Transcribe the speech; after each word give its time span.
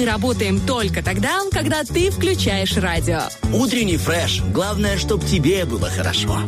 Мы 0.00 0.06
работаем 0.06 0.60
только 0.60 1.02
тогда, 1.02 1.40
когда 1.52 1.84
ты 1.84 2.10
включаешь 2.10 2.74
радио. 2.78 3.20
Утренний 3.52 3.98
фреш. 3.98 4.40
Главное, 4.50 4.96
чтобы 4.96 5.26
тебе 5.26 5.66
было 5.66 5.90
хорошо. 5.90 6.38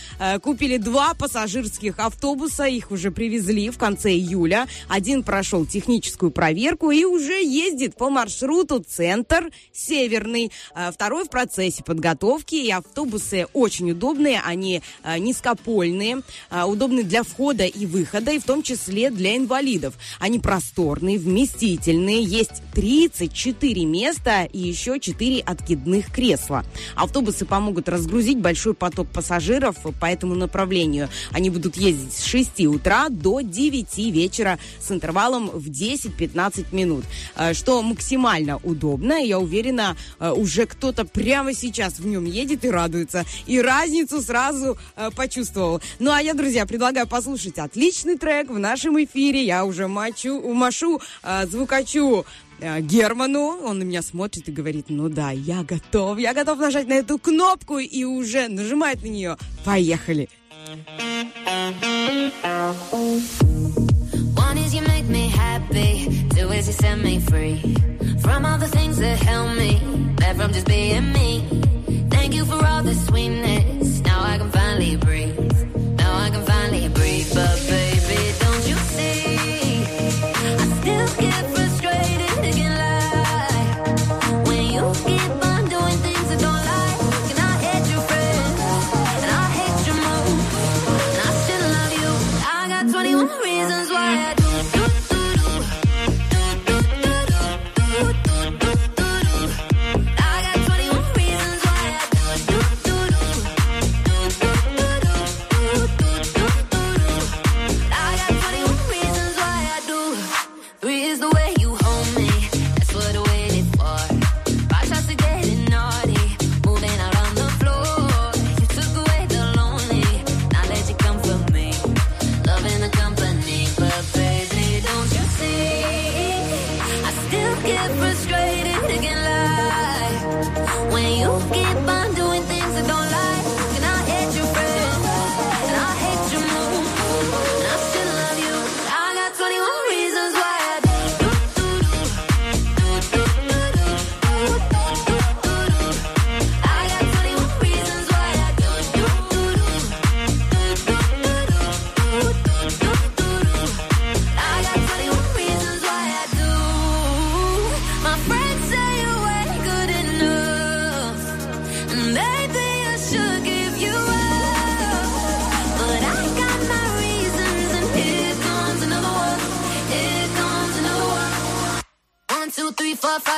Купили 0.41 0.77
два 0.77 1.15
пассажирских 1.15 1.99
автобуса, 1.99 2.63
их 2.63 2.91
уже 2.91 3.11
привезли 3.11 3.69
в 3.69 3.77
конце 3.89 4.11
июля. 4.11 4.67
Один 4.87 5.23
прошел 5.23 5.65
техническую 5.65 6.29
проверку 6.31 6.91
и 6.91 7.05
уже 7.05 7.43
ездит 7.43 7.95
по 7.95 8.09
маршруту 8.09 8.83
центр 8.87 9.51
Северный. 9.73 10.51
А 10.75 10.91
второй 10.91 11.25
в 11.25 11.29
процессе 11.29 11.83
подготовки. 11.83 12.55
И 12.55 12.69
автобусы 12.69 13.47
очень 13.53 13.91
удобные, 13.91 14.41
они 14.45 14.81
а, 15.01 15.17
низкопольные, 15.17 16.21
а, 16.51 16.67
удобны 16.67 17.03
для 17.03 17.23
входа 17.23 17.65
и 17.65 17.85
выхода, 17.87 18.31
и 18.31 18.39
в 18.39 18.43
том 18.43 18.61
числе 18.61 19.09
для 19.09 19.35
инвалидов. 19.35 19.95
Они 20.19 20.37
просторные, 20.37 21.17
вместительные, 21.17 22.21
есть 22.21 22.61
34 22.73 23.85
места 23.85 24.43
и 24.43 24.59
еще 24.59 24.99
4 24.99 25.39
откидных 25.41 26.11
кресла. 26.11 26.63
Автобусы 26.95 27.45
помогут 27.45 27.89
разгрузить 27.89 28.37
большой 28.37 28.75
поток 28.75 29.07
пассажиров 29.07 29.77
по 29.99 30.05
этому 30.05 30.35
направлению. 30.35 31.09
Они 31.31 31.49
будут 31.49 31.75
ездить 31.75 32.13
с 32.13 32.23
6 32.25 32.67
утра 32.67 33.09
до 33.09 33.41
9 33.41 33.78
9 33.83 34.19
вечера 34.19 34.59
с 34.79 34.91
интервалом 34.91 35.49
в 35.49 35.69
10-15 35.69 36.67
минут, 36.71 37.05
э, 37.35 37.53
что 37.53 37.81
максимально 37.81 38.57
удобно. 38.57 39.13
Я 39.13 39.39
уверена, 39.39 39.95
э, 40.19 40.31
уже 40.31 40.65
кто-то 40.65 41.05
прямо 41.05 41.53
сейчас 41.53 41.99
в 41.99 42.07
нем 42.07 42.25
едет 42.25 42.65
и 42.65 42.69
радуется. 42.69 43.25
И 43.47 43.61
разницу 43.61 44.21
сразу 44.21 44.77
э, 44.95 45.09
почувствовал. 45.15 45.81
Ну, 45.99 46.11
а 46.11 46.21
я, 46.21 46.33
друзья, 46.33 46.65
предлагаю 46.65 47.07
послушать 47.07 47.57
отличный 47.59 48.17
трек 48.17 48.49
в 48.49 48.59
нашем 48.59 49.01
эфире. 49.03 49.43
Я 49.43 49.65
уже 49.65 49.87
мочу, 49.87 50.53
машу 50.53 51.01
звукачу 51.45 52.25
Герману. 52.81 53.59
Он 53.63 53.79
на 53.79 53.83
меня 53.83 54.01
смотрит 54.01 54.49
и 54.49 54.51
говорит, 54.51 54.85
ну 54.89 55.09
да, 55.09 55.31
я 55.31 55.63
готов, 55.63 56.19
я 56.19 56.33
готов 56.33 56.59
нажать 56.59 56.87
на 56.87 56.93
эту 56.93 57.17
кнопку 57.17 57.77
и 57.79 58.03
уже 58.03 58.47
нажимает 58.47 59.01
на 59.01 59.07
нее. 59.07 59.37
Поехали. 59.65 60.29
One 60.69 60.77
is 64.59 64.75
you 64.75 64.83
make 64.83 65.05
me 65.05 65.27
happy, 65.27 66.27
two 66.29 66.51
is 66.51 66.67
you 66.67 66.73
set 66.73 66.99
me 66.99 67.19
free 67.19 67.75
from 68.19 68.45
all 68.45 68.59
the 68.59 68.67
things 68.67 68.99
that 68.99 69.17
held 69.17 69.57
me 69.57 69.79
back 70.17 70.35
from 70.35 70.53
just 70.53 70.67
being 70.67 71.11
me. 71.11 71.43
Thank 72.11 72.35
you 72.35 72.45
for 72.45 72.63
all 72.63 72.83
the 72.83 72.93
sweetness. 72.93 74.01
Now 74.01 74.21
I 74.21 74.37
can 74.37 74.51
finally 74.51 74.95
breathe. 74.97 75.95
Now 75.97 76.15
I 76.15 76.29
can 76.29 76.45
finally 76.45 76.87
breathe, 76.89 77.33
but 77.33 77.59
baby, 77.67 78.31
don't 78.39 78.67
you 78.67 78.75
see? 78.75 79.37
I 80.35 80.57
still 80.81 81.21
get. 81.21 81.68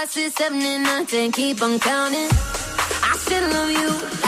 Six, 0.08 0.36
seven, 0.36 0.62
and 0.62 0.84
nine, 0.84 1.06
ten. 1.06 1.32
Keep 1.32 1.62
on 1.62 1.80
counting. 1.80 2.30
I 2.32 3.16
still 3.18 3.50
love 3.52 3.72
you. 3.72 4.21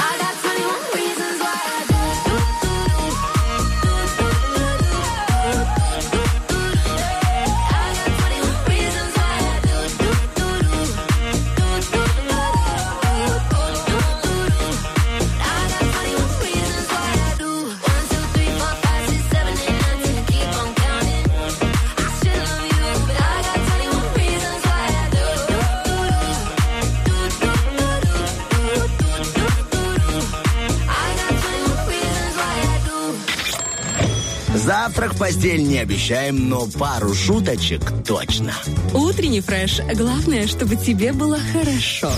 Завтрак 34.94 35.16
в 35.16 35.18
постель 35.18 35.64
не 35.64 35.80
обещаем, 35.80 36.50
но 36.50 36.68
пару 36.68 37.16
шуточек 37.16 37.82
точно. 38.06 38.54
Утренний 38.94 39.42
фреш. 39.42 39.80
Главное, 39.96 40.46
чтобы 40.46 40.76
тебе 40.76 41.12
было 41.14 41.40
хорошо. 41.52 42.12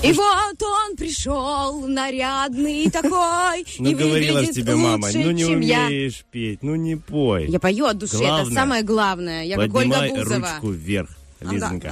И 0.00 0.12
вот 0.12 0.62
он 0.62 0.96
пришел, 0.96 1.88
нарядный 1.88 2.88
такой, 2.92 3.66
Ну, 3.80 3.90
и 3.90 3.94
говорила 3.96 4.46
тебе 4.46 4.76
мама, 4.76 5.08
ну 5.12 5.32
не 5.32 5.42
я. 5.42 5.48
умеешь 5.48 6.24
петь, 6.30 6.62
ну 6.62 6.76
не 6.76 6.94
пой. 6.94 7.46
Я 7.48 7.58
пою 7.58 7.86
от 7.86 7.98
души, 7.98 8.14
это 8.14 8.22
Главное, 8.26 8.54
самое 8.54 8.82
главное. 8.84 9.42
Я 9.44 9.56
как 9.56 9.74
Ольга 9.74 9.98
Поднимай 9.98 10.10
Бузова. 10.10 10.36
ручку 10.52 10.70
вверх, 10.70 11.08
Лизонька. 11.52 11.88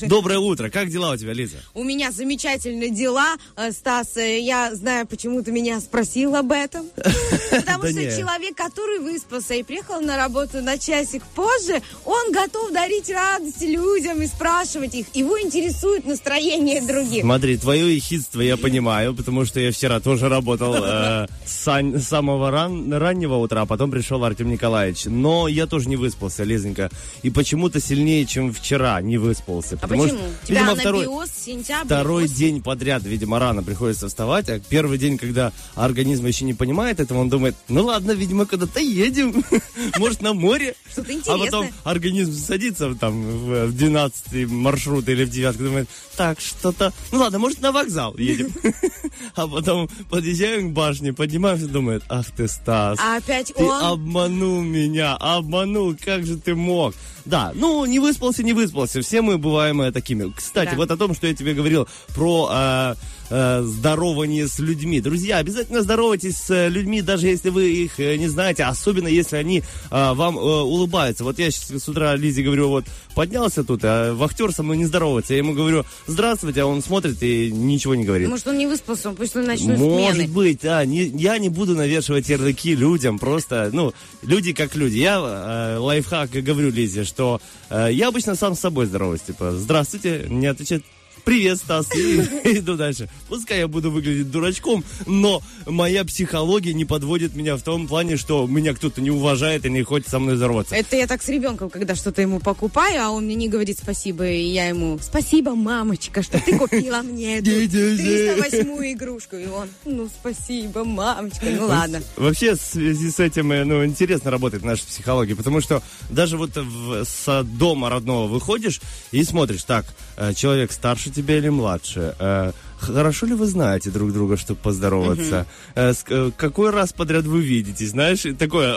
да. 0.00 0.06
Доброе 0.08 0.38
утро, 0.38 0.70
как 0.70 0.88
дела 0.90 1.12
у 1.12 1.16
тебя, 1.16 1.32
Лиза? 1.32 1.56
У 1.74 1.84
меня 1.84 2.10
замечательные 2.12 2.90
дела, 2.90 3.36
э, 3.56 3.72
Стас. 3.72 4.16
э, 4.16 4.40
Я 4.40 4.74
знаю, 4.74 5.06
почему 5.06 5.42
ты 5.42 5.52
меня 5.52 5.80
спросил 5.80 6.34
об 6.36 6.52
этом. 6.52 6.86
Потому 7.50 7.84
что 7.86 8.00
человек, 8.16 8.56
который 8.56 9.00
выспался 9.00 9.54
и 9.54 9.62
приехал 9.62 10.00
на 10.00 10.16
работу 10.16 10.60
на 10.62 10.78
часик 10.78 11.22
позже, 11.34 11.80
он 12.04 12.32
готов 12.32 12.72
дарить 12.72 13.08
радость 13.10 13.62
людям 13.62 14.20
и 14.22 14.26
спрашивать 14.26 14.94
их. 14.94 15.06
Его 15.14 15.40
интересует 15.40 16.06
настроение 16.06 16.80
других. 16.82 17.22
Смотри, 17.22 17.56
твое 17.56 17.94
ехидство 17.94 18.40
я 18.40 18.56
понимаю, 18.56 19.14
потому 19.14 19.44
что 19.44 19.60
я 19.60 19.70
вчера 19.72 20.00
тоже 20.00 20.28
работал 20.28 20.74
э, 20.76 21.26
с 21.46 22.02
самого 22.02 22.50
ран- 22.50 22.92
раннего 22.92 23.36
утра, 23.36 23.62
а 23.62 23.66
потом 23.66 23.90
пришел 23.90 24.24
Артем 24.24 24.48
Николаевич. 24.50 25.04
Но 25.06 25.48
я 25.48 25.66
тоже 25.66 25.88
не 25.88 25.96
выспался, 25.96 26.44
Лизонька. 26.44 26.90
И 27.22 27.30
почему-то 27.30 27.80
сильнее, 27.80 28.26
чем 28.26 28.52
вчера, 28.52 28.95
не 29.00 29.18
выспался. 29.18 29.74
А 29.76 29.78
Потому 29.78 30.02
почему? 30.04 30.18
что, 30.18 30.46
Тебя 30.46 30.60
видимо, 30.60 30.76
второй, 30.76 31.06
сентябрь, 31.28 31.86
второй 31.86 32.24
осень? 32.24 32.34
день 32.36 32.62
подряд, 32.62 33.02
видимо, 33.04 33.38
рано 33.38 33.62
приходится 33.62 34.08
вставать. 34.08 34.48
А 34.48 34.58
первый 34.60 34.98
день, 34.98 35.18
когда 35.18 35.52
организм 35.74 36.26
еще 36.26 36.44
не 36.44 36.54
понимает 36.54 37.00
этого, 37.00 37.18
он 37.18 37.28
думает, 37.28 37.56
ну 37.68 37.84
ладно, 37.84 38.12
видимо, 38.12 38.46
куда-то 38.46 38.80
едем. 38.80 39.44
Может, 39.98 40.22
на 40.22 40.32
море. 40.34 40.74
Что-то 40.90 41.10
А 41.10 41.14
интересное. 41.14 41.44
потом 41.46 41.68
организм 41.84 42.32
садится 42.34 42.94
там 42.94 43.22
в, 43.22 43.66
в 43.66 43.76
12 43.76 44.48
маршрут 44.50 45.08
или 45.08 45.24
в 45.24 45.30
9 45.30 45.56
думает, 45.56 45.88
так, 46.16 46.40
что-то... 46.40 46.92
Ну 47.12 47.18
ладно, 47.18 47.38
может, 47.38 47.60
на 47.60 47.72
вокзал 47.72 48.16
едем. 48.16 48.52
А 49.34 49.46
потом 49.46 49.88
подъезжаем 50.10 50.70
к 50.70 50.72
башне, 50.74 51.12
поднимаемся, 51.12 51.66
думает, 51.66 52.02
ах 52.08 52.26
ты, 52.30 52.48
Стас. 52.48 52.98
А 53.00 53.16
опять 53.16 53.52
Ты 53.54 53.62
он... 53.64 53.82
обманул 53.84 54.62
меня, 54.62 55.16
обманул, 55.16 55.94
как 56.02 56.24
же 56.26 56.36
ты 56.38 56.54
мог? 56.54 56.94
Да, 57.26 57.52
ну, 57.54 57.84
не 57.86 57.98
выспался, 57.98 58.42
не 58.44 58.52
выспался. 58.52 59.02
Все 59.02 59.20
мы 59.20 59.36
бываем 59.36 59.82
э, 59.82 59.90
такими. 59.92 60.32
Кстати, 60.34 60.70
Да. 60.70 60.76
вот 60.76 60.90
о 60.92 60.96
том, 60.96 61.14
что 61.14 61.26
я 61.26 61.34
тебе 61.34 61.54
говорил 61.54 61.88
про 62.14 62.48
э, 62.52 62.94
э, 63.30 63.62
здорование 63.62 64.48
с 64.48 64.58
людьми. 64.58 65.00
Друзья, 65.00 65.38
обязательно 65.38 65.82
здоровайтесь 65.82 66.36
с 66.36 66.50
э, 66.50 66.68
людьми, 66.68 67.02
даже 67.02 67.26
если 67.28 67.50
вы 67.50 67.70
их 67.70 67.98
э, 68.00 68.16
не 68.16 68.28
знаете, 68.28 68.64
особенно 68.64 69.08
если 69.08 69.36
они 69.36 69.58
э, 69.90 70.12
вам 70.14 70.36
э, 70.38 70.40
улыбаются. 70.40 71.24
Вот 71.24 71.38
я 71.38 71.50
сейчас 71.50 71.82
с 71.82 71.88
утра 71.88 72.14
Лизе 72.16 72.42
говорю, 72.42 72.68
вот 72.68 72.84
поднялся 73.14 73.64
тут, 73.64 73.80
а 73.84 74.14
вахтер 74.14 74.52
со 74.52 74.62
мной 74.62 74.76
не 74.76 74.84
здоровается. 74.84 75.32
Я 75.32 75.38
ему 75.38 75.54
говорю, 75.54 75.84
здравствуйте, 76.06 76.62
а 76.62 76.66
он 76.66 76.82
смотрит 76.82 77.22
и 77.22 77.50
ничего 77.50 77.94
не 77.94 78.04
говорит. 78.04 78.28
Может, 78.28 78.46
он 78.46 78.58
не 78.58 78.66
выспался, 78.66 79.08
он 79.08 79.16
пусть 79.16 79.34
он 79.36 79.44
ночной 79.46 79.76
Может 79.76 80.16
смены. 80.16 80.32
быть, 80.32 80.60
да. 80.62 80.84
Не, 80.84 81.04
я 81.04 81.38
не 81.38 81.48
буду 81.48 81.74
навешивать 81.74 82.28
ярлыки 82.28 82.74
людям. 82.74 83.18
Просто, 83.18 83.70
ну, 83.72 83.92
люди 84.22 84.52
как 84.52 84.74
люди. 84.76 84.98
Я 84.98 85.18
э, 85.18 85.78
лайфхак 85.78 86.30
говорю 86.30 86.70
Лизе, 86.70 87.04
что 87.04 87.40
э, 87.70 87.88
я 87.92 88.08
обычно 88.08 88.34
сам 88.34 88.54
с 88.54 88.60
собой 88.60 88.86
здороваюсь. 88.86 89.22
Типа, 89.22 89.52
здравствуйте, 89.52 90.26
не 90.28 90.46
отвечает. 90.46 90.84
Привет, 91.26 91.58
Стас, 91.58 91.92
и 91.92 92.20
иду 92.58 92.76
дальше. 92.76 93.08
Пускай 93.28 93.58
я 93.58 93.66
буду 93.66 93.90
выглядеть 93.90 94.30
дурачком, 94.30 94.84
но 95.06 95.42
моя 95.66 96.04
психология 96.04 96.72
не 96.72 96.84
подводит 96.84 97.34
меня 97.34 97.56
в 97.56 97.62
том 97.62 97.88
плане, 97.88 98.16
что 98.16 98.46
меня 98.46 98.72
кто-то 98.74 99.00
не 99.00 99.10
уважает 99.10 99.66
и 99.66 99.70
не 99.70 99.82
хочет 99.82 100.08
со 100.08 100.20
мной 100.20 100.36
здороваться. 100.36 100.76
Это 100.76 100.94
я 100.94 101.08
так 101.08 101.24
с 101.24 101.28
ребенком, 101.28 101.68
когда 101.68 101.96
что-то 101.96 102.22
ему 102.22 102.38
покупаю, 102.38 103.02
а 103.02 103.10
он 103.10 103.24
мне 103.24 103.34
не 103.34 103.48
говорит 103.48 103.76
спасибо, 103.76 104.24
и 104.24 104.40
я 104.40 104.68
ему 104.68 105.00
спасибо, 105.02 105.56
мамочка, 105.56 106.22
что 106.22 106.40
ты 106.40 106.56
купила 106.56 107.02
мне 107.02 107.38
эту 107.38 107.46
308 107.46 108.92
игрушку. 108.92 109.34
И 109.34 109.46
он, 109.46 109.68
ну 109.84 110.08
спасибо, 110.08 110.84
мамочка, 110.84 111.46
ну 111.46 111.66
ладно. 111.66 112.04
Вообще, 112.14 112.54
в 112.54 112.60
связи 112.60 113.10
с 113.10 113.18
этим, 113.18 113.50
э, 113.50 113.64
ну, 113.64 113.84
интересно 113.84 114.30
работает 114.30 114.62
наша 114.62 114.86
психология, 114.86 115.34
потому 115.34 115.60
что 115.60 115.82
даже 116.08 116.36
вот 116.36 116.54
в, 116.54 117.04
с 117.04 117.42
дома 117.42 117.90
родного 117.90 118.28
выходишь 118.28 118.80
и 119.10 119.24
смотришь, 119.24 119.64
так, 119.64 119.86
человек 120.34 120.72
старше 120.72 121.10
тебя 121.10 121.38
или 121.38 121.48
младше, 121.48 122.14
э, 122.18 122.52
Хорошо 122.78 123.26
ли 123.26 123.34
вы 123.34 123.46
знаете 123.46 123.90
друг 123.90 124.12
друга, 124.12 124.36
чтобы 124.36 124.60
поздороваться? 124.60 125.46
Э, 125.74 125.92
э, 126.08 126.30
какой 126.36 126.70
раз 126.70 126.92
подряд 126.92 127.24
вы 127.24 127.40
видитесь, 127.42 127.90
знаешь? 127.90 128.24
Такое. 128.38 128.76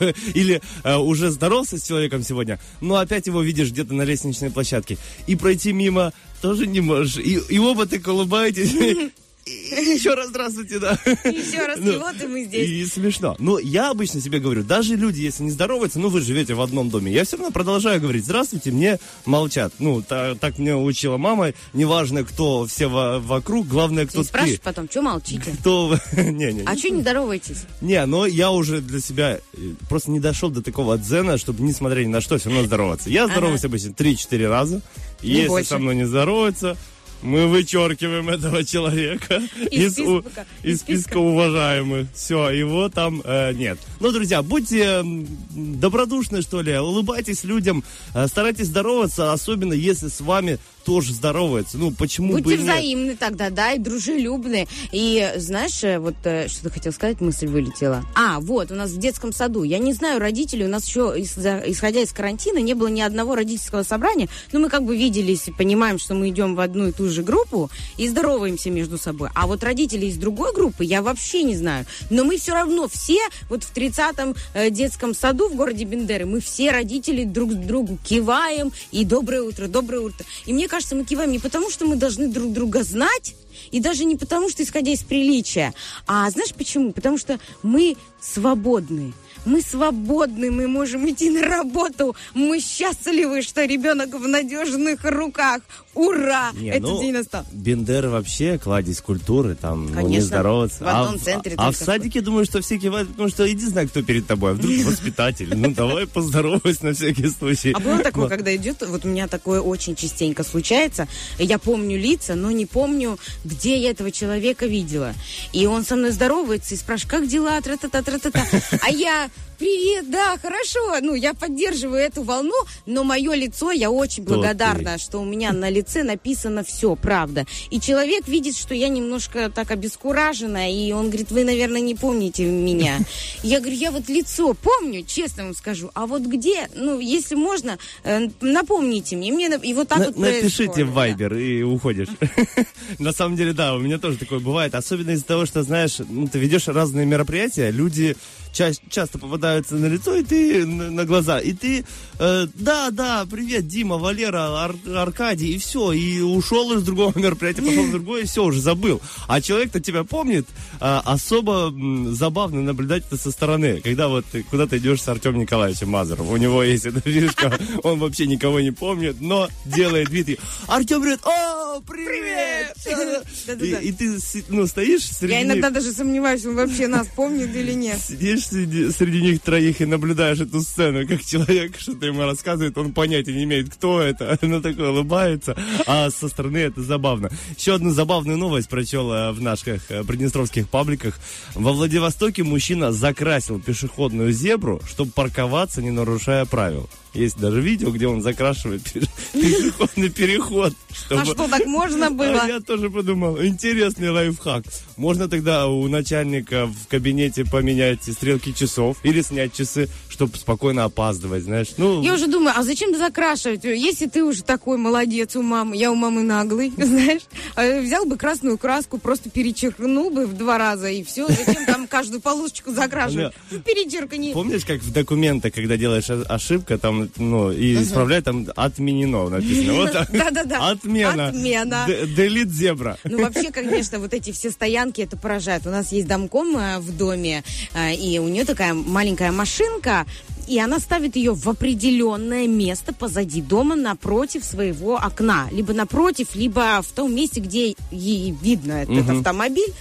э, 0.00 0.12
или 0.34 0.62
э, 0.84 0.96
уже 0.96 1.30
здоровался 1.30 1.78
с 1.78 1.82
человеком 1.82 2.22
сегодня, 2.22 2.60
но 2.80 2.96
опять 2.96 3.26
его 3.26 3.42
видишь 3.42 3.70
где-то 3.70 3.92
на 3.94 4.02
лестничной 4.02 4.50
площадке. 4.50 4.98
И 5.26 5.36
пройти 5.36 5.72
мимо 5.72 6.12
тоже 6.40 6.66
не 6.66 6.80
можешь. 6.80 7.16
И, 7.16 7.40
и 7.48 7.58
оба 7.58 7.86
так 7.86 8.06
улыбаетесь. 8.06 8.72
Еще 9.46 10.14
раз 10.14 10.28
здравствуйте, 10.28 10.78
да. 10.78 10.92
Еще 11.24 11.66
раз, 11.66 11.78
Ну, 11.80 11.92
и 11.92 11.96
вот 11.96 12.20
и 12.22 12.26
мы 12.26 12.44
здесь. 12.44 12.68
И 12.68 12.86
смешно. 12.86 13.36
Но 13.38 13.58
я 13.58 13.90
обычно 13.90 14.20
себе 14.20 14.38
говорю, 14.38 14.62
даже 14.62 14.94
люди, 14.96 15.20
если 15.20 15.42
не 15.44 15.50
здороваются, 15.50 15.98
ну 15.98 16.08
вы 16.08 16.20
живете 16.20 16.54
в 16.54 16.60
одном 16.60 16.90
доме, 16.90 17.10
я 17.12 17.24
все 17.24 17.36
равно 17.36 17.50
продолжаю 17.50 18.00
говорить, 18.00 18.24
здравствуйте, 18.24 18.70
мне 18.70 18.98
молчат. 19.24 19.72
Ну, 19.78 20.02
та- 20.02 20.34
так 20.34 20.58
меня 20.58 20.76
учила 20.76 21.16
мама, 21.16 21.52
неважно, 21.72 22.24
кто 22.24 22.66
все 22.66 22.86
во- 22.88 23.18
вокруг, 23.18 23.66
главное, 23.66 24.06
кто 24.06 24.20
И 24.20 24.24
спрашиваешь 24.24 24.58
ты. 24.58 24.64
потом, 24.64 24.88
что 24.90 25.02
молчите? 25.02 25.50
Кто... 25.60 25.98
Не-не. 26.16 26.62
А 26.66 26.76
что 26.76 26.90
не 26.90 27.00
здороваетесь? 27.00 27.64
Не, 27.80 28.04
но 28.06 28.26
я 28.26 28.50
уже 28.50 28.80
для 28.80 29.00
себя 29.00 29.38
э, 29.54 29.58
просто 29.88 30.10
не 30.10 30.20
дошел 30.20 30.50
до 30.50 30.62
такого 30.62 30.96
дзена, 30.98 31.38
чтобы, 31.38 31.62
несмотря 31.64 32.02
ни 32.04 32.08
на 32.08 32.20
что, 32.20 32.38
все 32.38 32.50
равно 32.50 32.64
здороваться. 32.66 33.10
Я 33.10 33.26
здороваюсь 33.26 33.64
обычно 33.64 33.88
3-4 33.88 34.48
раза. 34.48 34.82
Не 35.22 35.30
Если 35.42 35.62
со 35.64 35.78
мной 35.78 35.96
не 35.96 36.04
здороваются, 36.06 36.76
мы 37.22 37.46
вычеркиваем 37.48 38.28
этого 38.28 38.64
человека 38.64 39.42
Из 39.70 39.98
у- 39.98 40.20
списка. 40.22 40.46
из 40.62 40.74
Из 40.74 40.80
списка. 40.80 41.02
списка 41.02 41.16
уважаемых. 41.18 42.08
Все, 42.14 42.50
его 42.50 42.88
там 42.88 43.20
э, 43.24 43.52
нет. 43.52 43.78
Ну, 44.00 44.10
друзья, 44.12 44.42
будьте 44.42 45.02
добродушны, 45.50 46.42
что 46.42 46.62
ли, 46.62 46.76
улыбайтесь 46.78 47.44
людям, 47.44 47.84
э, 48.14 48.26
старайтесь 48.26 48.66
здороваться, 48.66 49.32
особенно 49.32 49.72
если 49.72 50.08
с 50.08 50.20
вами 50.20 50.58
тоже 50.84 51.12
здороваются. 51.12 51.78
Ну, 51.78 51.90
почему 51.92 52.34
бы 52.34 52.40
Будьте 52.40 52.54
и 52.54 52.58
нет? 52.58 52.64
взаимны 52.64 53.16
тогда, 53.16 53.50
да, 53.50 53.72
и 53.72 53.78
дружелюбны. 53.78 54.66
И 54.92 55.32
знаешь, 55.36 55.82
э, 55.84 55.98
вот 55.98 56.14
э, 56.24 56.48
что 56.48 56.64
ты 56.64 56.70
хотел 56.70 56.92
сказать, 56.92 57.20
мысль 57.20 57.46
вылетела. 57.46 58.04
А, 58.14 58.40
вот, 58.40 58.70
у 58.70 58.74
нас 58.74 58.90
в 58.90 58.98
детском 58.98 59.32
саду. 59.32 59.62
Я 59.62 59.78
не 59.78 59.92
знаю 59.92 60.20
родителей, 60.20 60.64
у 60.64 60.68
нас 60.68 60.86
еще, 60.86 61.14
исходя 61.16 62.00
из 62.00 62.12
карантина, 62.12 62.58
не 62.58 62.74
было 62.74 62.88
ни 62.88 63.00
одного 63.00 63.34
родительского 63.34 63.82
собрания. 63.82 64.28
Но 64.52 64.60
мы 64.60 64.68
как 64.68 64.84
бы 64.84 64.96
виделись 64.96 65.48
и 65.48 65.52
понимаем, 65.52 65.98
что 65.98 66.14
мы 66.14 66.28
идем 66.30 66.54
в 66.54 66.60
одну 66.60 66.88
и 66.88 66.92
ту 66.92 67.08
же 67.08 67.22
группу 67.22 67.70
и 67.96 68.08
здороваемся 68.08 68.70
между 68.70 68.98
собой. 68.98 69.30
А 69.34 69.46
вот 69.46 69.62
родители 69.62 70.06
из 70.06 70.16
другой 70.16 70.52
группы 70.54 70.84
я 70.84 71.02
вообще 71.02 71.42
не 71.42 71.56
знаю. 71.56 71.86
Но 72.08 72.24
мы 72.24 72.38
все 72.38 72.52
равно 72.52 72.88
все, 72.88 73.20
вот 73.48 73.64
в 73.64 73.72
30-м 73.74 74.34
э, 74.54 74.70
детском 74.70 75.14
саду 75.14 75.48
в 75.48 75.54
городе 75.54 75.84
Бендеры, 75.84 76.26
мы 76.26 76.40
все 76.40 76.70
родители 76.70 77.24
друг 77.24 77.54
другу 77.54 77.98
киваем 78.04 78.72
и 78.92 79.04
доброе 79.04 79.42
утро, 79.42 79.66
доброе 79.66 80.00
утро. 80.00 80.24
И 80.46 80.52
мне 80.52 80.68
кажется, 80.70 80.94
мы 80.94 81.04
киваем 81.04 81.32
не 81.32 81.38
потому, 81.38 81.68
что 81.68 81.84
мы 81.84 81.96
должны 81.96 82.28
друг 82.28 82.52
друга 82.52 82.82
знать, 82.82 83.34
и 83.70 83.80
даже 83.80 84.04
не 84.04 84.16
потому, 84.16 84.48
что 84.48 84.62
исходя 84.62 84.92
из 84.92 85.02
приличия. 85.02 85.74
А 86.06 86.30
знаешь 86.30 86.54
почему? 86.54 86.92
Потому 86.92 87.18
что 87.18 87.38
мы 87.62 87.96
свободны. 88.20 89.12
Мы 89.44 89.62
свободны, 89.62 90.50
мы 90.50 90.68
можем 90.68 91.08
идти 91.08 91.30
на 91.30 91.42
работу. 91.42 92.14
Мы 92.34 92.60
счастливы, 92.60 93.42
что 93.42 93.64
ребенок 93.64 94.14
в 94.14 94.26
надежных 94.26 95.04
руках. 95.04 95.62
Ура! 95.94 96.52
Не, 96.54 96.68
Этот 96.68 96.82
ну, 96.82 97.00
день 97.00 97.12
настал. 97.12 97.44
Бендер 97.52 98.08
вообще 98.08 98.58
кладезь 98.58 99.00
культуры, 99.00 99.56
там, 99.56 99.86
ну, 99.86 99.90
не 99.90 99.96
Конечно. 99.96 100.26
здороваться. 100.26 100.84
В 100.84 100.88
одном 100.88 101.14
а, 101.16 101.18
центре 101.18 101.54
а, 101.56 101.68
а 101.68 101.72
в 101.72 101.76
садике 101.76 102.20
думаю, 102.20 102.44
что 102.44 102.60
все 102.60 102.78
кивают, 102.78 103.08
потому 103.10 103.28
что 103.28 103.50
иди 103.50 103.64
знай, 103.66 103.88
кто 103.88 104.02
перед 104.02 104.26
тобой, 104.26 104.52
а 104.52 104.54
вдруг 104.54 104.72
воспитатель. 104.84 105.52
Ну, 105.54 105.72
давай 105.72 106.06
поздоровайся 106.06 106.86
на 106.86 106.92
всякий 106.92 107.28
случай. 107.28 107.72
А 107.72 107.80
было 107.80 107.98
такое, 108.04 108.28
когда 108.28 108.54
идет, 108.54 108.86
вот 108.86 109.04
у 109.04 109.08
меня 109.08 109.26
такое 109.26 109.60
очень 109.60 109.96
частенько 109.96 110.44
случается. 110.44 111.08
Я 111.38 111.58
помню 111.58 111.98
лица, 111.98 112.34
но 112.34 112.50
не 112.52 112.66
помню, 112.66 113.18
где 113.44 113.76
я 113.76 113.90
этого 113.90 114.12
человека 114.12 114.66
видела. 114.66 115.14
И 115.52 115.66
он 115.66 115.84
со 115.84 115.96
мной 115.96 116.12
здоровается 116.12 116.74
и 116.74 116.78
спрашивает, 116.78 117.10
как 117.10 117.28
дела, 117.28 117.60
тра-та-та, 117.60 118.02
тра-та-та. 118.02 118.46
А 118.82 118.90
я, 118.90 119.29
привет, 119.60 120.10
да, 120.10 120.36
хорошо. 120.38 121.00
Ну, 121.02 121.14
я 121.14 121.34
поддерживаю 121.34 122.00
эту 122.00 122.22
волну, 122.22 122.54
но 122.86 123.04
мое 123.04 123.34
лицо, 123.34 123.70
я 123.70 123.90
очень 123.90 124.24
благодарна, 124.24 124.98
что 124.98 125.18
у 125.18 125.24
меня 125.24 125.52
на 125.52 125.68
лице 125.68 126.02
написано 126.02 126.64
все, 126.64 126.96
правда. 126.96 127.46
И 127.70 127.78
человек 127.78 128.26
видит, 128.26 128.56
что 128.56 128.74
я 128.74 128.88
немножко 128.88 129.50
так 129.50 129.70
обескуражена, 129.70 130.72
и 130.72 130.92
он 130.92 131.08
говорит, 131.08 131.30
вы, 131.30 131.44
наверное, 131.44 131.82
не 131.82 131.94
помните 131.94 132.46
меня. 132.46 132.98
Я 133.42 133.60
говорю, 133.60 133.76
я 133.76 133.90
вот 133.90 134.08
лицо 134.08 134.54
помню, 134.54 135.02
честно 135.02 135.44
вам 135.44 135.54
скажу, 135.54 135.90
а 135.94 136.06
вот 136.06 136.22
где, 136.22 136.68
ну, 136.74 137.00
если 137.00 137.34
можно, 137.34 137.78
э, 138.04 138.28
напомните 138.40 139.16
мне. 139.16 139.32
мне 139.32 139.50
и 139.62 139.74
вот 139.74 139.88
так 139.88 139.98
на- 139.98 140.06
вот 140.06 140.16
Напишите 140.16 140.84
в 140.84 140.88
да. 140.88 140.94
Вайбер 140.94 141.34
и 141.34 141.62
уходишь. 141.62 142.08
На 142.98 143.12
самом 143.12 143.36
деле, 143.36 143.52
да, 143.52 143.74
у 143.74 143.78
меня 143.78 143.98
тоже 143.98 144.18
такое 144.18 144.38
бывает. 144.40 144.74
Особенно 144.74 145.10
из-за 145.10 145.24
того, 145.24 145.46
что, 145.46 145.62
знаешь, 145.62 145.98
ну, 146.08 146.28
ты 146.28 146.38
ведешь 146.38 146.68
разные 146.68 147.06
мероприятия, 147.06 147.70
люди 147.70 148.16
ча- 148.52 148.72
часто 148.90 149.18
попадаются 149.18 149.76
на 149.76 149.86
лицо, 149.86 150.14
и 150.16 150.22
ты 150.22 150.66
на, 150.66 150.90
на 150.90 151.04
глаза, 151.04 151.38
и 151.38 151.52
ты, 151.52 151.84
э, 152.18 152.46
да, 152.54 152.90
да, 152.90 153.26
привет, 153.30 153.66
Дима, 153.66 153.98
Валера, 153.98 154.64
Ар- 154.64 154.96
Аркадий, 154.96 155.54
и 155.54 155.58
все, 155.58 155.92
и 155.92 156.20
ушел 156.20 156.72
из 156.72 156.82
другого 156.82 157.12
мероприятия, 157.18 157.62
пошел 157.62 157.84
в 157.84 157.90
другое, 157.90 158.22
и 158.22 158.26
все, 158.26 158.44
уже 158.44 158.60
забыл. 158.60 159.00
А 159.26 159.40
человек-то 159.40 159.80
тебя 159.80 160.04
помнит, 160.04 160.46
а, 160.80 161.02
особо 161.04 161.68
м, 161.68 162.14
забавно 162.14 162.62
наблюдать 162.62 163.04
это 163.06 163.16
со 163.16 163.30
стороны, 163.30 163.80
когда 163.80 164.08
вот 164.08 164.24
ты 164.30 164.42
куда-то 164.42 164.78
идешь 164.78 165.02
с 165.02 165.08
Артемом 165.08 165.40
Николаевичем 165.40 165.88
Мазуром, 165.90 166.28
у 166.28 166.36
него 166.36 166.62
есть 166.62 166.86
эта 166.86 167.00
фишка, 167.00 167.58
он 167.82 167.98
вообще 167.98 168.26
никого 168.26 168.60
не 168.60 168.70
помнит, 168.70 169.20
но 169.20 169.48
делает 169.64 170.10
вид, 170.10 170.38
Артем 170.66 171.00
говорит, 171.00 171.20
о, 171.24 171.80
привет! 171.80 172.76
И, 173.60 173.88
и 173.88 173.92
ты 173.92 174.18
ну, 174.48 174.66
стоишь 174.66 175.02
среди 175.04 175.34
Я 175.34 175.42
иногда 175.42 175.70
даже 175.70 175.92
сомневаюсь, 175.92 176.44
он 176.44 176.54
вообще 176.56 176.86
нас 176.86 177.06
помнит 177.08 177.54
или 177.54 177.72
нет. 177.72 177.98
Сидишь 178.00 178.39
среди, 178.44 178.90
среди 178.90 179.20
них 179.22 179.40
троих 179.40 179.80
и 179.80 179.84
наблюдаешь 179.86 180.40
эту 180.40 180.60
сцену, 180.60 181.06
как 181.06 181.24
человек 181.24 181.78
что-то 181.78 182.06
ему 182.06 182.22
рассказывает, 182.22 182.76
он 182.78 182.92
понятия 182.92 183.32
не 183.32 183.44
имеет, 183.44 183.72
кто 183.72 184.00
это, 184.00 184.38
но 184.42 184.60
такой 184.60 184.88
улыбается, 184.90 185.56
а 185.86 186.10
со 186.10 186.28
стороны 186.28 186.58
это 186.58 186.82
забавно. 186.82 187.30
Еще 187.56 187.74
одну 187.74 187.90
забавную 187.90 188.38
новость 188.38 188.68
прочел 188.68 189.12
э, 189.12 189.32
в 189.32 189.40
наших 189.40 189.90
э, 189.90 190.04
приднестровских 190.04 190.68
пабликах. 190.68 191.18
Во 191.54 191.72
Владивостоке 191.72 192.42
мужчина 192.42 192.92
закрасил 192.92 193.60
пешеходную 193.60 194.32
зебру, 194.32 194.80
чтобы 194.88 195.12
парковаться, 195.12 195.82
не 195.82 195.90
нарушая 195.90 196.44
правил. 196.44 196.88
Есть 197.12 197.38
даже 197.38 197.60
видео, 197.60 197.90
где 197.90 198.06
он 198.06 198.22
закрашивает 198.22 198.82
пеш- 198.82 199.08
пешеходный 199.32 200.10
переход. 200.10 200.74
А 200.90 200.94
чтобы- 200.94 201.24
что, 201.24 201.48
так 201.48 201.66
можно 201.66 202.06
а 202.08 202.10
было? 202.10 202.46
я 202.46 202.60
тоже 202.60 202.88
подумал, 202.88 203.42
интересный 203.42 204.10
лайфхак. 204.10 204.64
Можно 204.96 205.28
тогда 205.28 205.66
у 205.66 205.88
начальника 205.88 206.66
в 206.66 206.86
кабинете 206.88 207.44
поменять 207.44 208.08
стрелки 208.30 208.52
часов 208.56 208.98
или 209.02 209.22
снять 209.22 209.52
часы, 209.52 209.88
чтобы 210.08 210.36
спокойно 210.36 210.84
опаздывать, 210.84 211.42
знаешь. 211.42 211.68
Ну, 211.78 212.00
Я 212.02 212.14
уже 212.14 212.28
думаю, 212.28 212.54
а 212.56 212.62
зачем 212.62 212.96
закрашивать? 212.96 213.64
Если 213.64 214.06
ты 214.06 214.22
уже 214.22 214.44
такой 214.44 214.78
молодец 214.78 215.34
у 215.34 215.42
мамы, 215.42 215.76
я 215.76 215.90
у 215.90 215.96
мамы 215.96 216.22
наглый, 216.22 216.72
знаешь, 216.76 217.22
а 217.56 217.80
взял 217.80 218.04
бы 218.04 218.16
красную 218.16 218.56
краску, 218.56 218.98
просто 218.98 219.30
перечеркнул 219.30 220.10
бы 220.10 220.26
в 220.26 220.36
два 220.36 220.58
раза 220.58 220.88
и 220.88 221.02
все. 221.02 221.26
Зачем 221.26 221.66
там 221.66 221.88
каждую 221.88 222.20
полосочку 222.20 222.70
закрашивать? 222.70 223.34
Ну, 223.50 223.58
Перечеркни. 223.60 224.32
помнишь, 224.32 224.64
как 224.64 224.80
в 224.80 224.92
документах, 224.92 225.52
когда 225.52 225.76
делаешь 225.76 226.08
ошибка, 226.28 226.78
там, 226.78 227.08
ну, 227.16 227.50
и 227.50 227.82
исправляй, 227.82 228.22
там 228.22 228.46
отменено 228.54 229.28
написано. 229.28 229.72
Вот. 229.74 229.92
Да-да-да. 230.12 230.70
Отмена. 230.70 231.28
Отмена. 231.28 231.86
Делит 231.88 232.50
зебра. 232.52 232.96
Ну, 233.04 233.22
вообще, 233.22 233.50
конечно, 233.50 233.98
вот 233.98 234.14
эти 234.14 234.30
все 234.30 234.50
стоянки, 234.50 235.00
это 235.00 235.16
поражает. 235.16 235.66
У 235.66 235.70
нас 235.70 235.90
есть 235.90 236.06
домком 236.06 236.56
э, 236.56 236.78
в 236.78 236.96
доме, 236.96 237.42
э, 237.74 237.94
и 237.94 238.19
у 238.20 238.28
нее 238.28 238.44
такая 238.44 238.74
маленькая 238.74 239.32
машинка, 239.32 240.06
и 240.46 240.58
она 240.58 240.80
ставит 240.80 241.16
ее 241.16 241.32
в 241.32 241.48
определенное 241.48 242.48
место 242.48 242.92
позади 242.92 243.40
дома 243.40 243.76
напротив 243.76 244.44
своего 244.44 244.96
окна. 244.96 245.48
Либо 245.52 245.72
напротив, 245.72 246.34
либо 246.34 246.82
в 246.82 246.92
том 246.92 247.14
месте, 247.14 247.40
где 247.40 247.76
ей 247.90 248.32
видно 248.32 248.72
этот 248.82 249.08
автомобиль. 249.08 249.72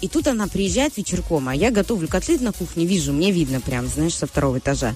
И 0.00 0.08
тут 0.08 0.26
она 0.26 0.46
приезжает 0.48 0.96
вечерком, 0.96 1.48
а 1.48 1.54
я 1.54 1.70
готовлю 1.70 2.08
котлет 2.08 2.40
на 2.40 2.52
кухне, 2.52 2.86
вижу, 2.86 3.12
мне 3.12 3.30
видно 3.30 3.60
прям, 3.60 3.86
знаешь, 3.86 4.14
со 4.14 4.26
второго 4.26 4.58
этажа. 4.58 4.94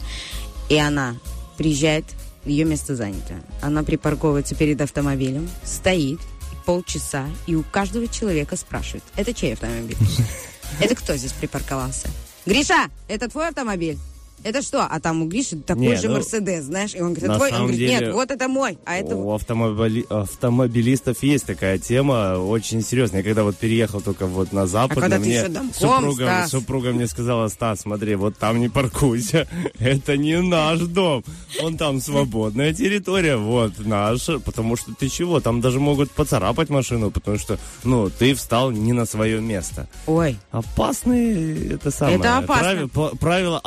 И 0.70 0.78
она 0.78 1.16
приезжает, 1.58 2.04
ее 2.44 2.64
место 2.64 2.94
занято. 2.96 3.34
Она 3.62 3.82
припарковывается 3.82 4.54
перед 4.54 4.80
автомобилем, 4.80 5.48
стоит 5.62 6.20
полчаса, 6.64 7.26
и 7.46 7.54
у 7.54 7.62
каждого 7.62 8.08
человека 8.08 8.56
спрашивают, 8.56 9.04
это 9.16 9.32
чей 9.34 9.52
автомобиль? 9.52 9.96
Это 10.80 10.94
кто 10.96 11.14
здесь 11.14 11.32
припарковался? 11.32 12.08
Гриша, 12.46 12.90
это 13.08 13.28
твой 13.28 13.48
автомобиль? 13.48 13.98
Это 14.44 14.62
что? 14.62 14.86
А 14.88 15.00
там 15.00 15.22
у 15.22 15.26
Гриши 15.26 15.56
такой 15.56 15.88
Не, 15.88 15.96
же 15.96 16.08
ну, 16.08 16.14
Мерседес, 16.14 16.64
знаешь? 16.64 16.94
И 16.94 17.00
он 17.00 17.14
говорит, 17.14 17.28
на 17.28 17.36
твой? 17.36 17.50
Он 17.52 17.58
говорит, 17.62 17.78
деле- 17.78 17.90
нет, 18.06 18.12
вот 18.14 18.30
это 18.30 18.46
мой, 18.48 18.78
а 18.84 18.96
это... 18.96 19.16
У 19.16 19.32
автомобили- 19.34 20.06
автомобилистов 20.10 21.22
есть 21.22 21.46
такая 21.46 21.78
тема, 21.78 22.36
очень 22.38 22.82
серьезная. 22.82 23.20
Я 23.20 23.24
когда 23.24 23.42
вот 23.42 23.56
переехал 23.56 24.00
только 24.00 24.26
вот 24.26 24.52
на 24.52 24.66
запад, 24.66 24.98
А 24.98 25.00
когда 25.00 25.16
ты 25.16 25.22
мне 25.24 25.36
еще 25.38 25.48
домком, 25.48 25.72
супруга, 25.74 26.24
Стас? 26.24 26.50
супруга 26.50 26.92
мне 26.92 27.06
сказала, 27.06 27.48
Стас, 27.48 27.80
смотри, 27.80 28.14
вот 28.16 28.36
там 28.36 28.60
не 28.60 28.68
паркуйся, 28.68 29.48
это 29.78 30.16
не 30.16 30.40
наш 30.40 30.80
дом, 30.80 31.24
он 31.62 31.76
там 31.76 32.00
свободная 32.00 32.72
территория, 32.74 33.36
вот 33.36 33.72
наша, 33.78 34.38
потому 34.40 34.76
что 34.76 34.92
ты 34.94 35.08
чего, 35.08 35.40
там 35.40 35.60
даже 35.60 35.80
могут 35.80 36.10
поцарапать 36.10 36.68
машину, 36.68 37.10
потому 37.10 37.38
что, 37.38 37.58
ну, 37.82 38.10
ты 38.10 38.34
встал 38.34 38.70
не 38.70 38.92
на 38.92 39.06
свое 39.06 39.40
место. 39.40 39.88
Ой, 40.06 40.36
Опасные, 40.50 41.74
это 41.74 41.90
самое. 41.90 42.18
Это 42.18 42.38
опасно. 42.38 42.62
прави- 42.64 42.88
по- 42.88 43.16
правила 43.16 43.58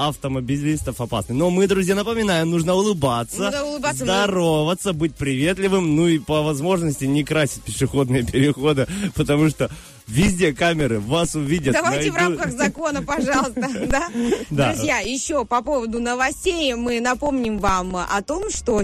автомобилистов 0.68 1.02
опасны. 1.02 1.36
Но 1.36 1.50
мы, 1.50 1.68
друзья, 1.68 1.96
напоминаем, 1.96 2.50
нужно 2.50 2.74
улыбаться, 2.76 3.44
Нужно 3.44 3.64
улыбаться, 3.64 4.04
здороваться, 4.04 4.94
быть 4.94 5.16
приветливым, 5.16 5.96
ну 5.96 6.08
и 6.08 6.20
по 6.20 6.42
возможности 6.42 7.06
не 7.06 7.24
красить 7.24 7.64
пешеходные 7.64 8.24
переходы, 8.32 8.88
потому 9.16 9.50
что 9.50 9.70
везде 10.08 10.54
камеры, 10.54 11.00
вас 11.00 11.36
увидят. 11.36 11.74
Давайте 11.74 12.12
в 12.12 12.16
найдут. 12.16 12.40
рамках 12.40 12.58
закона, 12.58 13.02
пожалуйста. 13.02 13.68
Да? 13.88 14.10
Да. 14.50 14.74
Друзья, 14.74 15.00
еще 15.00 15.46
по 15.46 15.62
поводу 15.62 16.00
новостей 16.00 16.74
мы 16.74 17.00
напомним 17.00 17.60
вам 17.60 17.96
о 17.96 18.22
том, 18.22 18.50
что 18.50 18.82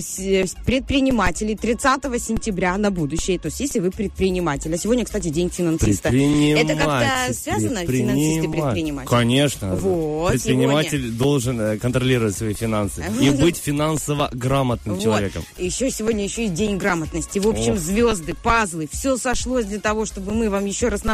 предприниматели 0.66 1.56
30 1.56 2.04
сентября 2.22 2.78
на 2.78 2.92
будущее, 2.92 3.40
то 3.40 3.48
есть 3.48 3.60
если 3.60 3.80
вы 3.80 3.92
предприниматель, 3.92 4.74
а 4.74 4.78
сегодня, 4.78 5.06
кстати, 5.06 5.30
день 5.30 5.50
финансиста. 5.50 6.10
Это 6.10 6.76
как-то 6.76 7.34
связано, 7.34 7.86
финансист 7.86 8.46
и 8.46 8.48
предприниматель? 8.48 9.10
Конечно. 9.10 9.76
Вот, 9.76 10.32
Предприниматель 10.32 11.12
должен 11.12 11.60
э, 11.60 11.78
контролировать 11.78 12.36
свои 12.36 12.54
финансы 12.54 13.04
и 13.22 13.30
быть 13.32 13.58
финансово 13.58 14.30
грамотным 14.34 14.96
Вот. 14.96 15.04
человеком. 15.04 15.44
Еще 15.58 15.90
сегодня 15.92 16.24
еще 16.24 16.46
и 16.46 16.50
день 16.50 16.78
грамотности. 16.78 17.40
В 17.40 17.48
общем, 17.48 17.78
звезды, 17.78 18.34
пазлы, 18.36 18.88
все 18.92 19.18
сошлось 19.18 19.66
для 19.66 19.80
того, 19.80 20.06
чтобы 20.06 20.34
мы 20.34 20.50
вам 20.50 20.66
еще 20.66 20.88
раз 20.90 21.04
напомнили, 21.04 21.13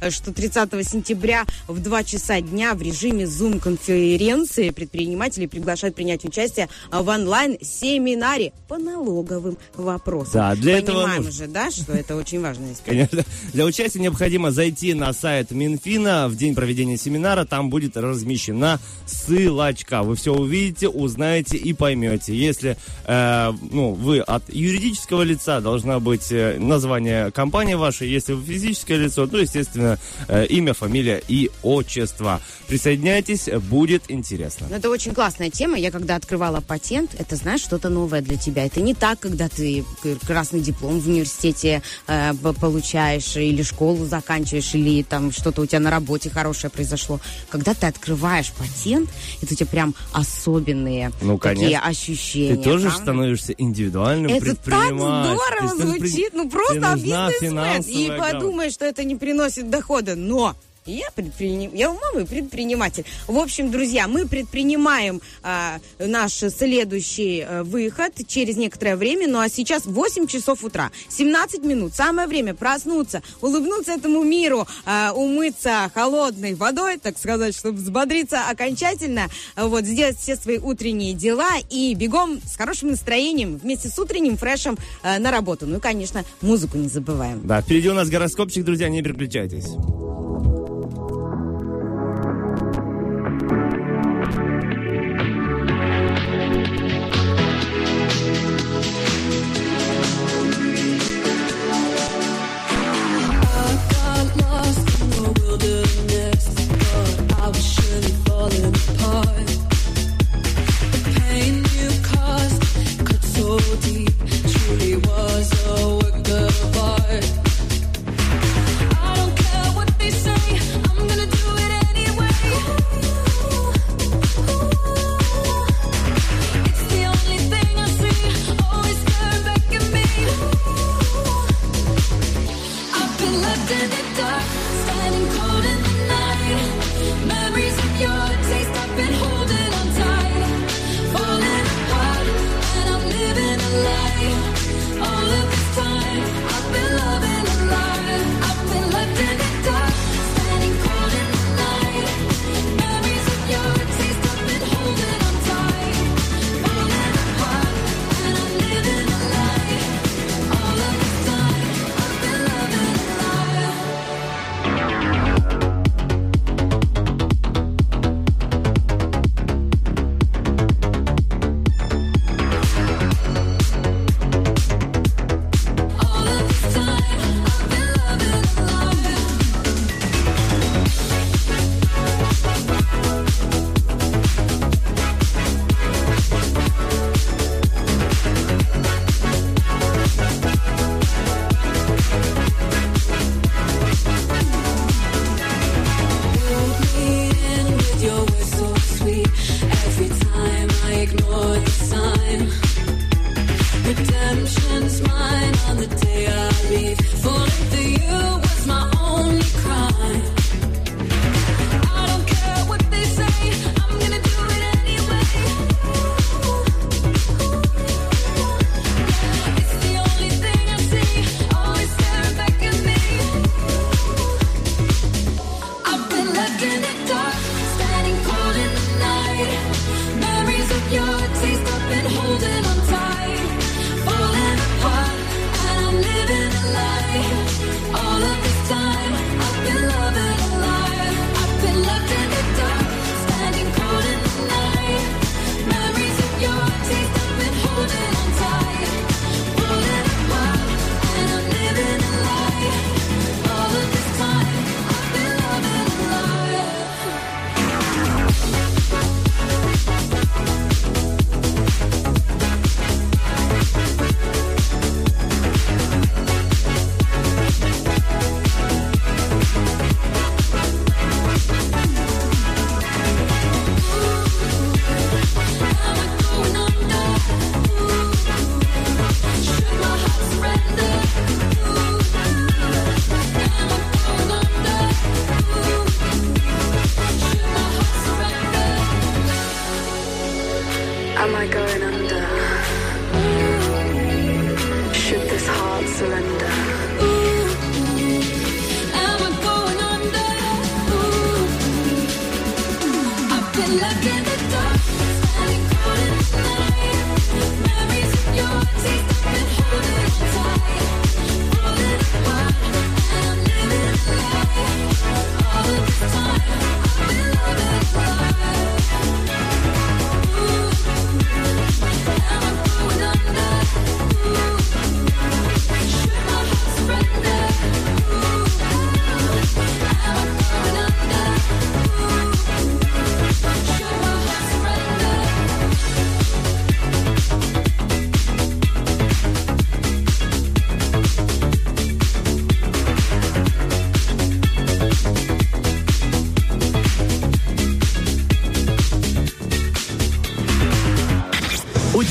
э, 0.00 0.10
что 0.10 0.32
30 0.32 0.70
сентября 0.88 1.44
в 1.66 1.80
2 1.80 2.04
часа 2.04 2.40
дня 2.40 2.74
в 2.74 2.82
режиме 2.82 3.24
Zoom-конференции 3.24 4.70
предприниматели 4.70 5.46
приглашают 5.46 5.94
принять 5.94 6.24
участие 6.24 6.68
в 6.90 7.08
онлайн-семинаре 7.08 8.52
по 8.68 8.78
налоговым 8.78 9.58
вопросам. 9.74 10.32
Да, 10.34 10.54
для 10.54 10.78
этого 10.78 11.02
Понимаем 11.02 11.24
нужно. 11.24 11.32
же, 11.32 11.46
да, 11.46 11.70
что 11.70 11.92
это 11.92 12.16
очень 12.16 12.40
важная 12.40 12.72
история. 12.72 13.08
Конечно. 13.08 13.32
Для 13.52 13.64
участия 13.64 13.98
необходимо 14.00 14.50
зайти 14.50 14.94
на 14.94 15.12
сайт 15.12 15.50
Минфина 15.50 16.28
в 16.28 16.36
день 16.36 16.54
проведения 16.54 16.96
семинара. 16.96 17.44
Там 17.44 17.70
будет 17.70 17.96
размещена 17.96 18.80
ссылочка. 19.06 20.02
Вы 20.02 20.16
все 20.16 20.34
увидите, 20.34 20.88
узнаете 20.88 21.56
и 21.56 21.72
поймете. 21.72 22.34
Если 22.34 22.76
э, 23.06 23.52
ну, 23.70 23.92
вы 23.92 24.20
от 24.20 24.42
юридического 24.52 25.22
лица, 25.22 25.60
должна 25.60 26.00
быть 26.00 26.30
э, 26.30 26.58
название 26.58 27.30
компании 27.30 27.74
вашей. 27.74 28.08
Если 28.08 28.32
вы 28.32 28.44
физическое 28.44 28.96
лицо, 28.96 29.17
то, 29.26 29.38
естественно, 29.38 29.98
э, 30.28 30.46
имя, 30.46 30.74
фамилия 30.74 31.22
и 31.28 31.50
отчество. 31.62 32.40
Присоединяйтесь, 32.68 33.48
будет 33.70 34.04
интересно. 34.08 34.66
Ну, 34.70 34.76
это 34.76 34.90
очень 34.90 35.14
классная 35.14 35.50
тема. 35.50 35.78
Я 35.78 35.90
когда 35.90 36.16
открывала 36.16 36.60
патент, 36.60 37.14
это, 37.18 37.36
знаешь, 37.36 37.62
что-то 37.62 37.88
новое 37.88 38.20
для 38.20 38.36
тебя. 38.36 38.64
Это 38.66 38.80
не 38.80 38.94
так, 38.94 39.18
когда 39.20 39.48
ты 39.48 39.84
красный 40.26 40.60
диплом 40.60 41.00
в 41.00 41.08
университете 41.08 41.82
э, 42.06 42.32
получаешь, 42.60 43.36
или 43.36 43.62
школу 43.62 44.06
заканчиваешь, 44.06 44.74
или 44.74 45.02
там 45.02 45.32
что-то 45.32 45.62
у 45.62 45.66
тебя 45.66 45.80
на 45.80 45.90
работе 45.90 46.30
хорошее 46.30 46.70
произошло. 46.70 47.20
Когда 47.48 47.74
ты 47.74 47.86
открываешь 47.86 48.52
патент, 48.52 49.08
это 49.42 49.54
у 49.54 49.56
тебя 49.56 49.66
прям 49.66 49.94
особенные 50.12 51.10
Ну, 51.22 51.38
такие 51.38 51.78
ощущения. 51.78 52.56
Ты 52.56 52.62
тоже 52.62 52.88
правда? 52.88 53.02
становишься 53.02 53.52
индивидуальным 53.56 54.30
Это 54.30 54.46
так 54.46 54.58
предпринимателем. 54.58 55.24
здорово 55.24 55.60
Ты 55.60 55.68
становишься 55.68 56.08
звучит. 56.08 56.32
Ну 56.34 56.50
просто 56.50 56.94
бизнесмен. 56.94 57.82
И 57.88 58.12
подумай, 58.18 58.70
что 58.70 58.84
это 58.84 59.04
не 59.08 59.16
приносит 59.16 59.70
дохода. 59.70 60.14
Но 60.14 60.54
я 60.92 61.10
предприним... 61.14 61.74
я 61.74 61.90
у 61.90 61.98
мамы 61.98 62.26
предприниматель. 62.26 63.04
В 63.26 63.38
общем, 63.38 63.70
друзья, 63.70 64.08
мы 64.08 64.26
предпринимаем 64.26 65.20
а, 65.42 65.78
наш 65.98 66.32
следующий 66.32 67.40
а, 67.40 67.64
выход 67.64 68.12
через 68.26 68.56
некоторое 68.56 68.96
время. 68.96 69.28
Ну 69.28 69.38
а 69.38 69.48
сейчас 69.48 69.86
8 69.86 70.26
часов 70.26 70.64
утра, 70.64 70.90
17 71.08 71.62
минут. 71.62 71.94
Самое 71.94 72.28
время 72.28 72.54
проснуться, 72.54 73.22
улыбнуться 73.40 73.92
этому 73.92 74.22
миру, 74.24 74.66
а, 74.84 75.12
умыться 75.14 75.90
холодной 75.94 76.54
водой, 76.54 76.98
так 76.98 77.18
сказать, 77.18 77.56
чтобы 77.56 77.78
взбодриться 77.78 78.48
окончательно. 78.48 79.28
Вот 79.56 79.84
сделать 79.84 80.18
все 80.18 80.36
свои 80.36 80.58
утренние 80.58 81.12
дела 81.12 81.52
и 81.70 81.94
бегом 81.94 82.40
с 82.44 82.56
хорошим 82.56 82.90
настроением 82.90 83.56
вместе 83.56 83.88
с 83.88 83.98
утренним 83.98 84.36
фрешем 84.36 84.78
а, 85.02 85.18
на 85.18 85.30
работу. 85.30 85.66
Ну 85.66 85.78
и, 85.78 85.80
конечно, 85.80 86.24
музыку 86.40 86.78
не 86.78 86.88
забываем. 86.88 87.46
Да, 87.46 87.60
впереди 87.60 87.88
у 87.88 87.94
нас 87.94 88.08
гороскопчик, 88.08 88.64
друзья, 88.64 88.88
не 88.88 89.02
переключайтесь. 89.02 89.66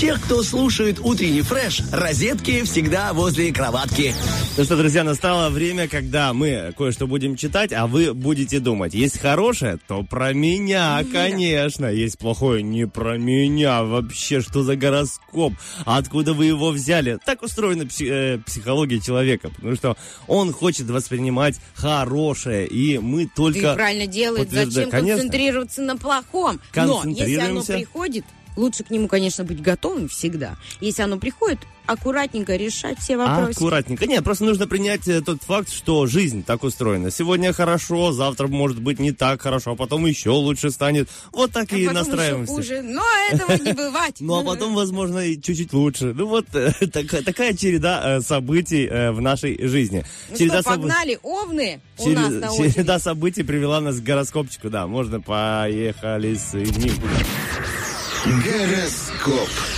Тех, 0.07 0.21
кто 0.23 0.41
слушает 0.41 0.99
утренний 1.01 1.41
фреш, 1.41 1.81
розетки 1.91 2.63
всегда 2.63 3.11
возле 3.11 3.51
кроватки. 3.51 4.13
Ну 4.57 4.63
что, 4.63 4.77
друзья, 4.77 5.03
настало 5.03 5.49
время, 5.49 5.89
когда 5.89 6.31
мы 6.31 6.73
кое-что 6.77 7.07
будем 7.07 7.35
читать, 7.35 7.73
а 7.73 7.87
вы 7.87 8.13
будете 8.13 8.61
думать. 8.61 8.93
Есть 8.93 9.19
хорошее, 9.19 9.77
то 9.85 10.03
про 10.03 10.31
меня, 10.31 11.03
конечно. 11.11 11.87
Есть 11.87 12.19
плохое, 12.19 12.63
не 12.63 12.87
про 12.87 13.17
меня. 13.17 13.83
Вообще, 13.83 14.39
что 14.39 14.63
за 14.63 14.77
гороскоп? 14.77 15.51
Откуда 15.83 16.31
вы 16.33 16.45
его 16.45 16.71
взяли? 16.71 17.19
Так 17.25 17.41
устроена 17.43 17.81
пси- 17.83 18.07
э, 18.09 18.37
психология 18.45 19.01
человека, 19.01 19.49
потому 19.49 19.75
что 19.75 19.97
он 20.27 20.53
хочет 20.53 20.89
воспринимать 20.89 21.55
хорошее, 21.75 22.65
и 22.65 22.97
мы 22.97 23.25
Ты 23.25 23.31
только... 23.35 23.73
правильно 23.73 24.07
делает. 24.07 24.47
подтвержда- 24.47 24.71
Зачем 24.71 24.89
Конечно. 24.89 25.15
концентрироваться 25.23 25.81
на 25.81 25.97
плохом? 25.97 26.61
Но 26.73 26.83
если 26.83 26.85
оно 26.85 27.01
Концентрируемся. 27.01 27.73
приходит, 27.73 28.23
лучше 28.57 28.83
к 28.83 28.89
нему, 28.89 29.07
конечно, 29.07 29.43
быть 29.45 29.61
готовым 29.61 30.09
всегда. 30.09 30.57
Если 30.81 31.01
оно 31.03 31.17
приходит, 31.17 31.59
аккуратненько 31.85 32.57
решать 32.57 32.99
все 32.99 33.15
вопросы. 33.15 33.51
Аккуратненько. 33.51 34.05
Нет, 34.07 34.21
просто 34.23 34.43
нужно 34.43 34.67
принять 34.67 35.07
э, 35.07 35.21
тот 35.21 35.41
факт, 35.43 35.71
что 35.71 36.05
жизнь 36.05 36.43
так 36.43 36.63
устроена. 36.65 37.11
Сегодня 37.11 37.53
хорошо, 37.53 38.11
завтра 38.11 38.47
может 38.47 38.81
быть 38.81 38.99
не 38.99 39.13
так 39.13 39.41
хорошо, 39.41 39.71
а 39.71 39.75
потом 39.75 40.05
еще 40.05 40.31
лучше 40.31 40.69
станет. 40.71 41.07
Вот 41.31 41.53
так 41.53 41.71
А 41.71 41.77
и 41.77 41.87
настраиваемся. 41.87 42.53
хуже. 42.53 42.81
Но 42.81 43.03
этого 43.31 43.53
не 43.53 43.71
бывать. 43.77 44.15
Ну, 44.19 44.37
а 44.39 44.43
потом, 44.43 44.75
возможно, 44.75 45.19
и 45.19 45.39
чуть-чуть 45.41 45.71
лучше. 45.71 46.13
Ну, 46.13 46.27
вот 46.27 46.47
э, 46.53 46.71
такая, 46.91 47.53
череда 47.55 48.17
э, 48.17 48.21
событий 48.21 48.87
в 48.87 49.21
нашей 49.21 49.65
жизни. 49.67 50.03
Ну 50.29 50.37
череда 50.37 50.61
погнали, 50.63 51.17
овны 51.23 51.79
у 51.99 52.03
чере- 52.03 52.15
нас 52.19 52.31
на 52.33 52.51
очереди. 52.51 52.73
череда 52.73 52.99
событий 52.99 53.43
привела 53.43 53.79
нас 53.79 54.01
к 54.01 54.03
гороскопчику, 54.03 54.69
да. 54.69 54.87
Можно 54.87 55.21
поехали 55.21 56.33
с 56.35 56.53
ним. 56.53 56.93
Гороскоп. 58.25 59.76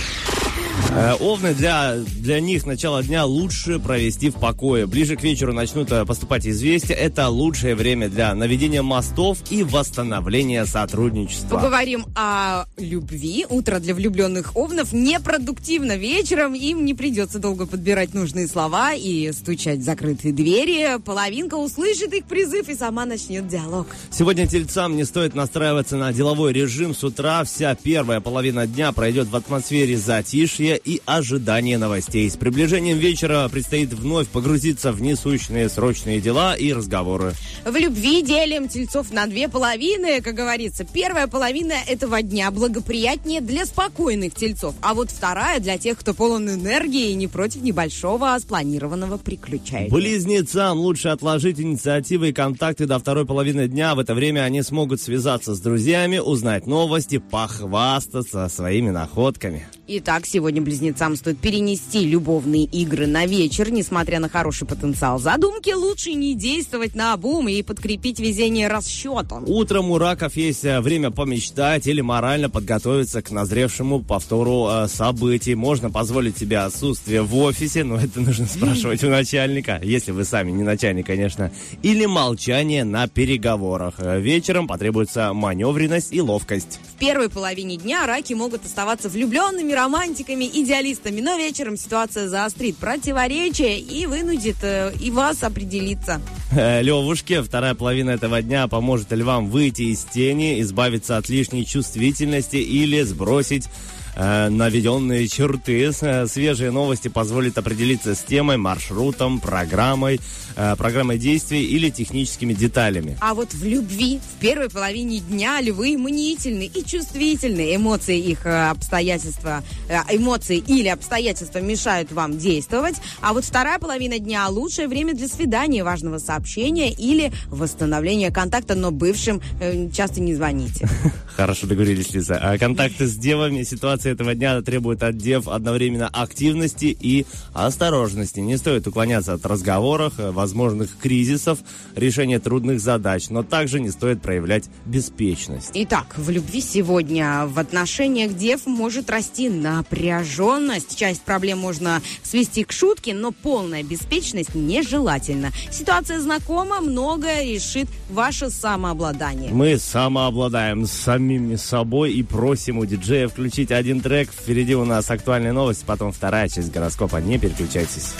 Э, 0.92 1.14
Овны 1.20 1.54
для, 1.54 1.94
для 2.16 2.40
них 2.40 2.66
начало 2.66 3.02
дня 3.04 3.24
лучше 3.24 3.78
провести 3.78 4.28
в 4.28 4.34
покое. 4.34 4.86
Ближе 4.86 5.14
к 5.14 5.22
вечеру 5.22 5.52
начнут 5.52 5.92
э, 5.92 6.04
поступать 6.04 6.46
известия. 6.48 6.96
Это 6.96 7.28
лучшее 7.28 7.76
время 7.76 8.08
для 8.08 8.34
наведения 8.34 8.82
мостов 8.82 9.38
и 9.50 9.62
восстановления 9.62 10.64
сотрудничества. 10.66 11.58
Поговорим 11.58 12.06
о 12.16 12.64
любви. 12.76 13.46
Утро 13.48 13.78
для 13.78 13.94
влюбленных 13.94 14.56
овнов 14.56 14.92
непродуктивно. 14.92 15.96
Вечером 15.96 16.54
им 16.54 16.84
не 16.84 16.94
придется 16.94 17.38
долго 17.38 17.66
подбирать 17.66 18.12
нужные 18.12 18.48
слова 18.48 18.92
и 18.92 19.30
стучать 19.30 19.78
в 19.78 19.82
закрытые 19.82 20.34
двери. 20.34 21.00
Половинка 21.04 21.54
услышит 21.54 22.12
их 22.14 22.24
призыв 22.24 22.68
и 22.68 22.74
сама 22.74 23.06
начнет 23.06 23.46
диалог. 23.46 23.86
Сегодня 24.10 24.48
тельцам 24.48 24.96
не 24.96 25.04
стоит 25.04 25.36
настраиваться 25.36 25.96
на 25.96 26.12
деловой 26.12 26.52
режим. 26.52 26.96
С 26.96 27.04
утра 27.04 27.44
вся 27.44 27.76
первая 27.76 28.20
половина 28.20 28.66
дня 28.66 28.90
пройдет 28.90 29.28
в 29.28 29.36
атмосфере 29.36 29.96
затишья 29.96 30.79
и 30.84 31.00
ожидания 31.06 31.78
новостей. 31.78 32.30
С 32.30 32.36
приближением 32.36 32.98
вечера 32.98 33.48
предстоит 33.48 33.92
вновь 33.92 34.28
погрузиться 34.28 34.92
в 34.92 35.00
несущные 35.00 35.68
срочные 35.68 36.20
дела 36.20 36.54
и 36.54 36.72
разговоры. 36.72 37.34
В 37.64 37.76
любви 37.76 38.22
делим 38.22 38.68
тельцов 38.68 39.12
на 39.12 39.26
две 39.26 39.48
половины, 39.48 40.20
как 40.20 40.34
говорится. 40.34 40.84
Первая 40.84 41.26
половина 41.26 41.74
этого 41.86 42.22
дня 42.22 42.50
благоприятнее 42.50 43.40
для 43.40 43.66
спокойных 43.66 44.34
тельцов, 44.34 44.74
а 44.80 44.94
вот 44.94 45.10
вторая 45.10 45.60
для 45.60 45.78
тех, 45.78 45.98
кто 45.98 46.14
полон 46.14 46.48
энергии 46.48 47.10
и 47.10 47.14
не 47.14 47.26
против 47.26 47.62
небольшого 47.62 48.36
спланированного 48.38 49.18
приключения. 49.18 49.90
Близнецам 49.90 50.78
лучше 50.78 51.08
отложить 51.08 51.60
инициативы 51.60 52.30
и 52.30 52.32
контакты 52.32 52.86
до 52.86 52.98
второй 52.98 53.26
половины 53.26 53.68
дня. 53.68 53.94
В 53.94 53.98
это 53.98 54.14
время 54.14 54.40
они 54.40 54.62
смогут 54.62 55.00
связаться 55.00 55.54
с 55.54 55.60
друзьями, 55.60 56.18
узнать 56.18 56.66
новости, 56.66 57.18
похвастаться 57.18 58.48
своими 58.48 58.90
находками. 58.90 59.66
Итак, 59.86 60.24
сегодня 60.24 60.62
близнецам 60.70 61.16
стоит 61.16 61.40
перенести 61.40 62.06
любовные 62.06 62.62
игры 62.62 63.08
на 63.08 63.26
вечер, 63.26 63.72
несмотря 63.72 64.20
на 64.20 64.28
хороший 64.28 64.68
потенциал 64.68 65.18
задумки, 65.18 65.70
лучше 65.70 66.12
не 66.12 66.36
действовать 66.36 66.94
на 66.94 67.12
обум 67.12 67.48
и 67.48 67.60
подкрепить 67.62 68.20
везение 68.20 68.68
расчетом. 68.68 69.42
Утром 69.48 69.90
у 69.90 69.98
раков 69.98 70.36
есть 70.36 70.64
э, 70.64 70.80
время 70.80 71.10
помечтать 71.10 71.88
или 71.88 72.00
морально 72.00 72.48
подготовиться 72.48 73.20
к 73.20 73.32
назревшему 73.32 74.00
повтору 74.04 74.68
э, 74.68 74.86
событий. 74.86 75.56
Можно 75.56 75.90
позволить 75.90 76.38
себе 76.38 76.58
отсутствие 76.58 77.22
в 77.22 77.36
офисе, 77.36 77.82
но 77.82 77.96
это 77.96 78.20
нужно 78.20 78.46
спрашивать 78.54 79.02
у 79.02 79.08
начальника, 79.08 79.80
если 79.82 80.12
вы 80.12 80.24
сами 80.24 80.52
не 80.52 80.62
начальник, 80.62 81.06
конечно. 81.06 81.50
Или 81.82 82.06
молчание 82.06 82.84
на 82.84 83.08
переговорах. 83.08 83.94
Э, 83.98 84.20
Вечером 84.20 84.68
потребуется 84.68 85.32
маневренность 85.32 86.12
и 86.12 86.20
ловкость. 86.20 86.78
В 86.94 87.00
первой 87.00 87.28
половине 87.28 87.76
дня 87.76 88.06
раки 88.06 88.34
могут 88.34 88.64
оставаться 88.64 89.08
влюбленными 89.08 89.72
романтиками, 89.72 90.44
идеалистами, 90.62 91.20
но 91.20 91.36
вечером 91.36 91.76
ситуация 91.76 92.28
заострит 92.28 92.76
противоречия 92.76 93.78
и 93.78 94.06
вынудит 94.06 94.56
э, 94.62 94.92
и 95.00 95.10
вас 95.10 95.42
определиться. 95.42 96.20
Э, 96.52 96.82
Левушке 96.82 97.42
вторая 97.42 97.74
половина 97.74 98.10
этого 98.10 98.42
дня 98.42 98.66
поможет 98.68 99.12
львам 99.12 99.48
выйти 99.50 99.82
из 99.82 100.04
тени, 100.04 100.60
избавиться 100.60 101.16
от 101.16 101.28
лишней 101.28 101.64
чувствительности 101.64 102.56
или 102.56 103.02
сбросить 103.02 103.68
э, 104.16 104.48
наведенные 104.48 105.28
черты. 105.28 105.92
Э, 106.00 106.26
Свежие 106.26 106.70
новости 106.70 107.08
позволят 107.08 107.58
определиться 107.58 108.14
с 108.14 108.22
темой, 108.22 108.56
маршрутом, 108.56 109.40
программой, 109.40 110.20
программой 110.54 111.18
действий 111.18 111.64
или 111.64 111.90
техническими 111.90 112.52
деталями. 112.52 113.16
А 113.20 113.34
вот 113.34 113.52
в 113.52 113.64
любви 113.64 114.18
в 114.18 114.40
первой 114.40 114.68
половине 114.68 115.20
дня 115.20 115.60
львы 115.60 115.96
мнительны 115.96 116.64
и 116.66 116.84
чувствительны. 116.84 117.74
Эмоции 117.74 118.18
их 118.18 118.46
э, 118.46 118.70
обстоятельства, 118.70 119.62
э, 119.88 119.98
эмоции 120.16 120.58
или 120.58 120.88
обстоятельства 120.88 121.58
мешают 121.58 122.12
вам 122.12 122.38
действовать. 122.38 122.96
А 123.20 123.32
вот 123.32 123.44
вторая 123.44 123.78
половина 123.78 124.18
дня 124.18 124.48
лучшее 124.48 124.88
время 124.88 125.14
для 125.14 125.28
свидания, 125.28 125.84
важного 125.84 126.18
сообщения 126.18 126.92
или 126.92 127.32
восстановления 127.48 128.30
контакта, 128.30 128.74
но 128.74 128.90
бывшим 128.90 129.40
э, 129.60 129.90
часто 129.90 130.20
не 130.20 130.34
звоните. 130.34 130.88
Хорошо 131.36 131.66
договорились, 131.66 132.12
Лиза. 132.12 132.38
А 132.40 132.58
контакты 132.58 133.06
с 133.06 133.16
девами, 133.16 133.62
ситуация 133.62 134.12
этого 134.12 134.34
дня 134.34 134.60
требует 134.62 135.02
от 135.02 135.16
дев 135.16 135.48
одновременно 135.48 136.08
активности 136.08 136.96
и 136.98 137.26
осторожности. 137.52 138.40
Не 138.40 138.56
стоит 138.56 138.86
уклоняться 138.86 139.34
от 139.34 139.46
разговоров, 139.46 140.14
э, 140.18 140.30
возможных 140.40 140.96
кризисов, 140.96 141.58
решения 141.94 142.38
трудных 142.38 142.80
задач, 142.80 143.28
но 143.28 143.42
также 143.42 143.78
не 143.78 143.90
стоит 143.90 144.22
проявлять 144.22 144.64
беспечность. 144.86 145.70
Итак, 145.74 146.14
в 146.16 146.30
любви 146.30 146.60
сегодня 146.62 147.46
в 147.46 147.58
отношениях 147.58 148.34
дев 148.36 148.66
может 148.66 149.10
расти 149.10 149.48
напряженность. 149.50 150.96
Часть 150.96 151.22
проблем 151.22 151.58
можно 151.58 152.00
свести 152.22 152.64
к 152.64 152.72
шутке, 152.72 153.12
но 153.14 153.32
полная 153.32 153.82
беспечность 153.82 154.54
нежелательна. 154.54 155.50
Ситуация 155.70 156.20
знакома, 156.20 156.80
многое 156.80 157.44
решит 157.44 157.88
ваше 158.10 158.48
самообладание. 158.50 159.52
Мы 159.52 159.76
самообладаем 159.76 160.86
самими 160.86 161.56
собой 161.56 162.12
и 162.12 162.22
просим 162.22 162.78
у 162.78 162.86
диджея 162.86 163.28
включить 163.28 163.70
один 163.70 164.00
трек. 164.00 164.30
Впереди 164.30 164.74
у 164.74 164.84
нас 164.84 165.10
актуальные 165.10 165.52
новости, 165.52 165.84
потом 165.86 166.12
вторая 166.12 166.48
часть 166.48 166.72
гороскопа. 166.72 167.16
Не 167.16 167.38
переключайтесь. 167.38 168.14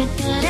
da 0.00 0.06
da 0.22 0.42
da 0.42 0.49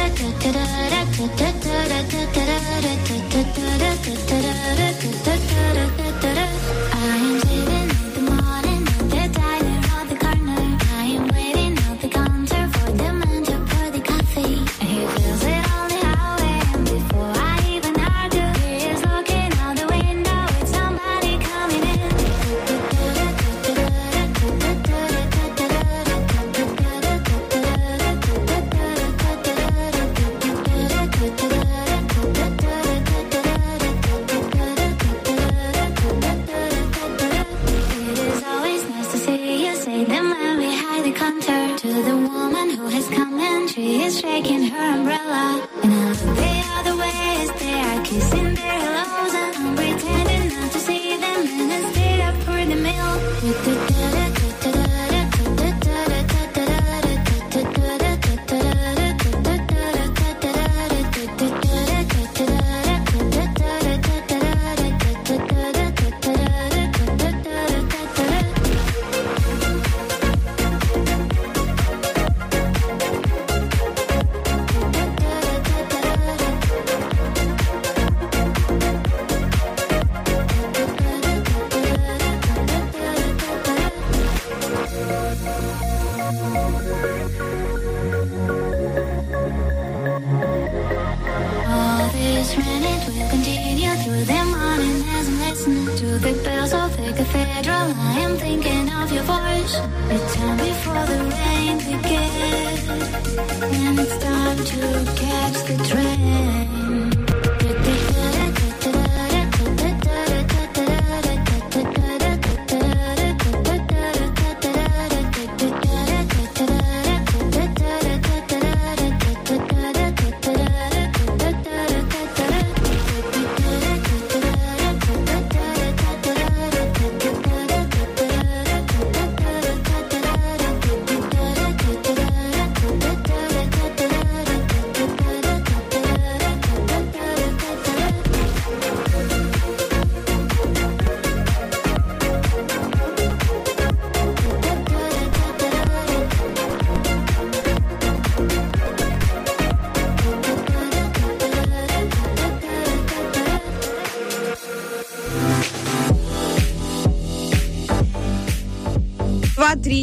shaking 44.11 44.65
her 44.65 44.95
umbrella. 44.95 45.70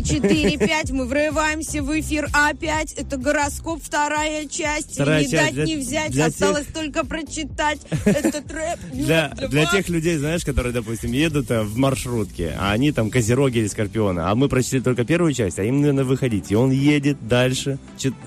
Три, 0.02 0.04
четыре, 0.04 0.58
пять. 0.58 0.92
Мы 0.92 1.06
врываемся 1.06 1.82
в 1.82 2.00
эфир 2.00 2.28
опять. 2.34 2.94
Это 2.94 3.18
гороскоп, 3.18 3.82
вторая 3.82 4.46
часть. 4.48 4.94
Вторая 4.94 5.24
не 5.24 5.30
часть. 5.30 5.46
дать, 5.46 5.54
Для- 5.54 5.66
не 5.66 5.76
взять. 5.78 6.12
для 6.12 6.26
Осталось 6.26 6.66
только 6.74 7.06
прочитать 7.06 7.80
этот 8.06 8.52
рэп. 8.52 8.80
Для, 8.94 9.30
для 9.30 9.66
тех 9.66 9.90
людей, 9.90 10.18
знаешь, 10.18 10.44
которые, 10.44 10.74
допустим, 10.74 11.12
едут 11.12 11.52
э, 11.52 11.62
в 11.62 11.78
маршрутке, 11.78 12.56
а 12.60 12.72
они 12.72 12.92
там 12.92 13.10
козероги 13.10 13.60
или 13.60 13.68
скорпионы, 13.68 14.22
а 14.22 14.36
мы 14.36 14.50
прочли 14.50 14.82
только 14.82 15.06
первую 15.06 15.34
часть, 15.34 15.60
а 15.60 15.64
им 15.64 15.82
надо 15.82 16.04
выходить. 16.04 16.52
И 16.52 16.56
он 16.56 16.72
едет 16.72 17.28
дальше, 17.28 17.78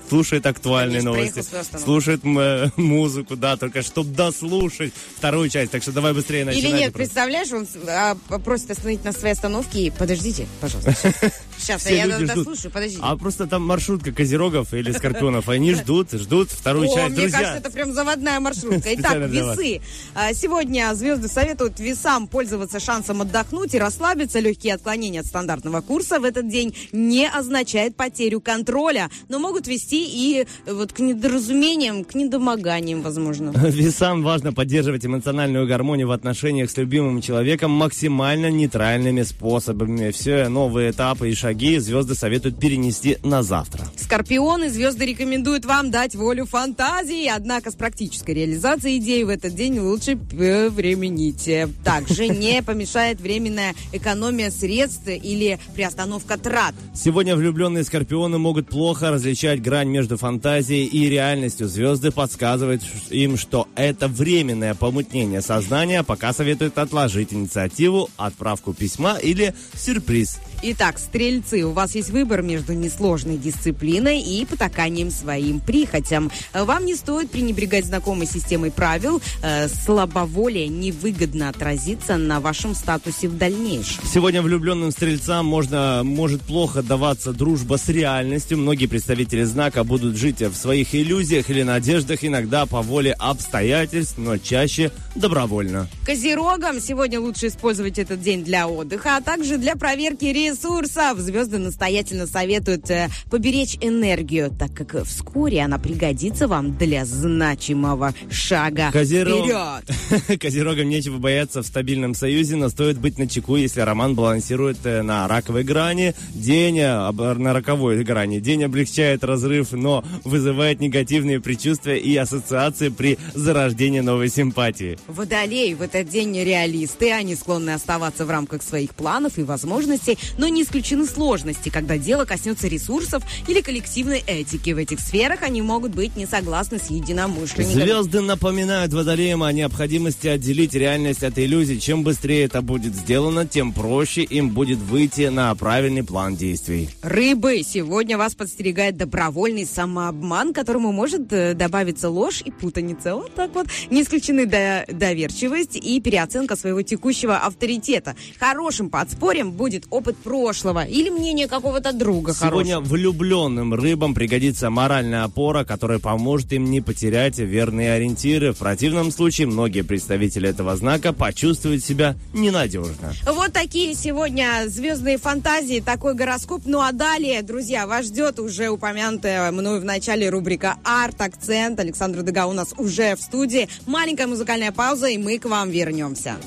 слушает 0.09 0.45
актуальные 0.45 1.03
новости, 1.03 1.43
слушает 1.77 2.21
э, 2.23 2.69
музыку, 2.77 3.35
да, 3.35 3.57
только 3.57 3.81
чтобы 3.81 4.15
дослушать 4.15 4.93
вторую 5.17 5.49
часть. 5.49 5.71
Так 5.71 5.83
что 5.83 5.91
давай 5.91 6.13
быстрее 6.13 6.45
начинать. 6.45 6.63
Или 6.63 6.77
нет, 6.77 6.93
представляешь, 6.93 7.51
он 7.51 7.67
а, 7.87 8.15
просит 8.43 8.71
остановить 8.71 9.03
на 9.03 9.11
своей 9.11 9.33
остановке 9.33 9.87
и 9.87 9.89
подождите, 9.91 10.47
пожалуйста. 10.59 10.95
Сейчас, 11.61 11.81
Все 11.81 11.95
я 11.97 12.05
люди 12.05 12.25
ждут. 12.25 12.37
дослушаю, 12.37 12.71
подождите. 12.71 13.01
А 13.03 13.15
просто 13.15 13.47
там 13.47 13.63
маршрутка 13.65 14.11
козерогов 14.11 14.73
или 14.73 14.91
скорпионов, 14.91 15.47
они 15.47 15.73
ждут, 15.75 16.11
ждут 16.11 16.49
вторую 16.49 16.89
О, 16.89 16.93
часть. 16.95 17.09
мне 17.11 17.21
Друзья, 17.21 17.39
кажется, 17.39 17.57
это 17.59 17.71
прям 17.71 17.93
заводная 17.93 18.39
маршрутка. 18.39 18.81
Итак, 18.95 19.17
весы. 19.29 19.81
А, 20.15 20.33
Сегодня 20.33 20.93
звезды 20.95 21.27
советуют 21.27 21.79
весам 21.79 22.27
пользоваться 22.27 22.79
шансом 22.79 23.21
отдохнуть 23.21 23.73
и 23.75 23.79
расслабиться. 23.79 24.39
Легкие 24.39 24.73
отклонения 24.73 25.19
от 25.21 25.27
стандартного 25.27 25.81
курса 25.81 26.19
в 26.19 26.23
этот 26.23 26.49
день 26.49 26.75
не 26.91 27.29
означает 27.29 27.95
потерю 27.95 28.41
контроля, 28.41 29.09
но 29.29 29.37
могут 29.39 29.67
вести 29.67 30.03
и 30.07 30.47
э, 30.65 30.73
вот 30.73 30.93
к 30.93 30.99
недоразумениям, 30.99 32.03
к 32.03 32.15
недомоганиям, 32.15 33.01
возможно. 33.01 33.51
Весам 33.55 34.23
важно 34.23 34.51
поддерживать 34.51 35.05
эмоциональную 35.05 35.67
гармонию 35.67 36.07
в 36.07 36.11
отношениях 36.11 36.71
с 36.71 36.77
любимым 36.77 37.21
человеком 37.21 37.71
максимально 37.71 38.49
нейтральными 38.49 39.21
способами. 39.21 40.09
Все 40.11 40.47
новые 40.47 40.91
этапы 40.91 41.29
и 41.29 41.35
шаги 41.35 41.50
звезды 41.53 42.15
советуют 42.15 42.59
перенести 42.59 43.17
на 43.23 43.43
завтра. 43.43 43.85
Скорпионы 43.95 44.69
звезды 44.69 45.05
рекомендуют 45.05 45.65
вам 45.65 45.91
дать 45.91 46.15
волю 46.15 46.45
фантазии, 46.45 47.27
однако 47.27 47.71
с 47.71 47.75
практической 47.75 48.31
реализацией 48.31 48.97
идеи 48.97 49.23
в 49.23 49.29
этот 49.29 49.55
день 49.55 49.79
лучше 49.79 50.15
повремените. 50.15 51.69
Также 51.83 52.27
не 52.29 52.61
помешает 52.61 53.19
временная 53.21 53.75
экономия 53.91 54.49
средств 54.51 55.07
или 55.07 55.59
приостановка 55.75 56.37
трат. 56.37 56.75
Сегодня 56.93 57.35
влюбленные 57.35 57.83
скорпионы 57.83 58.37
могут 58.37 58.67
плохо 58.67 59.11
различать 59.11 59.61
грань 59.61 59.89
между 59.89 60.17
фантазией 60.17 60.85
и 60.85 61.09
реальностью. 61.09 61.67
Звезды 61.67 62.11
подсказывают 62.11 62.81
им, 63.09 63.37
что 63.37 63.67
это 63.75 64.07
временное 64.07 64.75
помутнение 64.75 65.41
сознания, 65.41 66.03
пока 66.03 66.33
советуют 66.33 66.77
отложить 66.77 67.33
инициативу, 67.33 68.09
отправку 68.17 68.73
письма 68.73 69.17
или 69.17 69.53
сюрприз. 69.75 70.39
Итак, 70.63 70.99
стрельцы, 70.99 71.63
у 71.63 71.71
вас 71.71 71.95
есть 71.95 72.11
выбор 72.11 72.43
между 72.43 72.73
несложной 72.73 73.37
дисциплиной 73.37 74.21
и 74.21 74.45
потаканием 74.45 75.09
своим 75.09 75.59
прихотям. 75.59 76.31
Э, 76.53 76.63
Вам 76.65 76.85
не 76.85 76.93
стоит 76.93 77.31
пренебрегать 77.31 77.85
знакомой 77.85 78.27
системой 78.27 78.69
правил. 78.69 79.19
Э, 79.41 79.67
Слабоволие 79.67 80.67
невыгодно 80.67 81.49
отразится 81.49 82.17
на 82.17 82.39
вашем 82.39 82.75
статусе 82.75 83.27
в 83.27 83.37
дальнейшем. 83.39 84.03
Сегодня 84.05 84.43
влюбленным 84.43 84.91
стрельцам 84.91 85.47
можно, 85.47 86.01
может 86.03 86.41
плохо 86.43 86.83
даваться 86.83 87.33
дружба 87.33 87.77
с 87.77 87.89
реальностью. 87.89 88.59
Многие 88.59 88.85
представители 88.85 89.43
знака 89.43 89.83
будут 89.83 90.15
жить 90.15 90.41
в 90.41 90.53
своих 90.53 90.93
иллюзиях 90.93 91.49
или 91.49 91.63
надеждах, 91.63 92.23
иногда 92.23 92.67
по 92.67 92.83
воле 92.83 93.13
обстоятельств, 93.13 94.15
но 94.17 94.37
чаще 94.37 94.91
добровольно. 95.15 95.87
Козерогам 96.05 96.79
сегодня 96.79 97.19
лучше 97.19 97.47
использовать 97.47 97.97
этот 97.97 98.21
день 98.21 98.43
для 98.43 98.67
отдыха, 98.67 99.17
а 99.17 99.21
также 99.21 99.57
для 99.57 99.75
проверки 99.75 100.25
ресурсов. 100.51 101.19
Звезды 101.19 101.57
настоятельно 101.57 102.27
советуют 102.27 102.89
э, 102.89 103.09
поберечь 103.29 103.77
энергию, 103.81 104.51
так 104.57 104.73
как 104.73 105.05
вскоре 105.05 105.61
она 105.61 105.77
пригодится 105.77 106.47
вам 106.47 106.77
для 106.77 107.05
значимого 107.05 108.13
шага 108.29 108.91
Козерог. 108.91 109.45
вперед. 109.45 110.39
Козерогам 110.41 110.89
нечего 110.89 111.17
бояться 111.17 111.61
в 111.61 111.65
стабильном 111.65 112.13
союзе, 112.13 112.55
но 112.55 112.69
стоит 112.69 112.97
быть 112.97 113.17
начеку, 113.17 113.55
если 113.55 113.81
роман 113.81 114.15
балансирует 114.15 114.85
э, 114.85 115.01
на 115.01 115.27
раковой 115.27 115.63
грани. 115.63 116.13
День, 116.33 116.79
э, 116.79 117.11
на 117.11 117.53
роковой 117.53 118.03
грани. 118.03 118.39
День 118.39 118.65
облегчает 118.65 119.23
разрыв, 119.23 119.71
но 119.71 120.03
вызывает 120.23 120.79
негативные 120.79 121.39
предчувствия 121.39 121.97
и 121.97 122.15
ассоциации 122.15 122.89
при 122.89 123.17
зарождении 123.33 124.01
новой 124.01 124.29
симпатии. 124.29 124.97
Водолеи 125.07 125.73
в 125.73 125.81
этот 125.81 126.09
день 126.09 126.37
реалисты, 126.37 127.11
они 127.11 127.35
склонны 127.35 127.71
оставаться 127.71 128.25
в 128.25 128.29
рамках 128.29 128.63
своих 128.63 128.91
планов 128.91 129.37
и 129.37 129.43
возможностей, 129.43 130.17
но 130.41 130.47
не 130.47 130.63
исключены 130.63 131.05
сложности, 131.05 131.69
когда 131.69 131.99
дело 131.99 132.25
коснется 132.25 132.67
ресурсов 132.67 133.23
или 133.47 133.61
коллективной 133.61 134.23
этики. 134.25 134.71
В 134.71 134.77
этих 134.77 134.99
сферах 134.99 135.43
они 135.43 135.61
могут 135.61 135.93
быть 135.93 136.15
не 136.15 136.25
согласны 136.25 136.79
с 136.79 136.89
единомышленниками. 136.89 137.83
Звезды 137.83 138.21
напоминают 138.21 138.91
водолеям 138.91 139.43
о 139.43 139.53
необходимости 139.53 140.27
отделить 140.27 140.73
реальность 140.73 141.23
от 141.23 141.37
иллюзий. 141.37 141.79
Чем 141.79 142.01
быстрее 142.03 142.45
это 142.45 142.63
будет 142.63 142.95
сделано, 142.95 143.45
тем 143.45 143.71
проще 143.71 144.23
им 144.23 144.49
будет 144.49 144.79
выйти 144.79 145.27
на 145.27 145.53
правильный 145.53 146.03
план 146.03 146.35
действий. 146.35 146.89
Рыбы, 147.03 147.61
сегодня 147.63 148.17
вас 148.17 148.33
подстерегает 148.33 148.97
добровольный 148.97 149.67
самообман, 149.67 150.53
которому 150.53 150.91
может 150.91 151.31
э, 151.31 151.53
добавиться 151.53 152.09
ложь 152.09 152.41
и 152.43 152.49
путаница. 152.49 153.13
Вот 153.13 153.35
так 153.35 153.53
вот. 153.53 153.67
Не 153.91 154.01
исключены 154.01 154.47
до- 154.47 154.85
доверчивость 154.91 155.75
и 155.75 156.01
переоценка 156.01 156.55
своего 156.55 156.81
текущего 156.81 157.37
авторитета. 157.37 158.15
Хорошим 158.39 158.89
подспорьем 158.89 159.51
будет 159.51 159.85
опыт 159.91 160.17
прошлого 160.31 160.85
или 160.85 161.09
мнение 161.09 161.45
какого-то 161.49 161.91
друга 161.91 162.33
Сегодня 162.33 162.75
хорошего. 162.75 162.93
влюбленным 162.93 163.73
рыбам 163.73 164.13
пригодится 164.13 164.69
моральная 164.69 165.25
опора, 165.25 165.65
которая 165.65 165.99
поможет 165.99 166.53
им 166.53 166.71
не 166.71 166.79
потерять 166.79 167.37
верные 167.37 167.91
ориентиры. 167.91 168.53
В 168.53 168.59
противном 168.59 169.11
случае 169.11 169.47
многие 169.47 169.81
представители 169.81 170.47
этого 170.47 170.77
знака 170.77 171.11
почувствуют 171.11 171.83
себя 171.83 172.15
ненадежно. 172.31 173.11
Вот 173.25 173.51
такие 173.51 173.93
сегодня 173.93 174.63
звездные 174.67 175.17
фантазии, 175.17 175.83
такой 175.85 176.13
гороскоп. 176.13 176.61
Ну 176.63 176.79
а 176.79 176.93
далее, 176.93 177.41
друзья, 177.41 177.85
вас 177.85 178.05
ждет 178.05 178.39
уже 178.39 178.69
упомянутая 178.69 179.51
мною 179.51 179.81
в 179.81 179.83
начале 179.83 180.29
рубрика 180.29 180.77
«Арт-акцент». 180.85 181.77
Александр 181.81 182.21
Дега 182.21 182.45
у 182.45 182.53
нас 182.53 182.73
уже 182.77 183.17
в 183.17 183.21
студии. 183.21 183.67
Маленькая 183.85 184.27
музыкальная 184.27 184.71
пауза, 184.71 185.07
и 185.07 185.17
мы 185.17 185.39
к 185.39 185.43
вам 185.43 185.71
вернемся. 185.71 186.37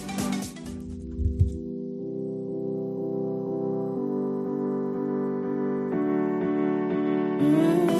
Mm-hmm. 7.44 7.93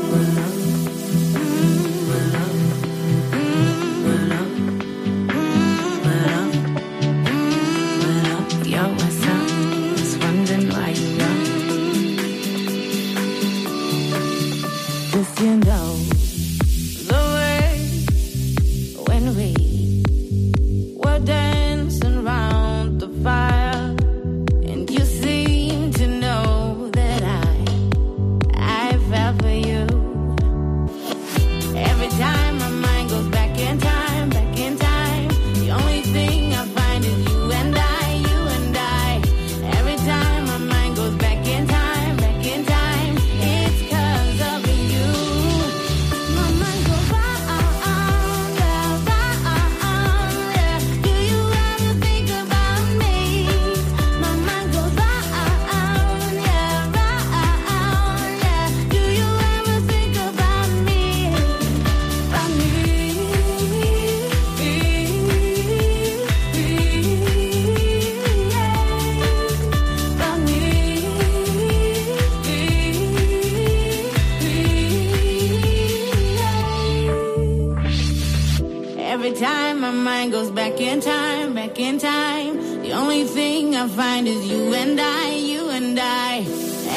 Mind 80.15 80.31
goes 80.31 80.51
back 80.51 80.81
in 80.81 81.01
time, 81.01 81.55
back 81.55 81.77
in 81.81 81.99
time, 81.99 82.83
the 82.83 82.93
only 82.93 83.25
thing 83.25 83.75
I 83.75 83.89
find 83.89 84.29
is 84.29 84.47
you 84.47 84.73
and 84.73 85.01
I, 85.01 85.35
you 85.35 85.71
and 85.71 85.99
I. 85.99 86.33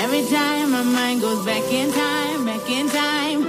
Every 0.04 0.24
time 0.36 0.72
my 0.72 0.84
mind 0.84 1.22
goes 1.22 1.44
back 1.44 1.68
in 1.80 1.90
time, 1.92 2.46
back 2.46 2.70
in 2.70 2.88
time, 2.90 3.40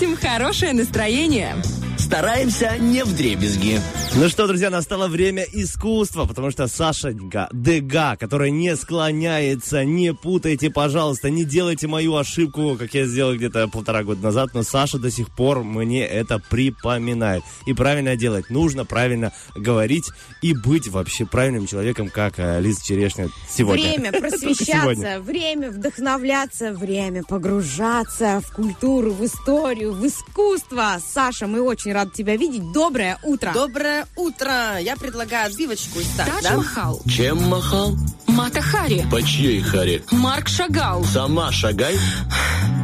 Разносим 0.00 0.16
хорошее 0.16 0.72
настроение. 0.72 1.56
Стараемся 1.98 2.78
не 2.78 3.04
в 3.04 3.14
дребезги. 3.14 3.78
Ну 4.16 4.28
что, 4.28 4.48
друзья, 4.48 4.70
настало 4.70 5.06
время 5.06 5.46
искусства, 5.52 6.24
потому 6.26 6.50
что 6.50 6.66
Саша 6.66 7.12
Га- 7.12 7.48
Дега, 7.52 8.16
которая 8.16 8.50
не 8.50 8.74
склоняется, 8.76 9.84
не 9.84 10.12
путайте, 10.12 10.68
пожалуйста, 10.68 11.30
не 11.30 11.44
делайте 11.44 11.86
мою 11.86 12.16
ошибку, 12.16 12.76
как 12.76 12.92
я 12.92 13.06
сделал 13.06 13.36
где-то 13.36 13.68
полтора 13.68 14.02
года 14.02 14.20
назад, 14.20 14.50
но 14.52 14.64
Саша 14.64 14.98
до 14.98 15.12
сих 15.12 15.30
пор 15.30 15.62
мне 15.62 16.04
это 16.04 16.40
припоминает. 16.50 17.44
И 17.66 17.72
правильно 17.72 18.16
делать 18.16 18.50
нужно, 18.50 18.84
правильно 18.84 19.32
говорить 19.54 20.10
и 20.42 20.54
быть 20.54 20.88
вообще 20.88 21.24
правильным 21.24 21.68
человеком, 21.68 22.08
как 22.08 22.34
э, 22.38 22.60
Лиза 22.60 22.84
Черешня 22.84 23.28
сегодня. 23.48 23.90
Время 23.90 24.12
просвещаться, 24.20 25.20
время 25.20 25.70
вдохновляться, 25.70 26.72
время 26.72 27.22
погружаться 27.22 28.42
в 28.44 28.52
культуру, 28.52 29.12
в 29.12 29.24
историю, 29.24 29.92
в 29.92 30.04
искусство. 30.04 30.96
Саша, 31.14 31.46
мы 31.46 31.62
очень 31.62 31.92
рады 31.92 32.10
тебя 32.10 32.36
видеть. 32.36 32.72
Доброе 32.72 33.16
утро. 33.22 33.52
Доброе 33.54 33.99
утро! 34.16 34.78
Я 34.80 34.96
предлагаю 34.96 35.46
отбивочку 35.46 36.00
из 36.00 36.06
так, 36.16 36.26
Тадж 36.26 36.42
да? 36.42 36.56
Махал, 36.56 37.02
Чем 37.08 37.42
махал? 37.48 37.96
Мата 38.26 38.60
Хари, 38.62 39.04
По 39.10 39.22
чьей 39.22 39.60
харе? 39.60 40.02
Марк 40.10 40.48
Шагал, 40.48 41.04
Сама 41.04 41.50
шагай. 41.52 41.96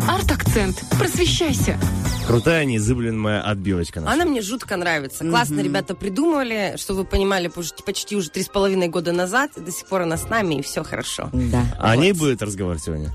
арт-акцент. 0.08 0.82
Просвещайся. 0.98 1.78
Крутая, 2.26 2.64
незыблемая 2.64 3.40
отбивочка 3.40 4.00
наша. 4.00 4.12
Она 4.14 4.24
мне 4.24 4.42
жутко 4.42 4.76
нравится. 4.76 5.24
Классно 5.24 5.60
ребята 5.60 5.94
придумали, 5.94 6.74
что 6.76 6.94
вы 6.94 7.04
понимали 7.04 7.46
почти, 7.48 7.82
почти 7.84 8.16
уже 8.16 8.30
три 8.30 8.42
с 8.42 8.48
половиной 8.48 8.88
года 8.88 9.12
назад. 9.12 9.52
и 9.56 9.60
До 9.60 9.70
сих 9.70 9.86
пор 9.86 10.02
она 10.02 10.16
с 10.16 10.28
нами, 10.28 10.56
и 10.56 10.62
все 10.62 10.82
хорошо. 10.82 11.30
Да. 11.32 11.62
А 11.78 11.92
О 11.92 11.96
ней 11.96 12.12
будет 12.12 12.42
разговор 12.42 12.78
сегодня? 12.80 13.12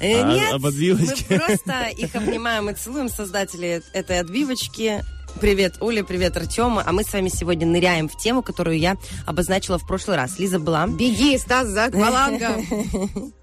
Э, 0.00 0.22
А 0.22 0.32
Нет, 0.32 0.52
об 0.54 0.66
отбивочке? 0.66 1.24
мы 1.30 1.38
просто 1.38 1.88
их 1.96 2.14
обнимаем 2.16 2.68
и 2.70 2.74
целуем, 2.74 3.08
создатели 3.08 3.82
этой 3.92 4.18
отбивочки. 4.20 5.04
Привет, 5.40 5.76
Оля, 5.80 6.02
привет, 6.02 6.36
Артема. 6.36 6.82
А 6.84 6.90
мы 6.90 7.04
с 7.04 7.12
вами 7.12 7.28
сегодня 7.28 7.64
ныряем 7.64 8.08
в 8.08 8.16
тему, 8.16 8.42
которую 8.42 8.76
я 8.76 8.96
обозначила 9.24 9.78
в 9.78 9.86
прошлый 9.86 10.16
раз. 10.16 10.40
Лиза 10.40 10.58
была. 10.58 10.88
Беги, 10.88 11.38
Стас, 11.38 11.68
за 11.68 11.84
аквалангом. 11.86 12.64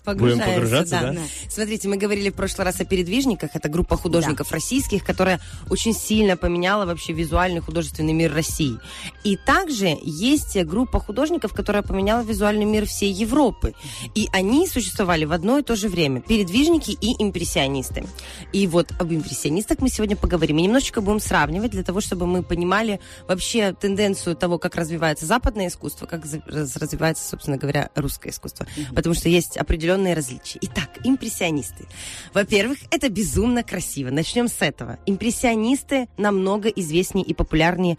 Погружаемся, 0.04 0.46
погружаться, 0.46 1.00
да? 1.02 1.16
Смотрите, 1.50 1.88
мы 1.88 1.98
говорили 1.98 2.30
в 2.30 2.36
прошлый 2.36 2.66
раз 2.66 2.80
о 2.82 2.86
передвижниках. 2.86 3.52
Это 3.54 3.70
группа 3.70 3.96
художников 3.96 4.52
российских, 4.52 5.06
которая 5.06 5.40
очень 5.70 5.94
сильно 5.94 6.38
поменяла 6.38 6.86
вообще 6.86 7.14
визуальный 7.14 7.62
художественный 7.62 8.14
мир 8.14 8.34
России. 8.34 8.78
И 9.24 9.38
также 9.38 9.98
есть 10.04 10.62
группа 10.64 11.00
художников, 11.00 11.54
которая 11.54 11.82
поменяла 11.82 12.22
визуальный 12.22 12.66
мир 12.66 12.86
всей 12.86 13.12
Европы. 13.12 13.74
И 14.14 14.28
они 14.34 14.68
существовали 14.68 15.26
в 15.26 15.32
одно 15.32 15.60
и 15.60 15.64
то 15.64 15.76
же 15.76 15.88
время. 15.88 16.22
Передвижники 16.22 16.92
и 16.92 17.24
импрессионисты. 17.24 18.06
И 18.52 18.68
вот 18.68 18.92
об 19.00 19.12
импрессионистах 19.14 19.80
мы 19.80 19.90
сегодня 19.90 20.18
поговорим. 20.18 20.60
И 20.60 20.62
немножечко 20.62 21.02
будем 21.02 21.20
сравнивать 21.20 21.72
для 21.72 21.85
того, 21.86 22.02
чтобы 22.02 22.26
мы 22.28 22.44
понимали 22.44 23.00
вообще 23.28 23.74
тенденцию 23.74 24.36
того, 24.36 24.60
как 24.60 24.76
развивается 24.76 25.26
западное 25.26 25.68
искусство, 25.68 26.06
как 26.06 26.24
развивается, 26.26 27.28
собственно 27.28 27.58
говоря, 27.58 27.90
русское 27.96 28.30
искусство. 28.30 28.68
Потому 28.94 29.16
что 29.16 29.30
есть 29.30 29.58
определенные 29.58 30.14
различия. 30.14 30.60
Итак, 30.62 30.90
импрессионисты. 31.04 31.86
Во-первых, 32.34 32.80
это 32.92 33.10
безумно 33.10 33.64
красиво. 33.64 34.10
Начнем 34.10 34.48
с 34.48 34.62
этого. 34.62 34.98
Импрессионисты 35.06 36.08
намного 36.18 36.70
известнее 36.70 37.26
и 37.26 37.34
популярнее 37.34 37.98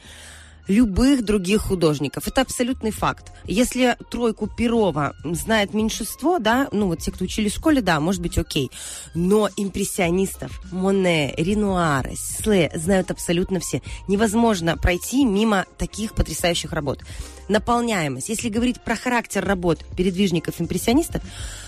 любых 0.69 1.25
других 1.25 1.63
художников. 1.63 2.27
Это 2.27 2.41
абсолютный 2.43 2.91
факт. 2.91 3.33
Если 3.45 3.97
тройку 4.11 4.47
Перова 4.47 5.15
знает 5.25 5.75
меньшинство, 5.75 6.39
да, 6.39 6.69
ну 6.73 6.89
вот 6.89 7.01
те, 7.01 7.13
кто 7.13 7.25
учились 7.25 7.53
в 7.53 7.57
школе, 7.57 7.81
да, 7.81 8.01
может 8.01 8.21
быть, 8.21 8.39
окей. 8.39 8.71
Но 9.15 9.49
импрессионистов, 9.57 10.61
Моне, 10.73 11.35
Ренуара, 11.37 12.11
Сле 12.17 12.71
знают 12.75 13.11
абсолютно 13.11 13.61
все. 13.61 13.83
Невозможно 14.09 14.77
пройти 14.77 15.25
мимо 15.25 15.67
таких 15.79 16.15
потрясающих 16.15 16.73
работ. 16.73 17.01
Наполняемость. 17.49 18.29
Если 18.29 18.49
говорить 18.49 18.83
про 18.83 18.97
характер 18.97 19.45
работ 19.45 19.85
передвижников-импрессионистов, 19.97 21.23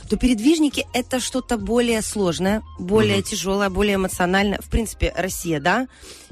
то 0.09 0.17
передвижники 0.17 0.87
это 0.93 1.21
что-то 1.21 1.57
более 1.57 2.03
сложное, 2.03 2.63
более 2.79 3.23
тяжелое, 3.23 3.71
более 3.71 3.95
эмоциональное. 3.95 4.59
В 4.61 4.69
принципе, 4.69 5.13
Россия, 5.17 5.61
да, 5.61 5.87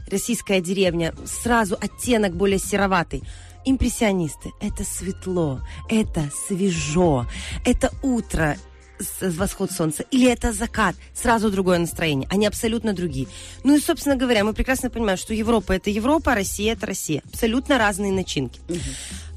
российская 0.06 0.60
деревня, 0.60 1.14
сразу 1.24 1.76
оттенок 1.80 2.34
более 2.34 2.58
сероватый. 2.58 3.22
Импрессионисты– 3.64 4.52
это 4.60 4.84
светло, 4.84 5.60
это 5.88 6.30
свежо, 6.46 7.26
это 7.64 7.90
утро, 8.02 8.56
восход 9.20 9.70
солнца, 9.70 10.04
или 10.10 10.30
это 10.30 10.52
закат, 10.52 10.96
сразу 11.14 11.50
другое 11.50 11.78
настроение. 11.78 12.28
Они 12.30 12.46
абсолютно 12.46 12.92
другие. 12.92 13.28
Ну 13.64 13.76
и, 13.76 13.80
собственно 13.80 14.16
говоря, 14.16 14.44
мы 14.44 14.52
прекрасно 14.52 14.90
понимаем, 14.90 15.18
что 15.18 15.34
Европа– 15.34 15.72
это 15.74 15.90
Европа, 15.90 16.32
а 16.32 16.34
Россия– 16.34 16.72
это 16.74 16.86
Россия. 16.86 17.22
Абсолютно 17.30 17.78
разные 17.78 18.12
начинки. 18.12 18.60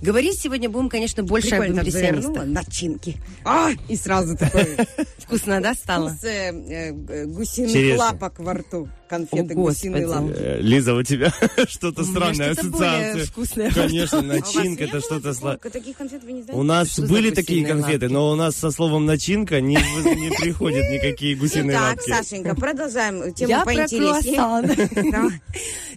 Говорить 0.02 0.40
сегодня 0.40 0.70
будем, 0.70 0.88
конечно, 0.88 1.24
больше 1.24 1.56
об 1.56 1.62
Прикольно 1.62 1.82
импрессионистах. 1.82 2.46
Начинки. 2.46 3.18
А, 3.44 3.72
и 3.90 3.98
сразу 3.98 4.38
такой 4.38 4.78
Вкусно, 5.18 5.62
да, 5.62 5.74
стало? 5.74 6.10
вкус 6.10 6.24
э, 6.24 6.52
э, 6.52 7.26
гусиных 7.26 8.00
лапок 8.00 8.40
во 8.40 8.54
рту. 8.54 8.90
Конфеты 9.10 9.56
гусиные 9.56 10.06
лапки. 10.06 10.38
Э, 10.38 10.62
Лиза, 10.62 10.94
у 10.94 11.04
тебя 11.04 11.34
что-то 11.68 12.06
странное 12.06 12.52
ассоциация. 12.52 13.26
вкусное. 13.26 13.72
Конечно, 13.72 14.20
А 14.20 14.22
начинка 14.22 14.86
не 14.86 14.90
это 14.90 15.02
что-то 15.02 15.34
Таких 15.70 15.98
конфет 15.98 16.24
вы 16.24 16.32
не 16.32 16.44
знаете? 16.44 16.60
У 16.60 16.64
нас 16.64 16.98
были 17.00 17.32
такие 17.32 17.66
конфеты, 17.66 18.08
но 18.08 18.32
у 18.32 18.36
нас 18.36 18.56
со 18.56 18.72
словом 18.72 19.06
начинка 19.06 19.49
картинка, 19.50 19.62
не, 19.62 19.76
не 20.16 20.30
приходят 20.30 20.90
никакие 20.90 21.36
гусиные 21.36 21.78
Так, 21.78 21.98
лапки. 21.98 22.12
Сашенька, 22.12 22.56
продолжаем 22.56 23.34
тему 23.34 23.50
Я 23.50 23.64
про 23.64 23.74
поинтереснее. 23.74 25.02
Давай. 25.12 25.42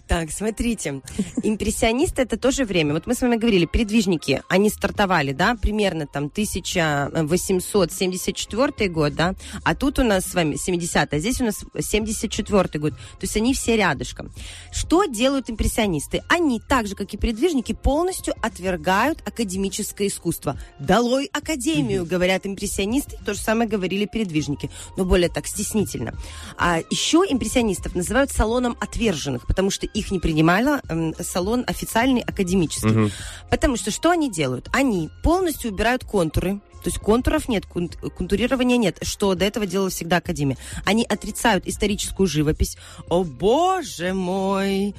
Так, 0.07 0.31
смотрите, 0.31 1.01
импрессионисты 1.43 2.23
это 2.23 2.35
тоже 2.37 2.65
время. 2.65 2.93
Вот 2.93 3.07
мы 3.07 3.15
с 3.15 3.21
вами 3.21 3.37
говорили, 3.37 3.65
передвижники, 3.65 4.43
они 4.49 4.69
стартовали, 4.69 5.31
да, 5.31 5.55
примерно 5.55 6.05
там 6.07 6.25
1874 6.25 8.89
год, 8.89 9.15
да, 9.15 9.35
а 9.63 9.75
тут 9.75 9.99
у 9.99 10.03
нас 10.03 10.25
с 10.25 10.33
вами 10.33 10.57
70 10.57 11.13
а 11.13 11.19
здесь 11.19 11.39
у 11.41 11.45
нас 11.45 11.63
74 11.79 12.79
год. 12.79 12.93
То 12.93 12.99
есть 13.21 13.37
они 13.37 13.53
все 13.53 13.77
рядышком. 13.77 14.33
Что 14.71 15.05
делают 15.05 15.49
импрессионисты? 15.49 16.21
Они, 16.27 16.59
так 16.59 16.87
же, 16.87 16.95
как 16.95 17.13
и 17.13 17.17
передвижники, 17.17 17.71
полностью 17.73 18.33
отвергают 18.41 19.21
академическое 19.25 20.09
искусство. 20.09 20.59
Долой 20.79 21.29
академию, 21.31 22.05
говорят 22.05 22.45
импрессионисты, 22.45 23.17
то 23.25 23.33
же 23.33 23.39
самое 23.43 23.69
говорили 23.69 24.05
передвижники, 24.05 24.69
но 24.97 25.05
более 25.05 25.29
так 25.29 25.47
стеснительно. 25.47 26.13
А 26.57 26.79
еще 26.89 27.17
импрессионистов 27.29 27.95
называют 27.95 28.31
салоном 28.31 28.75
отверженных, 28.79 29.45
потому 29.47 29.69
что 29.69 29.85
их 29.85 30.11
не 30.11 30.19
принимала 30.19 30.81
м, 30.89 31.13
салон 31.19 31.63
официальный 31.67 32.21
академический. 32.21 33.11
Потому 33.49 33.77
что 33.77 33.91
что 33.91 34.09
они 34.11 34.31
делают? 34.31 34.69
Они 34.73 35.09
полностью 35.23 35.71
убирают 35.71 36.03
контуры, 36.03 36.61
то 36.83 36.89
есть 36.89 36.99
контуров 36.99 37.47
нет, 37.47 37.65
кон- 37.65 37.89
контурирования 37.89 38.77
нет, 38.77 38.97
что 39.01 39.35
до 39.35 39.45
этого 39.45 39.65
делала 39.65 39.89
всегда 39.89 40.17
Академия. 40.17 40.57
Они 40.85 41.05
отрицают 41.05 41.65
историческую 41.65 42.27
живопись. 42.27 42.77
О, 43.07 43.23
боже 43.23 44.13
мой! 44.13 44.93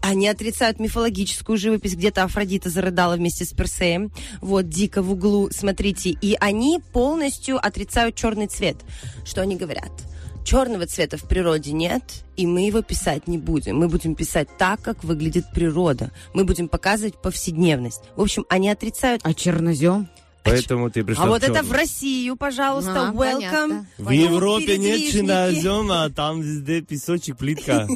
Они 0.00 0.28
отрицают 0.28 0.78
мифологическую 0.78 1.58
живопись. 1.58 1.96
Где-то 1.96 2.22
Афродита 2.22 2.70
зарыдала 2.70 3.16
вместе 3.16 3.44
с 3.44 3.52
Персеем. 3.52 4.12
Вот, 4.40 4.68
дико 4.68 5.02
в 5.02 5.10
углу, 5.10 5.50
смотрите. 5.50 6.10
И 6.10 6.36
они 6.38 6.80
полностью 6.92 7.64
отрицают 7.64 8.14
черный 8.14 8.46
цвет. 8.46 8.76
Что 9.24 9.42
они 9.42 9.56
говорят? 9.56 9.90
Черного 10.44 10.86
цвета 10.86 11.16
в 11.16 11.26
природе 11.26 11.72
нет, 11.72 12.02
и 12.36 12.46
мы 12.46 12.66
его 12.66 12.82
писать 12.82 13.26
не 13.26 13.38
будем. 13.38 13.78
Мы 13.78 13.88
будем 13.88 14.14
писать 14.14 14.48
так, 14.58 14.82
как 14.82 15.02
выглядит 15.02 15.46
природа. 15.54 16.12
Мы 16.34 16.44
будем 16.44 16.68
показывать 16.68 17.16
повседневность. 17.20 18.02
В 18.14 18.20
общем, 18.20 18.44
они 18.50 18.68
отрицают 18.68 19.22
А 19.24 19.32
чернозем? 19.32 20.08
Поэтому 20.44 20.90
ты 20.90 21.02
пришла 21.02 21.24
а 21.24 21.28
вот 21.28 21.42
это 21.42 21.62
в 21.62 21.72
Россию, 21.72 22.36
пожалуйста, 22.36 23.08
А, 23.08 23.12
welcome. 23.12 23.16
понятно. 23.16 23.86
В 23.98 24.10
Европе 24.10 24.76
нет 24.78 25.10
чернозема, 25.10 26.04
а 26.04 26.10
там 26.14 26.42
везде 26.42 26.82
песочек, 26.82 27.38
плитка. 27.38 27.88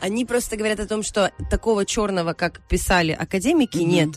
Они 0.00 0.24
просто 0.24 0.56
говорят 0.56 0.80
о 0.80 0.86
том, 0.86 1.02
что 1.02 1.32
такого 1.50 1.86
черного, 1.86 2.34
как 2.34 2.60
писали 2.68 3.12
академики, 3.12 3.78
нет. 3.78 4.10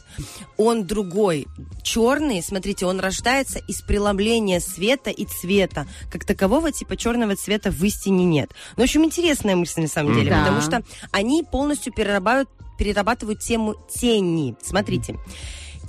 Он 0.58 0.86
другой. 0.86 1.48
Черный, 1.82 2.44
смотрите, 2.44 2.86
он 2.86 3.00
рождается 3.00 3.60
из 3.60 3.82
преломления 3.82 4.60
света 4.60 5.10
и 5.10 5.26
цвета. 5.26 5.88
Как 6.12 6.26
такового 6.26 6.72
типа 6.72 6.98
черного 6.98 7.36
цвета 7.36 7.72
в 7.72 7.82
истине 7.84 8.26
нет. 8.26 8.52
Ну, 8.76 8.82
в 8.82 8.84
общем, 8.84 9.06
интересная 9.06 9.56
мысль 9.56 9.82
на 9.82 9.88
самом 9.88 10.14
деле, 10.14 10.32
потому 10.32 10.62
что 10.62 10.84
они 11.12 11.44
полностью 11.50 11.94
перерабатывают, 11.94 12.50
перерабатывают 12.78 13.40
тему 13.40 13.76
тени. 13.90 14.56
Смотрите. 14.62 15.16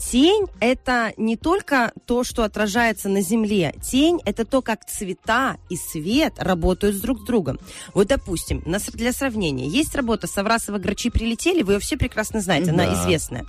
Тень– 0.01 0.47
это 0.61 1.13
не 1.19 1.37
только 1.37 1.93
то, 2.07 2.25
что 2.25 2.43
отражается 2.43 3.09
на 3.11 3.21
Земле. 3.21 3.75
Тень– 3.83 4.19
это 4.25 4.47
то, 4.47 4.63
как 4.63 4.87
цвета 4.87 5.59
и 5.69 5.77
свет 5.77 6.35
работают 6.39 7.01
друг 7.01 7.21
с 7.21 7.25
другом. 7.25 7.61
Вот, 7.93 8.07
допустим, 8.09 8.65
для 8.65 9.13
сравнения, 9.13 9.69
есть 9.69 9.95
работа 9.95 10.27
«Саврасова 10.27 10.79
грачи 10.79 11.11
прилетели», 11.11 11.63
вы 11.63 11.75
ее 11.75 11.79
все 11.81 11.99
прекрасно 11.99 12.41
знаете, 12.41 12.71
она 12.71 12.87
Да. 12.87 12.95
известная. 12.95 13.47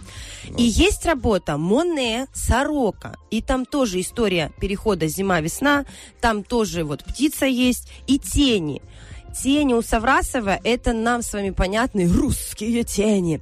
И 0.57 0.63
есть 0.63 1.05
работа 1.05 1.57
Моне 1.57 2.27
«Сорока», 2.33 3.15
и 3.29 3.41
там 3.41 3.65
тоже 3.65 4.01
история 4.01 4.51
перехода 4.59 5.07
зима-весна, 5.07 5.85
там 6.19 6.43
тоже 6.43 6.83
вот 6.83 7.05
птица 7.05 7.45
есть, 7.45 7.87
и 8.07 8.19
тени. 8.19 8.81
Тени 9.41 9.73
у 9.73 9.81
Саврасова– 9.81 10.59
это 10.65 10.91
нам 10.91 11.21
с 11.21 11.31
вами 11.31 11.51
понятные 11.51 12.07
русские 12.07 12.83
тени. 12.83 13.41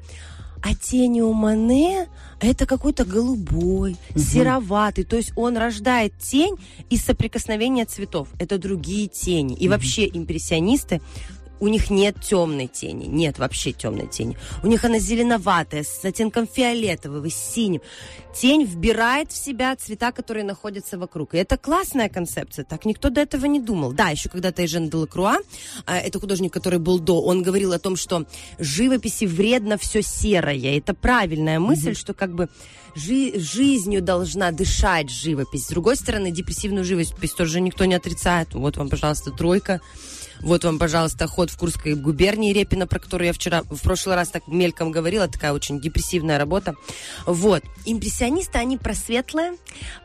А 0.62 0.76
тени 0.76 1.22
у 1.22 1.34
Мане 1.34 2.08
это 2.42 2.66
какой-то 2.66 3.06
голубой, 3.06 3.98
сероватый. 4.16 5.04
То 5.04 5.16
есть 5.16 5.32
он 5.36 5.58
рождает 5.58 6.18
тень 6.20 6.56
из 6.90 7.04
соприкосновения 7.04 7.86
цветов. 7.86 8.30
Это 8.40 8.58
другие 8.58 9.08
тени. 9.08 9.56
И 9.56 9.68
вообще 9.68 10.08
импрессионисты 10.08 11.02
у 11.60 11.68
них 11.68 11.90
нет 11.90 12.16
темной 12.22 12.68
тени, 12.68 13.06
нет 13.06 13.40
вообще 13.40 13.72
темной 13.72 14.08
тени. 14.08 14.38
У 14.64 14.68
них 14.68 14.84
она 14.86 15.00
зеленоватая, 15.00 15.84
с 15.84 16.04
оттенком 16.04 16.48
фиолетового, 16.48 17.30
с 17.30 17.36
синим. 17.36 17.82
Тень 18.36 18.64
вбирает 18.64 19.32
в 19.32 19.38
себя 19.38 19.76
цвета, 19.76 20.12
которые 20.12 20.46
находятся 20.46 20.98
вокруг. 20.98 21.34
И 21.34 21.38
это 21.38 21.58
классная 21.58 22.10
концепция, 22.10 22.64
так 22.64 22.86
никто 22.86 23.10
до 23.10 23.22
этого 23.22 23.46
не 23.46 23.60
думал. 23.60 23.92
Да, 23.92 24.10
еще 24.10 24.30
когда-то 24.30 24.64
Эжен 24.64 24.90
Делакруа, 24.90 25.38
а, 25.86 25.98
это 25.98 26.20
художник, 26.20 26.54
который 26.54 26.80
был 26.80 27.00
до, 27.00 27.22
он 27.22 27.42
говорил 27.42 27.74
о 27.74 27.80
том, 27.80 27.96
что 27.96 28.26
живописи 28.60 29.26
вредно 29.26 29.78
все 29.78 30.02
серое. 30.02 30.78
Это 30.78 30.94
правильная 30.94 31.60
мысль, 31.60 31.96
что 31.96 32.14
как 32.14 32.34
бы 32.34 32.50
жи- 32.96 33.40
жизнью 33.40 34.02
должна 34.02 34.52
дышать 34.52 35.10
живопись. 35.10 35.66
С 35.66 35.70
другой 35.70 35.96
стороны, 35.96 36.32
депрессивную 36.32 36.86
живопись 36.86 37.32
тоже 37.32 37.62
никто 37.62 37.86
не 37.86 37.96
отрицает. 37.96 38.54
Вот 38.54 38.78
вам, 38.78 38.90
пожалуйста, 38.90 39.32
тройка. 39.32 39.82
Вот 40.42 40.64
вам, 40.64 40.80
пожалуйста, 40.80 41.28
ход 41.28 41.50
в 41.50 41.58
Курской 41.58 41.96
губернии 41.96 42.54
Репина, 42.54 42.88
про 42.88 43.00
которую 43.00 43.28
я 43.28 43.34
вчера, 43.34 43.64
в 43.64 43.82
прошлый 43.82 44.16
раз 44.16 44.30
так 44.30 44.48
мельком 44.48 44.92
говорила, 44.92 45.28
такая 45.28 45.54
очень 45.54 45.80
депрессивная 45.80 46.38
работа. 46.38 46.76
Вот. 47.26 47.64
Импрессионисты, 47.86 48.58
они 48.58 48.78
про 48.78 48.94
светлое, 48.94 49.56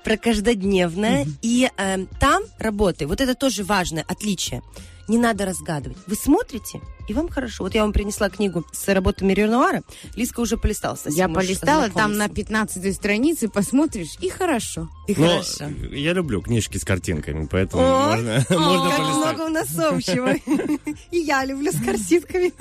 про 0.03 0.17
каждодневное. 0.17 1.27
И 1.43 1.71
эм, 1.77 2.09
там 2.19 2.43
работы, 2.59 3.07
вот 3.07 3.21
это 3.21 3.35
тоже 3.35 3.65
важное 3.65 4.05
отличие. 4.07 4.63
Не 5.09 5.19
надо 5.19 5.45
разгадывать. 5.45 5.99
Вы 6.07 6.17
смотрите, 6.17 6.81
и 7.09 7.15
вам 7.15 7.29
хорошо. 7.29 7.65
Вот 7.65 7.75
я 7.75 7.83
вам 7.83 7.93
принесла 7.93 8.29
книгу 8.31 8.65
с 8.73 8.87
работами 8.93 9.33
Ренуара. 9.33 9.83
Лиска 10.17 10.41
уже 10.41 10.57
полистала. 10.57 10.97
Соси, 10.97 11.17
Я 11.17 11.29
полистала, 11.29 11.89
там 11.91 12.17
на 12.17 12.25
ознакомиться. 12.25 12.35
15 12.81 12.95
странице 12.95 13.49
посмотришь, 13.49 14.17
и 14.21 14.29
хорошо. 14.29 14.89
И 15.07 15.15
Но 15.17 15.29
хорошо. 15.29 15.67
я 15.93 16.13
люблю 16.13 16.41
книжки 16.41 16.79
с 16.79 16.85
картинками, 16.85 17.47
поэтому 17.51 17.83
О, 17.83 18.09
можно, 18.17 18.45
можно 18.51 18.91
как 18.91 18.97
полистать. 18.99 19.17
много 19.17 19.43
у 19.43 19.49
нас 19.49 19.79
общего. 19.79 20.35
И 21.11 21.19
я 21.19 21.45
люблю 21.45 21.71
с 21.73 21.77
картинками. 21.77 22.53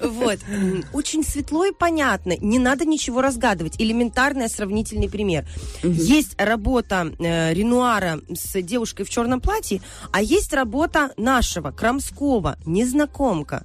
Вот. 0.00 0.38
Очень 0.92 1.24
светло 1.24 1.64
и 1.64 1.72
понятно. 1.72 2.34
Не 2.40 2.58
надо 2.58 2.84
ничего 2.84 3.20
разгадывать. 3.22 3.76
Элементарный 3.80 4.48
сравнительный 4.48 5.08
пример. 5.08 5.46
Есть 5.82 6.34
работа 6.40 7.12
э, 7.18 7.54
Ренуара 7.54 8.20
с 8.34 8.60
девушкой 8.62 9.04
в 9.04 9.10
черном 9.10 9.40
платье, 9.40 9.80
а 10.12 10.22
есть 10.22 10.52
работа 10.52 11.12
нашего, 11.16 11.70
Крамского, 11.70 12.56
незнакомка. 12.66 13.64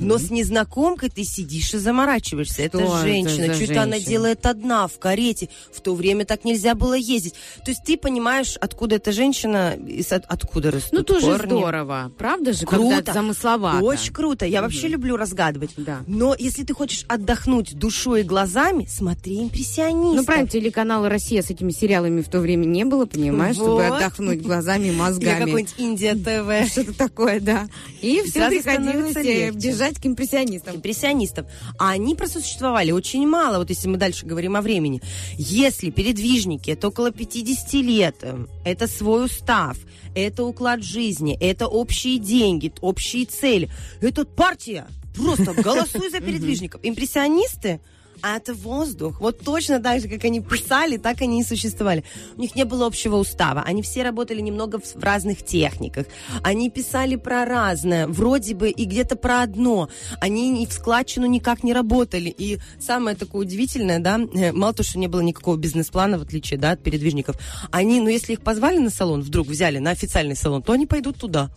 Но 0.00 0.18
с 0.18 0.30
незнакомкой 0.30 1.10
ты 1.10 1.24
сидишь 1.24 1.74
и 1.74 1.78
заморачиваешься. 1.78 2.62
это 2.62 2.78
это 2.78 2.98
женщина. 3.02 3.54
Что-то 3.54 3.82
она 3.82 3.92
женщина? 3.92 4.10
делает 4.10 4.46
одна 4.46 4.86
в 4.88 4.98
карете. 4.98 5.48
В 5.72 5.80
то 5.80 5.94
время 5.94 6.24
так 6.24 6.44
нельзя 6.44 6.74
было 6.74 6.94
ездить. 6.94 7.34
То 7.64 7.70
есть 7.70 7.82
ты 7.84 7.96
понимаешь, 7.96 8.56
откуда 8.60 8.96
эта 8.96 9.12
женщина, 9.12 9.74
и 9.74 10.02
откуда 10.28 10.70
растут 10.70 10.92
Ну, 10.92 11.02
тоже 11.04 11.26
корни. 11.26 11.46
здорово. 11.58 12.12
Правда 12.18 12.52
же, 12.52 12.66
Круто. 12.66 12.96
когда 12.96 13.12
замысловато. 13.12 13.84
Очень 13.84 14.12
круто. 14.12 14.46
Я 14.46 14.62
вообще 14.62 14.88
люблю 14.88 15.16
разгадывать. 15.16 15.70
Да. 15.76 16.00
Но 16.06 16.34
если 16.38 16.64
ты 16.64 16.74
хочешь 16.74 17.04
отдохнуть 17.08 17.74
душой 17.78 18.20
и 18.20 18.24
глазами, 18.24 18.86
смотри 18.88 19.42
импрессионистов. 19.44 20.16
Ну, 20.16 20.24
правильно, 20.24 20.48
телеканала 20.48 21.08
«Россия» 21.08 21.42
с 21.42 21.50
этими 21.50 21.70
сериалами 21.70 22.22
в 22.22 22.28
то 22.28 22.40
время 22.40 22.64
не 22.64 22.84
было, 22.84 23.06
понимаешь, 23.06 23.56
чтобы 23.56 23.74
Вот. 23.74 23.92
отдохнуть 23.92 24.42
глазами 24.42 24.84
и 24.84 24.88
Или 24.88 24.96
мозгами. 24.96 25.44
какой-нибудь 25.44 25.74
Индия 25.78 26.14
ТВ. 26.14 26.70
Что-то 26.70 26.94
такое, 26.94 27.40
да. 27.40 27.68
И 28.00 28.20
все 28.22 28.48
приходилось 28.48 28.62
становится 29.12 29.22
э, 29.74 29.78
легче. 29.78 29.84
бежать 29.84 30.00
к 30.00 30.06
импрессионистам. 30.06 30.76
импрессионистов. 30.76 31.46
А 31.78 31.90
они 31.90 32.14
просуществовали 32.14 32.92
очень 32.92 33.26
мало, 33.26 33.58
вот 33.58 33.70
если 33.70 33.88
мы 33.88 33.96
дальше 33.96 34.26
говорим 34.26 34.56
о 34.56 34.62
времени. 34.62 35.00
Если 35.36 35.90
передвижники, 35.90 36.70
это 36.70 36.88
около 36.88 37.10
50 37.10 37.74
лет, 37.74 38.16
э, 38.22 38.46
это 38.64 38.86
свой 38.86 39.26
устав, 39.26 39.76
это 40.14 40.44
уклад 40.44 40.82
жизни, 40.82 41.36
это 41.40 41.66
общие 41.66 42.18
деньги, 42.18 42.72
общие 42.80 43.26
цели, 43.26 43.68
это 44.00 44.24
партия. 44.24 44.86
Просто 45.14 45.52
голосуй 45.54 46.10
за 46.10 46.20
передвижников. 46.20 46.80
Импрессионисты 46.82 47.80
а 48.24 48.36
это 48.38 48.54
воздух. 48.54 49.20
Вот 49.20 49.40
точно 49.40 49.80
так 49.80 50.00
же, 50.00 50.08
как 50.08 50.24
они 50.24 50.40
писали, 50.40 50.96
так 50.96 51.20
они 51.20 51.42
и 51.42 51.44
существовали. 51.44 52.04
У 52.38 52.40
них 52.40 52.56
не 52.56 52.64
было 52.64 52.86
общего 52.86 53.16
устава. 53.16 53.62
Они 53.66 53.82
все 53.82 54.02
работали 54.02 54.40
немного 54.40 54.80
в, 54.80 55.04
разных 55.04 55.44
техниках. 55.44 56.06
Они 56.42 56.70
писали 56.70 57.16
про 57.16 57.44
разное, 57.44 58.06
вроде 58.06 58.54
бы 58.54 58.70
и 58.70 58.86
где-то 58.86 59.16
про 59.16 59.42
одно. 59.42 59.90
Они 60.22 60.50
ни 60.50 60.64
в 60.64 60.72
складчину 60.72 61.26
никак 61.26 61.62
не 61.62 61.74
работали. 61.74 62.30
И 62.30 62.58
самое 62.80 63.14
такое 63.14 63.42
удивительное, 63.42 63.98
да, 63.98 64.18
э, 64.34 64.52
мало 64.52 64.72
того, 64.72 64.88
что 64.88 64.98
не 64.98 65.08
было 65.08 65.20
никакого 65.20 65.58
бизнес-плана, 65.58 66.18
в 66.18 66.22
отличие, 66.22 66.58
да, 66.58 66.70
от 66.70 66.82
передвижников, 66.82 67.36
они, 67.70 68.00
ну, 68.00 68.08
если 68.08 68.32
их 68.32 68.40
позвали 68.40 68.78
на 68.78 68.88
салон, 68.88 69.20
вдруг 69.20 69.48
взяли 69.48 69.78
на 69.78 69.90
официальный 69.90 70.36
салон, 70.36 70.62
то 70.62 70.72
они 70.72 70.86
пойдут 70.86 71.18
туда. 71.18 71.50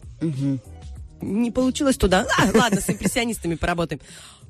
Не 1.22 1.52
получилось 1.52 1.98
туда. 1.98 2.26
А, 2.38 2.58
ладно, 2.58 2.82
с 2.82 2.90
импрессионистами 2.90 3.56
поработаем. 3.56 4.02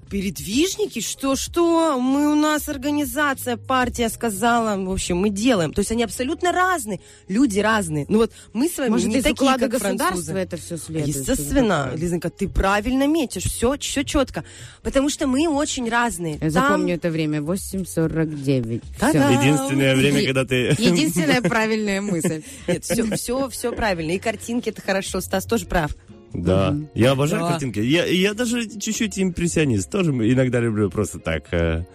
Передвижники? 0.09 1.01
Что-что? 1.01 1.99
Мы 1.99 2.32
у 2.32 2.36
нас 2.36 2.70
организация, 2.70 3.57
партия 3.57 4.07
сказала. 4.07 4.82
В 4.82 4.89
общем, 4.89 5.18
мы 5.18 5.30
делаем. 5.30 5.74
То 5.74 5.80
есть 5.80 5.91
они 5.91 6.01
абсолютно 6.03 6.53
разные. 6.53 7.01
Люди 7.28 7.59
разные. 7.59 8.05
Ну 8.07 8.20
вот 8.20 8.32
мы 8.53 8.70
с 8.70 8.78
вами 8.78 8.91
Может, 8.91 9.07
не 9.07 9.22
такие, 9.22 9.57
как 9.57 9.70
государства 9.70 10.05
французы. 10.07 10.34
это 10.38 10.55
все 10.55 10.78
следует? 10.78 11.07
Естественно, 11.13 11.91
Лизонька, 11.93 12.30
ты 12.30 12.47
правильно 12.47 13.05
метишь, 13.05 13.43
все, 13.43 13.78
все 13.78 14.03
четко. 14.03 14.45
Потому 14.82 15.09
что 15.09 15.28
мы 15.28 15.45
очень 15.49 15.89
разные. 15.89 16.36
Я 16.36 16.39
Там- 16.39 16.51
запомню 16.51 16.95
это 16.95 17.09
время. 17.09 17.39
8.49. 17.41 18.84
Да-да. 19.01 19.30
Всё. 19.30 19.41
Единственное 19.41 19.93
время, 19.93 20.24
когда 20.26 20.45
ты... 20.45 20.55
Единственная 20.78 21.41
правильная 21.47 21.99
мысль. 21.99 22.43
Нет, 22.65 22.86
все, 22.86 23.03
все, 23.18 23.49
все 23.49 23.72
правильно. 23.74 24.11
И 24.11 24.20
картинки 24.20 24.70
это 24.70 24.82
хорошо. 24.82 25.20
Стас 25.20 25.45
тоже 25.45 25.65
прав. 25.65 25.91
Да, 26.34 26.75
я 26.93 27.11
обожаю 27.11 27.43
Да. 27.43 27.49
картинки. 27.51 27.80
Я, 27.80 28.05
я 28.05 28.34
даже 28.34 28.67
чуть-чуть 28.67 29.17
импрессионист. 29.19 29.89
Тоже 29.89 30.11
иногда 30.11 30.59
люблю 30.59 30.89
просто 30.89 31.19
так 31.19 31.45
э, 31.51 31.86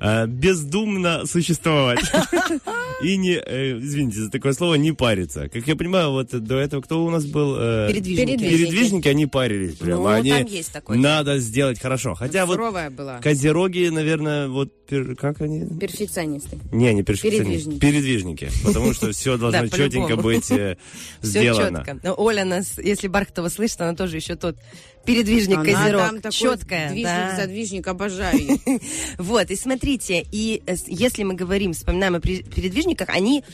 э, 0.00 0.26
бездумно 0.26 1.26
существовать. 1.26 2.00
И 3.02 3.16
не, 3.16 3.32
э, 3.34 3.78
извините 3.78 4.20
за 4.20 4.30
такое 4.30 4.52
слово, 4.52 4.74
не 4.74 4.92
париться. 4.92 5.48
Как 5.48 5.66
я 5.66 5.74
понимаю, 5.74 6.10
вот 6.10 6.28
до 6.30 6.58
этого 6.58 6.82
кто 6.82 7.02
у 7.04 7.08
нас 7.10 7.24
был? 7.24 7.56
Э, 7.58 7.88
Передвижники. 7.88 8.38
Передвижники, 8.38 9.08
они 9.08 9.26
парились 9.26 9.76
прямо. 9.76 10.02
Ну, 10.02 10.06
они 10.08 10.30
там 10.30 10.44
есть 10.46 10.70
такое. 10.72 10.98
Надо 10.98 11.38
сделать 11.38 11.80
хорошо. 11.80 12.14
Хотя 12.14 12.44
вот 12.44 12.58
была. 12.58 13.18
козероги, 13.20 13.88
наверное, 13.88 14.48
вот 14.48 14.70
пер- 14.86 15.14
как 15.14 15.40
они? 15.40 15.64
Перфекционисты. 15.78 16.58
Не, 16.72 16.92
не 16.92 17.02
перфекционисты. 17.02 17.78
Передвижники. 17.80 17.80
Передвижники. 17.80 18.50
Потому 18.64 18.92
что 18.92 19.12
все 19.12 19.38
должно 19.38 19.66
четенько 19.68 20.16
быть 20.16 20.50
э, 20.50 20.76
Все 21.22 21.40
сделано. 21.40 21.78
четко. 21.78 22.00
Но 22.02 22.14
Оля 22.18 22.44
нас, 22.44 22.76
если 22.76 23.08
Бархатова 23.08 23.48
слышит, 23.48 23.79
она 23.80 23.94
тоже 23.94 24.16
еще 24.16 24.36
тот 24.36 24.56
передвижник, 25.04 25.58
Она 25.58 25.64
козерог. 25.64 26.00
там 26.02 26.16
такой 26.16 26.32
Четкая. 26.32 26.90
движник, 26.90 27.06
да. 27.06 27.36
задвижник, 27.36 27.86
обожаю. 27.86 28.40
Вот, 29.18 29.50
и 29.50 29.56
смотрите, 29.56 30.24
и 30.30 30.62
э, 30.66 30.74
если 30.86 31.22
мы 31.22 31.34
говорим, 31.34 31.72
вспоминаем 31.72 32.16
о 32.16 32.20
передвижниках, 32.20 33.08
они 33.08 33.44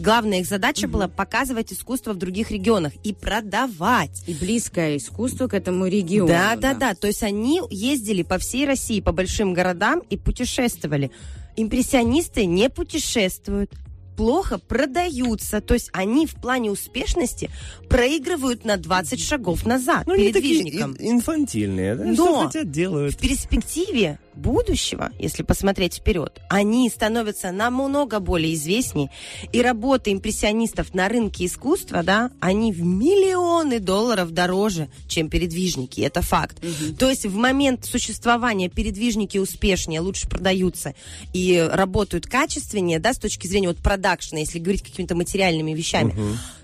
Главная 0.00 0.40
их 0.40 0.46
задача 0.46 0.88
была 0.88 1.08
показывать 1.08 1.74
искусство 1.74 2.14
в 2.14 2.16
других 2.16 2.50
регионах 2.50 2.94
и 3.04 3.12
продавать. 3.12 4.22
И 4.26 4.32
близкое 4.32 4.96
искусство 4.96 5.46
к 5.46 5.52
этому 5.52 5.86
региону. 5.86 6.28
Да, 6.28 6.56
да, 6.56 6.72
да. 6.72 6.94
То 6.94 7.06
есть 7.06 7.22
они 7.22 7.60
ездили 7.68 8.22
по 8.22 8.38
всей 8.38 8.64
России, 8.64 9.02
по 9.02 9.12
большим 9.12 9.52
городам 9.52 10.00
и 10.08 10.16
путешествовали. 10.16 11.10
Импрессионисты 11.54 12.46
не 12.46 12.70
путешествуют 12.70 13.72
плохо 14.16 14.58
продаются. 14.58 15.60
То 15.60 15.74
есть 15.74 15.90
они 15.92 16.26
в 16.26 16.34
плане 16.34 16.70
успешности 16.70 17.50
проигрывают 17.88 18.64
на 18.64 18.76
20 18.76 19.20
шагов 19.22 19.64
назад 19.66 20.06
Ну, 20.06 20.14
такие 20.14 20.32
передвижникам. 20.32 20.92
ин- 20.98 21.16
инфантильные. 21.16 21.94
да, 21.96 22.04
Но 22.04 22.14
Что 22.14 22.46
хотят, 22.46 22.70
делают. 22.70 23.14
В 23.14 23.18
перспективе 23.18 24.18
будущего, 24.40 25.10
если 25.18 25.42
посмотреть 25.42 25.96
вперед, 25.96 26.40
они 26.48 26.88
становятся 26.88 27.52
намного 27.52 28.20
более 28.20 28.54
известнее. 28.54 29.10
И 29.52 29.62
работы 29.62 30.12
импрессионистов 30.12 30.94
на 30.94 31.08
рынке 31.08 31.46
искусства, 31.46 32.02
да, 32.02 32.30
они 32.40 32.72
в 32.72 32.82
миллионы 32.82 33.78
долларов 33.78 34.32
дороже, 34.32 34.88
чем 35.06 35.28
передвижники. 35.28 36.00
Это 36.00 36.22
факт. 36.22 36.62
То 36.98 37.08
есть 37.08 37.26
в 37.26 37.36
момент 37.36 37.84
существования 37.84 38.68
передвижники 38.68 39.38
успешнее, 39.38 40.00
лучше 40.00 40.28
продаются 40.28 40.94
и 41.32 41.68
работают 41.70 42.26
качественнее, 42.26 42.98
да, 42.98 43.12
с 43.12 43.18
точки 43.18 43.46
зрения 43.46 43.68
вот 43.68 43.78
продакшена, 43.78 44.40
если 44.40 44.58
говорить 44.58 44.82
какими-то 44.82 45.14
материальными 45.14 45.72
вещами, 45.72 46.14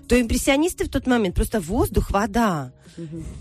то 0.07 0.19
импрессионисты 0.19 0.85
в 0.85 0.89
тот 0.89 1.05
момент 1.05 1.35
просто 1.35 1.59
воздух, 1.59 2.11
вода. 2.11 2.71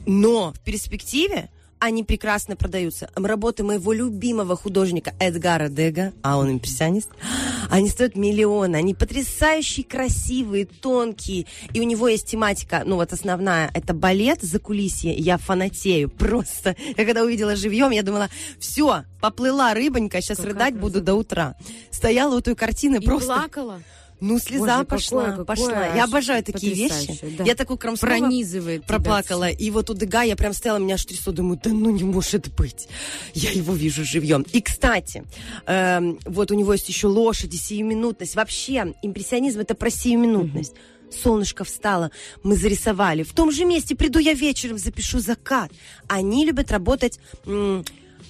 Но 0.04 0.52
в 0.52 0.60
перспективе 0.60 1.48
они 1.78 2.04
прекрасно 2.04 2.56
продаются. 2.56 3.10
Работы 3.14 3.62
моего 3.62 3.92
любимого 3.92 4.56
художника 4.56 5.14
Эдгара 5.18 5.68
Дега, 5.68 6.12
а 6.22 6.38
он 6.38 6.52
импрессионист, 6.52 7.10
они 7.70 7.88
стоят 7.88 8.16
миллионы. 8.16 8.76
Они 8.76 8.94
потрясающие, 8.94 9.84
красивые, 9.84 10.66
тонкие. 10.66 11.46
И 11.72 11.80
у 11.80 11.84
него 11.84 12.08
есть 12.08 12.26
тематика, 12.26 12.82
ну 12.84 12.96
вот 12.96 13.12
основная, 13.12 13.70
это 13.74 13.94
балет 13.94 14.42
за 14.42 14.58
кулисье. 14.58 15.14
Я 15.14 15.38
фанатею 15.38 16.08
просто. 16.18 16.76
Я 16.96 17.04
когда 17.04 17.22
увидела 17.22 17.56
живьем, 17.56 17.90
я 17.90 18.02
думала, 18.02 18.28
все, 18.58 19.04
поплыла 19.20 19.74
рыбонька, 19.74 20.20
сейчас 20.20 20.38
Какая 20.38 20.52
рыдать 20.52 20.76
буду 20.76 21.00
до 21.00 21.14
утра. 21.14 21.56
Стояла 21.90 22.36
у 22.36 22.40
той 22.40 22.54
картины 22.54 22.96
И 22.96 23.04
просто... 23.04 23.34
плакала. 23.34 23.82
Ну, 24.20 24.38
слеза 24.38 24.58
Боже, 24.58 24.70
какое- 24.70 24.84
пошла, 24.84 25.24
какое 25.30 25.44
пошла. 25.44 25.72
аж 25.72 25.96
Я 25.96 26.04
обожаю 26.04 26.42
такие 26.42 26.74
вещи. 26.74 27.18
да. 27.36 27.44
Я 27.44 27.54
такую 27.54 27.76
Крамского 27.76 28.08
Пронизывает 28.08 28.84
тебя 28.84 28.94
проплакала. 28.94 29.50
И 29.50 29.70
вот 29.70 29.90
у 29.90 29.94
Дега 29.94 30.22
я 30.22 30.36
прям 30.36 30.52
стояла, 30.52 30.78
меня 30.78 30.94
аж 30.94 31.04
трясло. 31.04 31.32
Думаю, 31.32 31.60
да 31.62 31.70
ну 31.70 31.90
не 31.90 32.04
может 32.04 32.54
быть. 32.54 32.88
Я 33.34 33.50
его 33.50 33.74
вижу 33.74 34.04
живьем. 34.04 34.44
И, 34.52 34.60
кстати, 34.62 35.24
эм, 35.66 36.18
вот 36.24 36.50
у 36.50 36.54
него 36.54 36.72
есть 36.72 36.88
еще 36.88 37.08
лошади, 37.08 37.56
сиюминутность. 37.56 38.36
Вообще, 38.36 38.94
импрессионизм 39.02 39.60
это 39.60 39.74
про 39.74 39.90
сиюминутность. 39.90 40.72
Солнышко 41.10 41.64
встало, 41.64 42.10
мы 42.42 42.56
зарисовали. 42.56 43.22
В 43.22 43.32
том 43.32 43.52
же 43.52 43.64
месте 43.64 43.94
приду 43.94 44.18
я 44.18 44.32
вечером, 44.32 44.78
запишу 44.78 45.20
закат. 45.20 45.70
Они 46.08 46.44
любят 46.44 46.72
работать... 46.72 47.20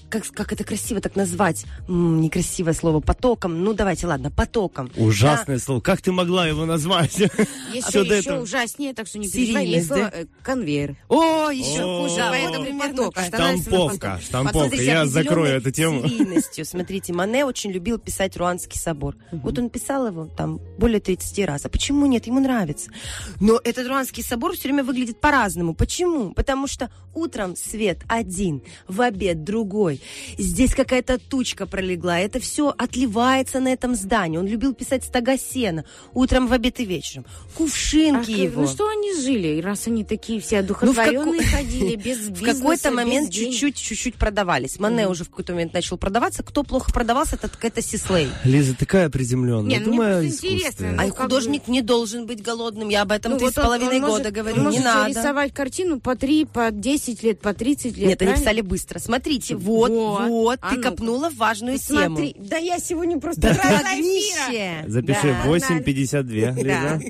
как, 0.09 0.24
как 0.32 0.52
это 0.52 0.64
красиво 0.64 1.00
так 1.00 1.16
назвать? 1.16 1.64
М, 1.88 2.20
некрасивое 2.20 2.72
слово. 2.72 3.00
Потоком. 3.00 3.62
Ну, 3.64 3.72
давайте, 3.72 4.07
ладно, 4.07 4.30
потоком. 4.30 4.90
Ужасное 4.96 5.59
слово. 5.59 5.80
Как 5.80 6.00
ты 6.02 6.12
могла 6.12 6.46
его 6.46 6.64
назвать? 6.64 7.16
Еще 7.72 8.07
этого. 8.07 8.42
ужаснее, 8.42 8.94
так 8.94 9.07
что 9.07 9.18
не 9.18 9.28
переживай. 9.28 9.66
Есть 9.66 9.88
слово, 9.88 10.11
э, 10.12 10.26
конвейер. 10.42 10.96
О, 11.09 11.50
еще 11.50 11.82
О, 11.82 12.02
хуже. 12.02 12.16
да, 12.16 12.30
поэтому 12.30 12.78
поток, 12.78 13.18
Штамповка, 13.18 14.20
штамповка. 14.22 14.76
Я 14.76 15.07
закрою 15.07 15.57
эту 15.57 15.70
тему. 15.70 16.07
серийностью. 16.26 16.64
Смотрите, 16.64 17.12
Мане 17.12 17.44
очень 17.44 17.70
любил 17.70 17.98
писать 17.98 18.36
Руанский 18.36 18.78
собор. 18.78 19.16
Вот 19.32 19.59
он 19.59 19.70
писал 19.70 20.07
его 20.07 20.26
там 20.26 20.61
более 20.78 21.00
30 21.00 21.46
раз. 21.46 21.64
А 21.66 21.68
почему 21.68 22.07
нет? 22.07 22.26
Ему 22.26 22.40
нравится. 22.40 22.90
Но 23.40 23.61
этот 23.62 23.86
Руанский 23.88 24.22
собор 24.22 24.54
все 24.54 24.64
время 24.64 24.84
выглядит 24.84 25.20
по-разному. 25.20 25.74
Почему? 25.74 26.32
Потому 26.32 26.66
что 26.66 26.90
утром 27.14 27.57
свет 27.57 28.00
один, 28.09 28.62
в 28.88 29.00
обед 29.00 29.44
другой. 29.44 29.95
Здесь 30.38 30.74
какая-то 30.74 31.18
тучка 31.18 31.66
пролегла. 31.66 32.18
Это 32.20 32.40
все 32.40 32.74
отливается 32.76 33.61
на 33.61 33.68
этом 33.72 33.94
здании. 33.94 34.38
Он 34.38 34.47
любил 34.47 34.74
писать 34.74 35.05
стога 35.05 35.38
сена. 35.38 35.84
Утром, 36.14 36.47
в 36.49 36.53
обед 36.53 36.80
и 36.80 36.84
вечером. 36.84 37.24
Кувшинки 37.55 38.30
Ах, 38.32 38.38
его. 38.38 38.61
Ну 38.62 38.68
что 38.68 38.88
они 38.88 39.14
жили, 39.20 39.61
раз 39.61 39.86
они 39.86 40.05
такие 40.05 40.40
все 40.40 40.62
Ну, 40.62 40.74
в 40.74 40.76
како- 40.76 40.86
одухотворенные 40.92 41.42
ходили, 41.47 41.97
без 42.05 42.18
В 42.28 42.42
какой-то 42.42 42.90
момент 42.90 43.30
чуть-чуть, 43.30 43.76
чуть-чуть 43.76 44.14
продавались. 44.16 44.78
Мане 44.78 45.09
уже 45.09 45.24
в 45.24 45.30
какой-то 45.30 45.53
момент 45.53 45.72
начал 45.72 45.97
продаваться. 45.97 46.42
Кто 46.42 46.62
плохо 46.62 46.92
продавался, 46.92 47.36
это, 47.36 47.51
это 47.62 47.82
Сислей. 47.82 48.28
Лиза 48.44 48.74
такая 48.76 49.09
приземленная. 49.11 49.68
Не, 49.70 49.78
ну, 49.78 49.86
мне 49.88 49.97
Думаю 49.97 50.22
просто 50.28 50.47
интересно, 50.47 50.92
ну, 50.92 51.03
А 51.03 51.07
как 51.07 51.18
художник 51.22 51.68
не 51.68 51.82
должен 51.82 52.26
быть 52.26 52.42
голодным. 52.42 52.88
Я 52.88 53.03
об 53.03 53.12
этом 53.12 53.32
Ну, 53.32 53.38
три 53.38 53.47
вот 53.47 53.53
с 53.55 53.57
половиной 53.57 54.01
года 54.01 54.07
может- 54.24 54.32
говорю. 54.32 54.70
Не 54.70 54.78
надо. 54.80 55.09
рисовать 55.11 55.53
картину 55.55 56.01
по 56.01 56.14
3, 56.16 56.44
по 56.44 56.70
10 56.70 57.22
лет, 57.22 57.40
по 57.40 57.55
30 57.55 57.97
лет. 57.97 58.09
Нет, 58.09 58.22
они 58.22 58.28
правильно? 58.30 58.36
писали 58.36 58.61
быстро. 58.61 58.99
Смотрите, 58.99 59.55
вот, 59.57 59.86
Вот. 59.89 60.28
вот, 60.28 60.59
А 60.62 60.70
ты 60.70 60.76
ну-ка. 60.76 60.91
копнула 60.91 61.30
важную 61.30 61.78
тему. 61.78 62.16
Смотри, 62.16 62.34
да 62.39 62.57
я 62.57 62.78
сегодня 62.78 63.18
просто 63.18 63.41
Да 63.43 63.55
ты 63.55 63.59
рада 63.61 63.76
эфира. 63.76 63.93
огнище! 63.93 64.84
Запиши 64.87 65.22
Да. 65.22 65.45
8.52, 65.47 66.64
Да. 66.64 67.01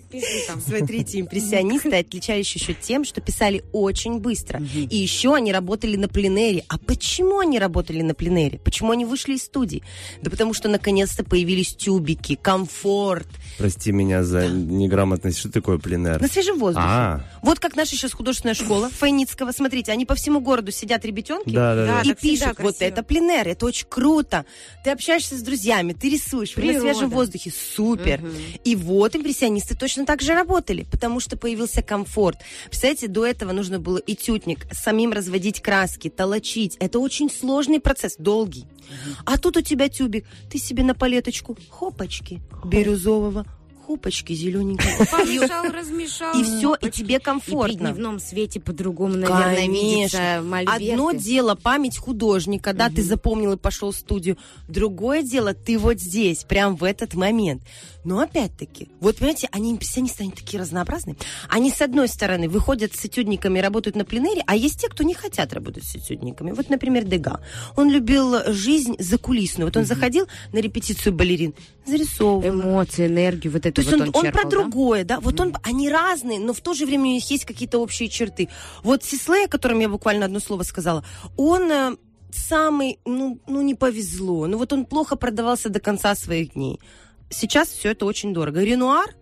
Смотрите, 0.67 1.21
импрессионисты 1.21 1.97
отличались 1.97 2.55
еще 2.55 2.75
тем, 2.75 3.05
что 3.05 3.21
писали 3.21 3.63
очень 3.73 4.19
быстро. 4.19 4.61
И 4.75 4.97
еще 4.97 5.35
они 5.35 5.53
работали 5.53 5.97
на 5.97 6.09
пленэре. 6.09 6.65
А 6.69 6.79
почему 6.79 7.39
они 7.41 7.59
работали 7.59 8.03
на 8.03 8.15
пленэре? 8.15 8.59
Почему 8.59 8.93
они 8.93 9.05
вышли 9.05 9.35
из 9.35 9.43
студии? 9.45 9.83
Да 10.23 10.31
потому 10.31 10.55
что 10.55 10.69
наконец-то 10.69 11.25
появились 11.25 11.75
тюбики, 11.75 12.39
комфорт. 12.41 13.29
Прости 13.59 13.91
меня 13.93 14.23
за 14.23 14.49
неграмотность. 14.49 15.39
Что 15.39 15.51
такое 15.51 15.79
пленэр? 15.79 16.21
На 16.21 16.29
свежем 16.29 16.59
воздухе. 16.59 16.87
А. 16.87 17.21
Вот 17.43 17.59
как 17.59 17.75
наша 17.75 17.93
сейчас 17.93 18.13
художественная 18.13 18.55
школа 18.55 18.91
Файницкого. 18.91 19.53
Смотрите, 19.53 19.93
они 19.93 20.05
по 20.05 20.15
всему 20.15 20.41
городу 20.41 20.73
сидят 20.73 21.05
ребятенки 21.05 21.51
Да, 21.51 21.75
да, 21.75 21.87
да. 21.87 22.01
и 22.03 22.15
всегда 22.15 22.49
пишут. 22.51 22.59
Вот 22.61 22.77
это 22.81 23.03
пленэр, 23.03 23.49
это 23.49 23.65
очень 23.67 23.87
круто. 23.89 24.45
Ты 24.85 24.91
общаешься 24.91 25.37
с 25.39 25.43
друзьями, 25.43 25.95
ты 25.95 26.11
рисуешь, 26.11 26.55
вы 26.57 26.63
на 26.65 26.69
Природа. 26.69 26.93
свежем 26.93 27.11
воздухе. 27.11 27.53
Супер. 27.75 28.23
И 28.65 28.77
вот 28.77 29.17
импрессионисты 29.17 29.75
точно 29.75 30.05
так 30.05 30.21
же 30.21 30.35
работали, 30.35 30.87
потому 30.91 31.21
что 31.21 31.37
появился 31.39 31.81
комфорт. 31.83 32.39
Представляете, 32.67 33.09
до 33.09 33.25
этого 33.25 33.53
нужно 33.53 33.81
было 33.81 34.01
этюдник, 34.07 34.67
самим 34.73 35.13
разводить 35.13 35.63
краски, 35.63 36.11
толочить. 36.11 36.77
Это 36.79 36.99
очень 36.99 37.31
сложный 37.31 37.81
процесс, 37.81 38.17
долгий. 38.19 38.67
А 39.25 39.39
тут 39.39 39.57
у 39.57 39.63
тебя 39.63 39.89
тюбик. 39.89 40.27
Ты 40.51 40.59
себе 40.59 40.85
на 40.85 40.95
палеточку 40.95 41.57
хопочки 41.71 42.41
бирюзового, 42.65 43.46
хопочки 43.87 44.33
зелененькие. 44.33 45.07
Помешал, 45.11 45.65
размешал. 45.71 46.39
И 46.39 46.43
все, 46.43 46.75
и 46.75 46.91
тебе 46.91 47.17
И 47.17 47.19
при 47.19 47.25
комфортно. 47.25 47.93
дневном 47.93 48.19
свете 48.19 48.61
по-другому, 48.61 49.15
наверное, 49.15 49.69
видится 49.69 50.17
Конечно. 50.17 50.43
мольберты. 50.43 50.91
Одно 50.93 51.13
дело 51.13 51.55
память 51.55 51.99
художника, 51.99 52.73
да, 52.73 52.91
ты 52.91 53.03
запомнил 53.03 53.53
и 53.53 53.57
пошел 53.57 53.93
в 53.93 53.97
студию. 53.97 54.37
Другое 54.69 55.23
дело, 55.23 55.55
ты 55.55 55.79
вот 55.79 56.01
здесь, 56.01 56.45
прям 56.45 56.77
в 56.77 56.85
этот 56.85 57.15
момент. 57.15 57.63
Но 58.05 58.21
опять-таки, 58.21 58.89
вот 59.01 59.17
понимаете, 59.17 59.49
они 59.51 59.73
импрессионисты, 59.73 60.23
они 60.23 60.33
такие 60.33 60.61
разнообразные. 60.61 61.17
Они, 61.49 61.71
с 61.71 61.81
одной 61.81 62.07
стороны, 62.09 62.49
выходят 62.49 62.95
с 62.95 63.05
этюдниками, 63.05 63.59
работают 63.59 63.97
на 63.97 64.05
пленэре, 64.05 64.43
а 64.47 64.55
есть 64.55 64.81
те, 64.81 64.89
кто 64.89 65.03
не 65.03 65.15
хотят 65.15 65.53
работать 65.53 65.85
с 65.85 65.97
этюдниками. 65.97 66.53
Вот, 66.53 66.71
например, 66.71 67.05
Дега. 67.05 67.41
Он 67.77 67.91
любил 67.91 68.53
жизнь 68.53 68.95
закулисную. 69.01 69.67
Вот 69.67 69.77
он 69.77 69.85
заходил 69.85 70.29
на 70.53 70.59
репетицию 70.59 71.15
балерин, 71.15 71.55
зарисовывал. 71.85 72.49
Эмоции, 72.49 73.07
энергию, 73.07 73.53
вот 73.53 73.67
это 73.67 73.76
То 73.77 73.83
есть 73.83 73.93
вот 73.93 74.01
он, 74.01 74.11
он 74.15 74.25
черпал, 74.25 74.43
про 74.43 74.43
да? 74.45 74.51
другое, 74.51 75.05
да? 75.05 75.21
Вот 75.21 75.39
он, 75.39 75.55
они 75.63 75.91
разные, 75.91 76.41
но 76.41 76.55
в 76.55 76.61
то 76.63 76.73
же 76.73 76.87
время 76.87 77.03
у 77.03 77.13
них 77.13 77.31
есть 77.31 77.45
какие-то 77.45 77.79
общие 77.79 78.09
черты. 78.09 78.49
Вот 78.83 79.05
Сислей, 79.05 79.45
о 79.45 79.49
котором 79.49 79.81
я 79.81 79.89
буквально 79.91 80.25
одно 80.25 80.41
слово 80.41 80.63
сказала, 80.63 81.05
он 81.37 81.71
э, 81.71 81.97
самый, 82.31 82.99
ну, 83.05 83.39
ну, 83.47 83.61
не 83.61 83.75
повезло. 83.75 84.47
Ну, 84.47 84.57
вот 84.57 84.73
он 84.73 84.87
плохо 84.87 85.17
продавался 85.17 85.69
до 85.69 85.79
конца 85.79 86.15
своих 86.15 86.55
дней. 86.55 86.81
Сейчас 87.29 87.69
все 87.69 87.91
это 87.91 88.07
очень 88.07 88.33
дорого. 88.33 88.63
Ренуар, 88.63 89.15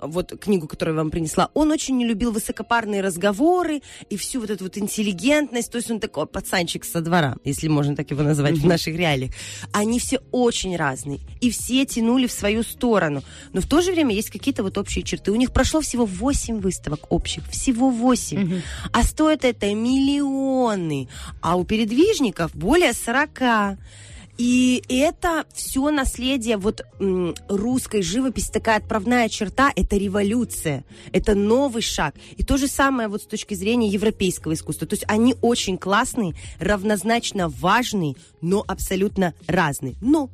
вот 0.00 0.32
книгу, 0.40 0.66
которую 0.66 0.96
я 0.96 1.02
вам 1.02 1.10
принесла, 1.10 1.50
он 1.54 1.70
очень 1.70 1.96
не 1.96 2.06
любил 2.06 2.32
высокопарные 2.32 3.00
разговоры 3.00 3.82
и 4.10 4.16
всю 4.16 4.40
вот 4.40 4.50
эту 4.50 4.64
вот 4.64 4.78
интеллигентность, 4.78 5.70
то 5.70 5.78
есть 5.78 5.90
он 5.90 6.00
такой 6.00 6.26
пацанчик 6.26 6.84
со 6.84 7.00
двора, 7.00 7.36
если 7.44 7.68
можно 7.68 7.96
так 7.96 8.10
его 8.10 8.22
назвать 8.22 8.58
в 8.58 8.66
наших 8.66 8.96
реалиях. 8.96 9.32
Они 9.72 9.98
все 9.98 10.20
очень 10.32 10.76
разные, 10.76 11.20
и 11.40 11.50
все 11.50 11.84
тянули 11.86 12.26
в 12.26 12.32
свою 12.32 12.62
сторону, 12.62 13.22
но 13.52 13.60
в 13.60 13.66
то 13.66 13.80
же 13.80 13.92
время 13.92 14.14
есть 14.14 14.30
какие-то 14.30 14.62
вот 14.62 14.78
общие 14.78 15.04
черты. 15.04 15.32
У 15.32 15.36
них 15.36 15.52
прошло 15.52 15.80
всего 15.80 16.04
8 16.04 16.60
выставок 16.60 17.00
общих, 17.10 17.46
всего 17.48 17.90
8, 17.90 18.62
а 18.92 19.02
стоит 19.02 19.44
это 19.44 19.74
миллионы, 19.74 21.08
а 21.40 21.56
у 21.56 21.64
передвижников 21.64 22.54
более 22.54 22.92
40. 22.92 23.78
И 24.38 24.82
это 24.88 25.46
все 25.54 25.90
наследие 25.90 26.58
вот 26.58 26.82
русской 27.48 28.02
живописи, 28.02 28.50
такая 28.50 28.78
отправная 28.78 29.28
черта, 29.28 29.72
это 29.74 29.96
революция, 29.96 30.84
это 31.12 31.34
новый 31.34 31.82
шаг. 31.82 32.14
И 32.36 32.44
то 32.44 32.56
же 32.56 32.68
самое 32.68 33.08
вот 33.08 33.22
с 33.22 33.26
точки 33.26 33.54
зрения 33.54 33.88
европейского 33.88 34.52
искусства. 34.52 34.86
То 34.86 34.94
есть 34.94 35.04
они 35.08 35.34
очень 35.40 35.78
классные, 35.78 36.34
равнозначно 36.58 37.48
важные, 37.48 38.14
но 38.42 38.62
абсолютно 38.66 39.34
разные. 39.46 39.94
Но 40.00 40.28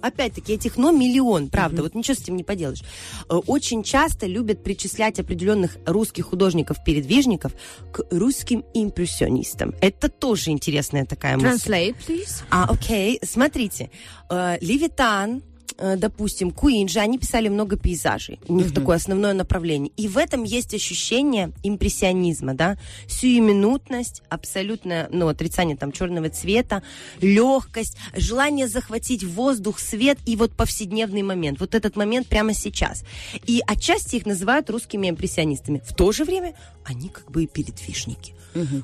Опять-таки, 0.00 0.54
этих 0.54 0.76
но 0.76 0.90
миллион, 0.90 1.48
правда, 1.48 1.82
вот 1.82 1.94
ничего 1.94 2.14
с 2.14 2.20
этим 2.20 2.36
не 2.36 2.44
поделаешь. 2.44 2.82
Э, 3.28 3.34
Очень 3.46 3.82
часто 3.82 4.26
любят 4.26 4.62
причислять 4.62 5.18
определенных 5.20 5.76
русских 5.86 6.26
художников-передвижников 6.26 7.52
к 7.92 8.02
русским 8.10 8.64
импрессионистам. 8.74 9.74
Это 9.80 10.08
тоже 10.08 10.50
интересная 10.50 11.04
такая 11.04 11.36
мысль. 11.36 11.70
Translate, 11.70 11.96
please. 12.06 12.42
А, 12.50 12.66
окей, 12.70 13.20
смотрите. 13.22 13.90
Э, 14.30 14.58
Левитан, 14.60 15.42
допустим, 15.78 16.50
Куинджи, 16.50 16.98
они 16.98 17.18
писали 17.18 17.48
много 17.48 17.76
пейзажей. 17.76 18.40
У 18.48 18.54
них 18.54 18.74
такое 18.74 18.96
основное 18.96 19.32
направление. 19.32 19.92
И 19.96 20.08
в 20.08 20.18
этом 20.18 20.44
есть 20.44 20.74
ощущение 20.74 21.52
импрессионизма, 21.62 22.54
да? 22.54 22.76
Сиюминутность, 23.06 24.22
абсолютное, 24.28 25.08
ну, 25.12 25.28
отрицание 25.28 25.76
там 25.76 25.92
черного 25.92 26.30
цвета, 26.30 26.82
легкость, 27.20 27.96
желание 28.16 28.68
захватить 28.68 29.24
воздух, 29.24 29.78
свет 29.78 30.18
и 30.26 30.36
вот 30.36 30.52
повседневный 30.52 31.22
момент. 31.22 31.60
Вот 31.60 31.74
этот 31.74 31.96
момент 31.96 32.26
прямо 32.26 32.54
сейчас. 32.54 33.04
И 33.46 33.62
отчасти 33.66 34.16
их 34.16 34.26
называют 34.26 34.70
русскими 34.70 35.08
импрессионистами. 35.08 35.82
В 35.84 35.94
то 35.94 36.12
же 36.12 36.24
время 36.24 36.54
они 36.84 37.08
как 37.08 37.30
бы 37.30 37.44
и 37.44 37.46
передвижники. 37.46 38.34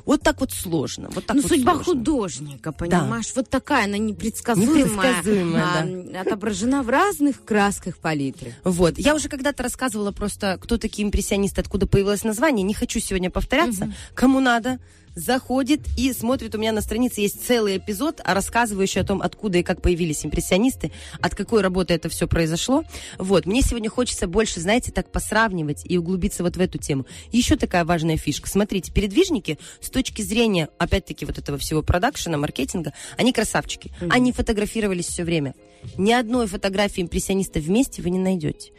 Вот 0.05 0.22
так 0.22 0.41
вот 0.41 0.53
сложно. 0.53 1.09
Вот 1.14 1.27
так 1.27 1.37
ну, 1.37 1.43
вот 1.43 1.51
судьба 1.51 1.75
сложно. 1.75 1.93
художника, 1.93 2.72
понимаешь? 2.72 3.33
Вот 3.35 3.49
такая, 3.49 3.85
она 3.85 3.99
непредсказуемая. 3.99 4.85
Непредсказуемая, 4.85 5.64
а, 5.64 6.20
Отображена 6.20 6.83
в 6.83 6.89
разных 6.89 7.45
красках 7.45 7.99
палитры. 7.99 8.55
Вот. 8.64 8.99
Я 8.99 9.14
уже 9.14 9.29
когда-то 9.29 9.62
рассказывала 9.62 10.12
просто, 10.12 10.59
кто 10.61 10.79
такие 10.79 11.07
импрессионисты, 11.07 11.61
откуда 11.61 11.87
появилось 11.87 12.25
название. 12.25 12.62
Не 12.62 12.75
хочу 12.75 13.01
сегодня 13.01 13.31
повторяться. 13.31 13.93
Кому 14.14 14.41
надо, 14.41 14.79
заходит 15.15 15.81
и 15.97 16.12
смотрит. 16.12 16.55
У 16.55 16.59
меня 16.59 16.73
на 16.73 16.81
странице 16.81 17.21
есть 17.21 17.47
целый 17.47 17.79
эпизод, 17.79 18.21
а 18.25 18.35
рассказывающий 18.35 19.01
о 19.01 19.05
том, 19.05 19.23
откуда 19.23 19.59
и 19.59 19.62
как 19.62 19.83
появились 19.83 20.25
импрессионисты, 20.25 20.93
от 21.21 21.35
какой 21.35 21.62
работы 21.62 21.95
это 21.95 22.09
все 22.09 22.27
произошло. 22.27 22.85
Вот. 23.19 23.47
Мне 23.47 23.62
сегодня 23.62 23.91
хочется 23.91 24.27
больше, 24.27 24.61
знаете, 24.61 24.93
так 24.93 25.11
посравнивать 25.11 25.83
и 25.85 25.99
углубиться 25.99 26.43
вот 26.43 26.57
в 26.57 26.61
эту 26.61 26.79
тему. 26.79 27.07
Еще 27.33 27.57
такая 27.57 27.85
важная 27.85 28.17
фишка. 28.17 28.49
Смотрите, 28.49 28.93
передвижники 28.93 29.59
с 29.81 29.91
точки 29.91 30.23
зрения, 30.23 30.69
опять-таки, 30.79 31.25
вот 31.25 31.39
этого 31.39 31.59
всего 31.59 31.83
продакшена, 31.83 32.37
маркетинга, 32.37 32.93
они 33.17 33.33
красавчики. 33.33 33.93
Они 34.11 34.33
фотографировались 34.33 35.07
все 35.07 35.25
время. 35.25 35.55
Ни 35.97 36.12
одной 36.12 36.47
фотографии 36.47 37.03
импрессиониста 37.03 37.61
вместе 37.61 38.03
вы 38.03 38.11
не 38.11 38.19
найдете. 38.19 38.73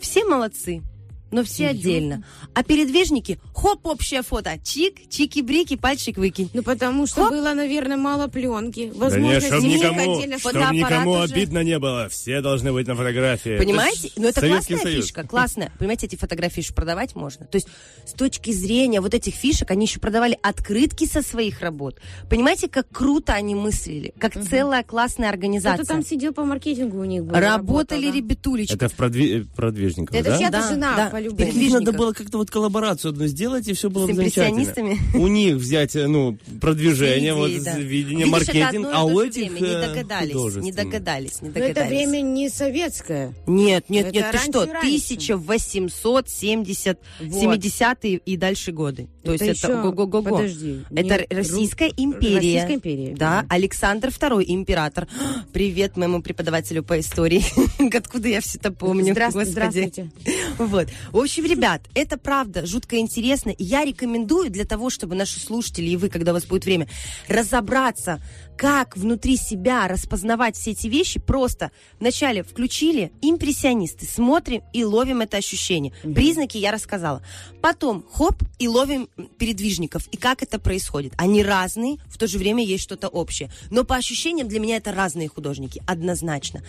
Все 0.00 0.24
молодцы, 0.24 0.82
но 1.30 1.44
все 1.44 1.68
отдельно. 1.68 2.24
А 2.54 2.62
передвижники, 2.62 3.38
хоп, 3.54 3.86
общее 3.86 4.22
фото. 4.22 4.58
Чик, 4.62 5.08
чики-брики, 5.08 5.76
пальчик 5.76 6.16
выкинь. 6.18 6.50
Ну, 6.52 6.62
потому 6.62 7.06
что 7.06 7.22
Хоп. 7.24 7.30
было, 7.32 7.54
наверное, 7.54 7.96
мало 7.96 8.26
пленки. 8.28 8.90
Да 8.94 8.98
Возможно, 8.98 9.34
не, 9.34 9.40
чтоб 9.40 9.60
снимок 9.60 9.92
никому, 9.92 10.22
чтоб 10.22 10.40
фотоаппарат 10.40 10.72
никому 10.72 11.10
уже. 11.12 11.22
обидно 11.32 11.62
не 11.62 11.78
было. 11.78 12.08
Все 12.08 12.40
должны 12.40 12.72
быть 12.72 12.86
на 12.86 12.94
фотографии. 12.96 13.58
Понимаете? 13.58 14.08
ж 14.08 14.12
Ну, 14.16 14.28
это 14.28 14.40
Советский 14.40 14.74
классная 14.74 14.92
Союз. 14.92 15.04
фишка, 15.06 15.26
классная. 15.26 15.72
Понимаете, 15.78 16.06
эти 16.06 16.16
фотографии 16.16 16.60
еще 16.60 16.74
продавать 16.74 17.14
можно. 17.14 17.46
То 17.46 17.56
есть, 17.56 17.68
с 18.06 18.12
точки 18.12 18.50
зрения 18.52 19.00
вот 19.00 19.14
этих 19.14 19.34
фишек, 19.34 19.70
они 19.70 19.86
еще 19.86 20.00
продавали 20.00 20.38
открытки 20.42 21.06
со 21.06 21.22
своих 21.22 21.60
работ. 21.60 22.00
Понимаете, 22.28 22.68
как 22.68 22.88
круто 22.90 23.32
они 23.34 23.54
мыслили? 23.54 24.12
Как 24.18 24.32
целая 24.34 24.82
классная 24.82 25.28
организация. 25.28 25.74
Кто-то 25.84 25.92
там 25.94 26.04
сидел 26.04 26.32
по 26.32 26.44
маркетингу 26.44 26.98
у 27.00 27.04
них 27.04 27.24
был. 27.24 27.34
Работали 27.34 27.50
работал, 27.60 28.00
да. 28.00 28.16
ребятулечки. 28.16 28.74
Это 28.74 28.88
в 28.88 28.94
продви- 28.96 29.46
продвижниках, 29.54 30.16
Это 30.16 30.30
да? 30.30 30.38
чья-то 30.38 30.52
Да, 30.60 30.68
жена 30.68 30.96
да. 30.96 31.10
Любви. 31.20 31.44
Так 31.44 31.54
ведь 31.54 31.72
надо 31.72 31.92
было 31.92 32.12
как-то 32.12 32.38
вот 32.38 32.50
коллаборацию 32.50 33.10
одну 33.10 33.26
сделать, 33.26 33.68
и 33.68 33.72
все 33.72 33.90
было 33.90 34.06
С 34.10 34.14
замечательно. 34.16 34.96
У 35.14 35.26
них 35.26 35.56
взять, 35.56 35.94
э, 35.96 36.06
ну, 36.06 36.36
продвижение, 36.60 37.34
вот, 37.34 37.50
да. 37.62 37.78
видение, 37.78 38.26
Видишь, 38.26 38.32
маркетинг, 38.32 38.88
а 38.92 39.00
то 39.00 39.04
у 39.04 39.20
этих 39.20 39.50
время. 39.52 39.60
Не 39.60 39.74
э, 39.74 39.80
догадались, 39.88 40.56
не 40.56 40.72
догадались, 40.72 41.42
не 41.42 41.48
Но 41.48 41.54
догадались. 41.54 41.76
это 41.76 41.84
время 41.88 42.20
не 42.20 42.48
советское. 42.48 43.34
Нет, 43.46 43.84
нет, 43.88 44.06
Это 44.06 44.14
нет, 44.16 44.30
ты 44.32 44.38
что, 44.38 44.64
и 44.64 44.70
раньше. 44.70 45.14
1870, 45.14 46.98
Вот. 47.20 47.42
70-е 47.54 48.16
и 48.24 48.36
дальше 48.36 48.72
годы. 48.72 49.08
То 49.24 49.34
Это 49.34 49.44
есть 49.44 49.62
это 49.64 49.82
го-го-го-го. 49.82 50.22
подожди, 50.22 50.80
Это 50.90 51.26
Российская 51.30 51.88
Ру- 51.88 51.94
империя. 51.96 52.36
Российская 52.36 52.74
империя, 52.74 53.14
Да, 53.16 53.42
да. 53.42 53.46
Александр 53.54 54.08
II, 54.08 54.44
император. 54.46 55.06
Привет 55.52 55.96
моему 55.96 56.22
преподавателю 56.22 56.82
по 56.82 56.98
истории. 56.98 57.42
Откуда 57.96 58.28
я 58.28 58.40
все 58.40 58.58
это 58.58 58.72
помню, 58.72 59.12
Здравствуйте, 59.12 59.50
господи. 59.52 59.80
здравствуйте. 59.82 60.10
Вот. 60.58 60.88
В 61.12 61.18
общем, 61.18 61.44
ребят, 61.44 61.82
это 61.94 62.16
правда 62.16 62.66
жутко 62.66 62.98
интересно. 62.98 63.52
Я 63.58 63.84
рекомендую 63.84 64.48
для 64.50 64.64
того, 64.64 64.90
чтобы 64.90 65.16
наши 65.16 65.40
слушатели 65.40 65.90
и 65.90 65.96
вы, 65.96 66.08
когда 66.08 66.30
у 66.30 66.34
вас 66.34 66.46
будет 66.46 66.64
время, 66.64 66.88
разобраться, 67.26 68.22
как 68.60 68.94
внутри 68.94 69.38
себя 69.38 69.88
распознавать 69.88 70.54
все 70.54 70.72
эти 70.72 70.86
вещи, 70.86 71.18
просто 71.18 71.70
вначале 71.98 72.42
включили 72.42 73.10
импрессионисты, 73.22 74.04
смотрим 74.04 74.62
и 74.74 74.84
ловим 74.84 75.22
это 75.22 75.38
ощущение. 75.38 75.94
Признаки 76.02 76.58
я 76.58 76.70
рассказала. 76.70 77.22
Потом, 77.62 78.04
хоп, 78.12 78.34
и 78.58 78.68
ловим 78.68 79.08
передвижников. 79.38 80.08
И 80.08 80.18
как 80.18 80.42
это 80.42 80.58
происходит. 80.58 81.14
Они 81.16 81.42
разные, 81.42 81.96
в 82.08 82.18
то 82.18 82.26
же 82.26 82.36
время 82.36 82.62
есть 82.62 82.84
что-то 82.84 83.08
общее. 83.08 83.50
Но 83.70 83.84
по 83.84 83.96
ощущениям 83.96 84.46
для 84.46 84.60
меня 84.60 84.76
это 84.76 84.92
разные 84.92 85.28
художники, 85.28 85.82
однозначно. 85.86 86.62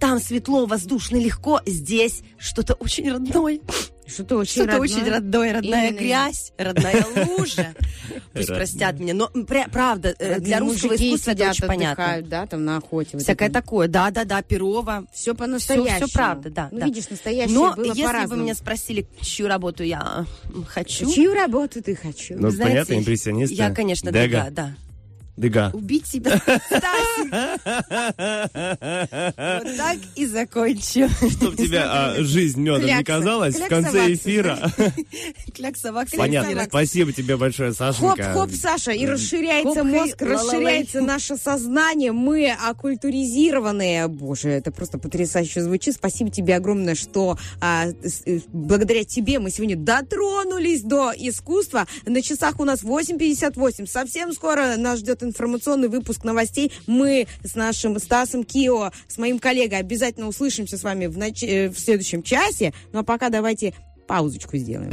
Там 0.00 0.20
светло, 0.20 0.64
воздушно, 0.64 1.16
легко. 1.16 1.60
Здесь 1.66 2.22
что-то 2.38 2.72
очень 2.72 3.12
родное. 3.12 3.60
Что-то 4.06 4.36
очень 4.36 4.52
Что-то 4.52 4.72
родное. 4.72 4.80
очень 4.80 5.10
родное, 5.10 5.52
родная 5.54 5.88
Именно. 5.88 5.98
грязь, 5.98 6.52
родная 6.58 7.06
лужа. 7.38 7.74
Пусть 8.32 8.48
простят 8.48 8.98
меня. 9.00 9.14
Но 9.14 9.30
правда, 9.72 10.14
э, 10.18 10.40
для 10.40 10.58
русского 10.60 10.94
искусства 10.94 11.30
это 11.30 11.50
очень 11.50 11.66
понятно. 11.66 12.18
да, 12.22 12.46
там 12.46 12.64
на 12.64 12.76
охоте. 12.76 13.16
Всякое 13.18 13.50
такое. 13.50 13.88
Да, 13.88 14.10
да, 14.10 14.24
да, 14.24 14.42
Перова. 14.42 15.06
Все 15.12 15.34
по-настоящему. 15.34 16.06
Все, 16.06 16.14
правда, 16.14 16.50
да. 16.50 16.68
Ну, 16.70 16.80
да. 16.80 16.86
видишь, 16.86 17.08
настоящее 17.08 17.54
Но 17.56 17.74
если 17.82 18.26
бы 18.26 18.36
меня 18.36 18.54
спросили, 18.54 19.06
чью 19.20 19.46
работу 19.48 19.82
я 19.82 20.26
хочу, 20.68 21.10
Чью 21.10 21.32
работу 21.34 21.82
ты 21.82 21.94
хочу? 21.94 22.34
Ну, 22.38 22.50
понятно, 22.52 22.94
импрессионисты. 22.94 23.54
я, 23.54 23.70
конечно, 23.70 24.12
Дега. 24.12 24.48
да, 24.50 24.50
да. 24.50 24.74
Дега. 25.36 25.70
Убить 25.72 26.06
себя. 26.06 26.36
Стасик. 26.38 27.30
Вот 28.54 29.76
так 29.76 29.96
и 30.14 30.26
закончу. 30.26 31.08
Чтоб 31.30 31.56
тебе 31.56 31.80
а, 31.82 32.14
жизнь 32.18 32.60
медом 32.60 32.86
не 32.86 33.04
казалась 33.04 33.56
в 33.56 33.66
конце 33.68 34.12
эфира. 34.14 34.70
Понятно. 36.16 36.64
Спасибо 36.68 37.12
тебе 37.12 37.36
большое, 37.36 37.72
Сашенька. 37.72 38.22
Хоп-хоп, 38.34 38.50
Саша, 38.54 38.92
и 38.92 39.06
расширяется 39.06 39.82
Хоп, 39.82 39.84
мозг, 39.84 40.22
расширяется 40.22 41.00
наше 41.00 41.36
сознание. 41.36 42.12
Мы 42.12 42.50
оккультуризированные. 42.50 44.08
Боже, 44.08 44.50
это 44.50 44.70
просто 44.70 44.98
потрясающе 44.98 45.62
звучит. 45.62 45.94
Спасибо 45.94 46.30
тебе 46.30 46.56
огромное, 46.56 46.94
что 46.94 47.38
а, 47.60 47.86
с- 48.02 48.22
э, 48.26 48.40
благодаря 48.52 49.04
тебе 49.04 49.38
мы 49.38 49.50
сегодня 49.50 49.76
дотронулись 49.76 50.82
до 50.82 51.12
искусства. 51.16 51.86
На 52.06 52.22
часах 52.22 52.60
у 52.60 52.64
нас 52.64 52.82
8.58. 52.82 53.86
Совсем 53.86 54.32
скоро 54.32 54.76
нас 54.76 55.00
ждет 55.00 55.22
информационный 55.24 55.88
выпуск 55.88 56.24
новостей. 56.24 56.72
Мы 56.86 57.26
с 57.42 57.54
нашим 57.54 57.98
Стасом 57.98 58.44
Кио, 58.44 58.90
с 59.08 59.18
моим 59.18 59.38
коллегой 59.38 59.78
обязательно 59.78 60.28
услышимся 60.28 60.78
с 60.78 60.82
вами 60.82 61.06
в, 61.06 61.18
нач- 61.18 61.46
э, 61.46 61.68
в 61.68 61.78
следующем 61.78 62.22
часе. 62.22 62.72
Ну 62.92 63.00
а 63.00 63.02
пока 63.02 63.28
давайте 63.30 63.74
паузочку 64.06 64.56
сделаем. 64.56 64.92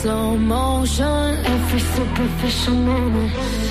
Slow 0.00 0.34
motion. 0.38 1.36
Every 1.44 1.80
superficial 1.94 2.74
moment. 2.74 3.69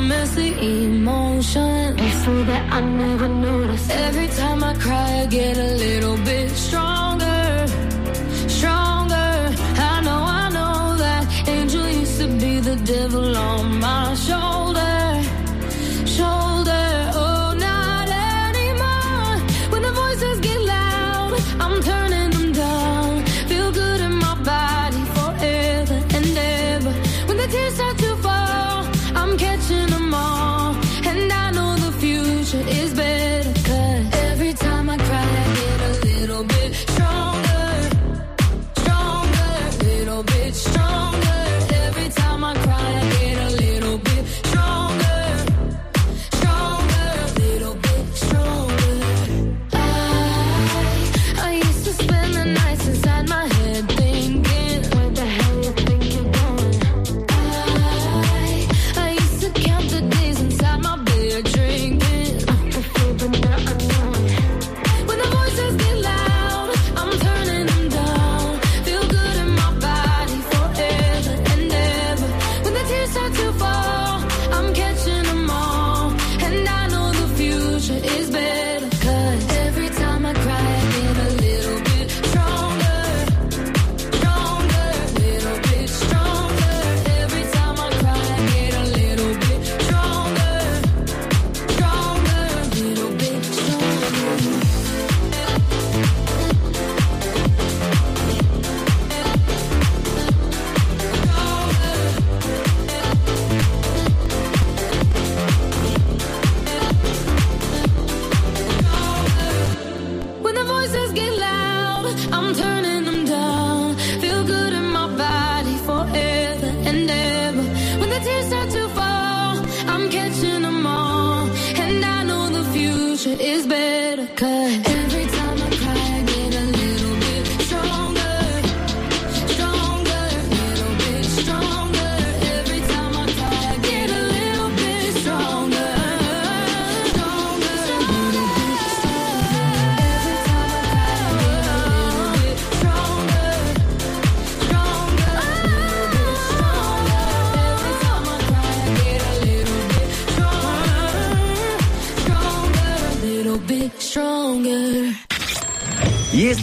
Messy 0.00 0.50
emotions. 0.84 2.00
So 2.24 2.44
that 2.44 2.72
I 2.72 2.80
never 2.80 3.28
notice. 3.28 3.88
Every 3.90 4.28
time 4.28 4.62
I 4.62 4.74
cry, 4.74 5.22
I 5.22 5.26
get 5.26 5.56
a 5.56 5.70
little 5.84 6.16
bit 6.18 6.50
stronger. 6.50 7.66
Stronger. 8.48 9.32
I 9.92 10.00
know, 10.06 10.22
I 10.42 10.48
know 10.56 10.96
that 10.96 11.48
angel 11.48 11.88
used 11.88 12.20
to 12.20 12.28
be 12.28 12.60
the 12.60 12.76
devil 12.76 13.36
on 13.36 13.80
my 13.80 14.14
shoulder. 14.14 14.59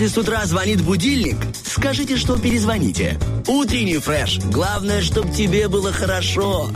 Если 0.07 0.21
с 0.21 0.23
утра 0.23 0.45
звонит 0.45 0.81
будильник, 0.83 1.35
скажите, 1.65 2.15
что 2.15 2.39
перезвоните. 2.39 3.19
Утренний 3.45 3.97
фреш. 3.97 4.39
Главное, 4.39 5.01
чтобы 5.01 5.33
тебе 5.33 5.67
было 5.67 5.91
хорошо. 5.91 6.71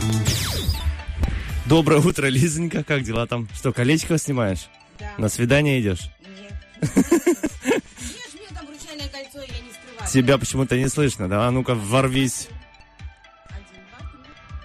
Доброе 1.64 2.02
утро, 2.02 2.26
Лизонька. 2.26 2.84
Как 2.84 3.04
дела 3.04 3.26
там? 3.26 3.48
Что, 3.54 3.72
колечко 3.72 4.18
снимаешь? 4.18 4.68
На 5.16 5.30
свидание 5.30 5.80
идешь? 5.80 6.10
Тебя 10.12 10.36
почему-то 10.36 10.76
не 10.76 10.90
слышно, 10.90 11.26
да? 11.26 11.48
А 11.48 11.50
ну-ка, 11.50 11.74
ворвись. 11.74 12.48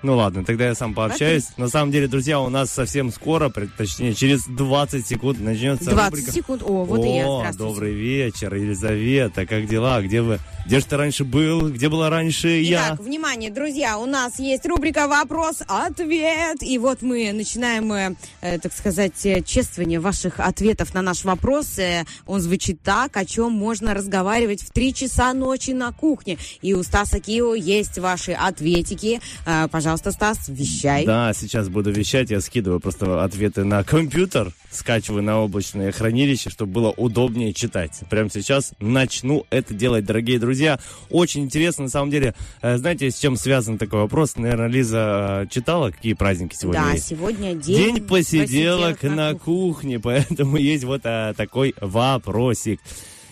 Ну 0.03 0.15
ладно, 0.15 0.45
тогда 0.45 0.65
я 0.67 0.75
сам 0.75 0.93
пообщаюсь. 0.93 1.45
На 1.57 1.69
самом 1.69 1.91
деле, 1.91 2.07
друзья, 2.07 2.39
у 2.39 2.49
нас 2.49 2.69
совсем 2.69 3.11
скоро, 3.11 3.49
точнее, 3.49 4.13
через 4.13 4.45
20 4.45 5.05
секунд 5.07 5.39
начнется 5.39 5.89
20 5.89 6.11
рубрика. 6.11 6.31
секунд. 6.31 6.63
О, 6.63 6.83
вот 6.85 7.03
и 7.03 7.09
я. 7.09 7.25
О, 7.27 7.51
добрый 7.53 7.93
вечер, 7.93 8.53
Елизавета. 8.53 9.47
Как 9.47 9.67
дела? 9.67 10.01
Где 10.01 10.21
вы? 10.21 10.39
Где 10.67 10.79
же 10.79 10.85
ты 10.85 10.97
раньше 10.97 11.23
был? 11.23 11.69
Где 11.69 11.89
была 11.89 12.09
раньше 12.09 12.49
я? 12.49 12.89
Итак, 12.89 12.99
внимание, 12.99 13.49
друзья, 13.49 13.97
у 13.97 14.05
нас 14.05 14.37
есть 14.37 14.65
рубрика 14.67 15.07
«Вопрос-ответ». 15.07 16.61
И 16.61 16.77
вот 16.77 17.01
мы 17.01 17.31
начинаем, 17.33 17.91
э, 17.91 18.15
э, 18.41 18.59
так 18.59 18.73
сказать, 18.73 19.25
э, 19.25 19.41
чествование 19.41 19.99
ваших 19.99 20.39
ответов 20.39 20.93
на 20.93 21.01
наш 21.01 21.23
вопрос. 21.23 21.79
Э, 21.79 22.03
он 22.27 22.41
звучит 22.41 22.81
так, 22.83 23.17
о 23.17 23.25
чем 23.25 23.51
можно 23.53 23.93
разговаривать 23.95 24.61
в 24.61 24.69
3 24.71 24.93
часа 24.93 25.33
ночи 25.33 25.71
на 25.71 25.91
кухне. 25.91 26.37
И 26.61 26.73
у 26.73 26.83
Стаса 26.83 27.19
Кио 27.19 27.55
есть 27.55 27.97
ваши 27.97 28.33
ответики. 28.33 29.21
Э, 29.45 29.67
пожалуйста, 29.71 29.86
Стас, 29.95 30.49
вещай. 30.49 31.05
Да, 31.05 31.31
сейчас 31.33 31.69
буду 31.69 31.91
вещать, 31.91 32.29
я 32.29 32.41
скидываю 32.41 32.81
просто 32.81 33.23
ответы 33.23 33.63
на 33.63 33.83
компьютер, 33.85 34.51
скачиваю 34.71 35.23
на 35.23 35.39
облачное 35.39 35.91
хранилище, 35.93 36.49
чтобы 36.49 36.73
было 36.73 36.89
удобнее 36.89 37.53
читать. 37.53 38.01
Прямо 38.09 38.29
сейчас 38.29 38.73
начну 38.79 39.45
это 39.49 39.73
делать, 39.73 40.03
дорогие 40.03 40.39
друзья. 40.39 40.79
Очень 41.09 41.43
интересно, 41.43 41.85
на 41.85 41.89
самом 41.89 42.11
деле. 42.11 42.33
Э, 42.61 42.77
Знаете, 42.77 43.09
с 43.11 43.17
чем 43.19 43.37
связан 43.37 43.77
такой 43.77 43.99
вопрос? 44.01 44.35
Наверное, 44.35 44.67
Лиза 44.67 45.43
э, 45.43 45.47
читала, 45.49 45.91
какие 45.91 46.13
праздники 46.13 46.55
сегодня 46.55 46.81
Да, 46.81 46.91
есть? 46.91 47.07
сегодня 47.07 47.53
день, 47.55 47.95
День 47.95 48.03
посиделок 48.03 49.03
на 49.03 49.33
кухне. 49.35 49.97
кухне, 49.97 49.99
поэтому 50.03 50.57
есть 50.57 50.83
вот 50.83 51.01
а, 51.05 51.33
такой 51.35 51.73
вопросик. 51.79 52.81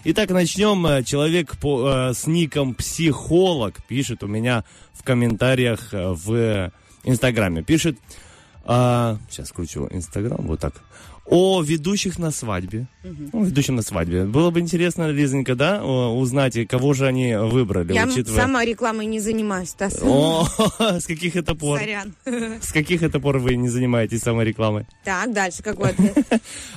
Итак, 0.07 0.29
начнем. 0.29 0.85
Э, 0.85 1.03
Человек 1.03 1.57
по, 1.57 1.89
э, 1.89 2.13
с 2.13 2.27
ником 2.27 2.75
психолог 2.75 3.83
пишет 3.87 4.21
у 4.21 4.27
меня 4.27 4.63
в 4.93 5.01
комментариях 5.03 5.95
э, 5.95 6.13
в 6.13 6.71
Инстаграме. 7.03 7.63
Пишет, 7.63 7.97
А, 8.67 9.17
сейчас 9.29 9.51
кручу 9.51 9.87
Инстаграм, 9.89 10.45
вот 10.45 10.59
так. 10.59 10.75
О 11.27 11.61
ведущих 11.61 12.19
на 12.19 12.29
свадьбе. 12.31 12.87
Ну, 13.03 13.43
ведущим 13.43 13.75
на 13.75 13.81
свадьбе. 13.81 14.25
Было 14.25 14.51
бы 14.51 14.59
интересно, 14.59 15.09
Лизонька, 15.09 15.55
да, 15.55 15.83
узнать, 15.83 16.55
кого 16.67 16.93
же 16.93 17.07
они 17.07 17.35
выбрали, 17.35 17.93
Я 17.93 18.05
учитывая... 18.05 18.41
сама 18.41 18.63
рекламой 18.63 19.07
не 19.07 19.19
занимаюсь, 19.19 19.69
Стас. 19.69 19.99
О, 20.03 20.47
с 20.79 21.05
каких 21.05 21.35
это 21.35 21.55
пор? 21.55 21.79
Сорян. 21.79 22.13
С 22.61 22.71
каких 22.71 23.01
это 23.01 23.19
пор 23.19 23.39
вы 23.39 23.55
не 23.55 23.69
занимаетесь 23.69 24.21
саморекламой? 24.21 24.85
Так, 25.03 25.33
дальше 25.33 25.63
какой 25.63 25.89
ответ? 25.91 26.15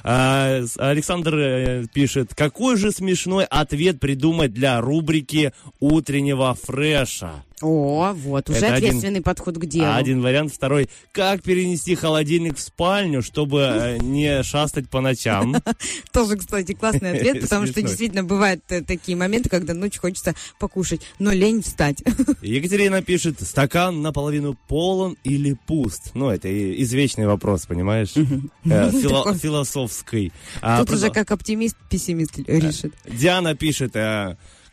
А, 0.03 0.63
Александр 0.79 1.35
э, 1.37 1.87
пишет, 1.93 2.35
какой 2.35 2.77
же 2.77 2.91
смешной 2.91 3.45
ответ 3.45 4.01
придумать 4.01 4.55
для 4.55 4.81
рубрики 4.81 5.53
утреннего 5.79 6.55
фреша? 6.55 7.45
О, 7.63 8.13
вот, 8.15 8.51
уже 8.51 8.59
Это 8.59 8.75
один- 8.75 8.89
ответственный 8.89 9.21
подход 9.21 9.59
к 9.59 9.67
делу. 9.67 9.93
Один 9.93 10.23
вариант. 10.23 10.53
Второй, 10.53 10.89
как 11.13 11.43
перенести 11.43 11.95
холодильник 11.95 12.57
в 12.57 12.61
спальню, 12.61 13.23
чтобы 13.23 13.61
э, 13.61 13.99
не 13.99 14.43
шастать 14.43 14.89
по 14.89 15.01
ночам? 15.01 15.57
Тоже, 16.13 16.37
кстати, 16.37 16.73
классный 16.73 17.13
ответ, 17.13 17.41
потому 17.43 17.67
что 17.67 17.83
действительно 17.83 18.23
бывают 18.25 18.63
э, 18.69 18.83
такие 18.83 19.17
моменты, 19.17 19.49
когда 19.49 19.75
ночью 19.75 20.01
хочется 20.01 20.35
покушать, 20.59 21.01
но 21.19 21.33
лень 21.33 21.63
встать. 21.63 22.03
Екатерина 22.43 23.03
пишет, 23.03 23.41
стакан 23.41 24.03
наполовину 24.03 24.57
полон 24.69 25.17
или 25.25 25.57
пуст? 25.67 26.13
Ну, 26.15 26.31
это 26.31 26.49
извечный 26.83 27.27
вопрос, 27.27 27.67
понимаешь? 27.67 28.13
Э. 28.17 28.91
Философский. 28.91 30.33
А, 30.61 30.85
Тут 30.85 30.97
уже 30.97 31.11
как 31.11 31.31
оптимист, 31.31 31.77
пессимист 31.91 32.39
решит. 32.39 32.95
Диана 33.07 33.55
пишет, 33.55 33.95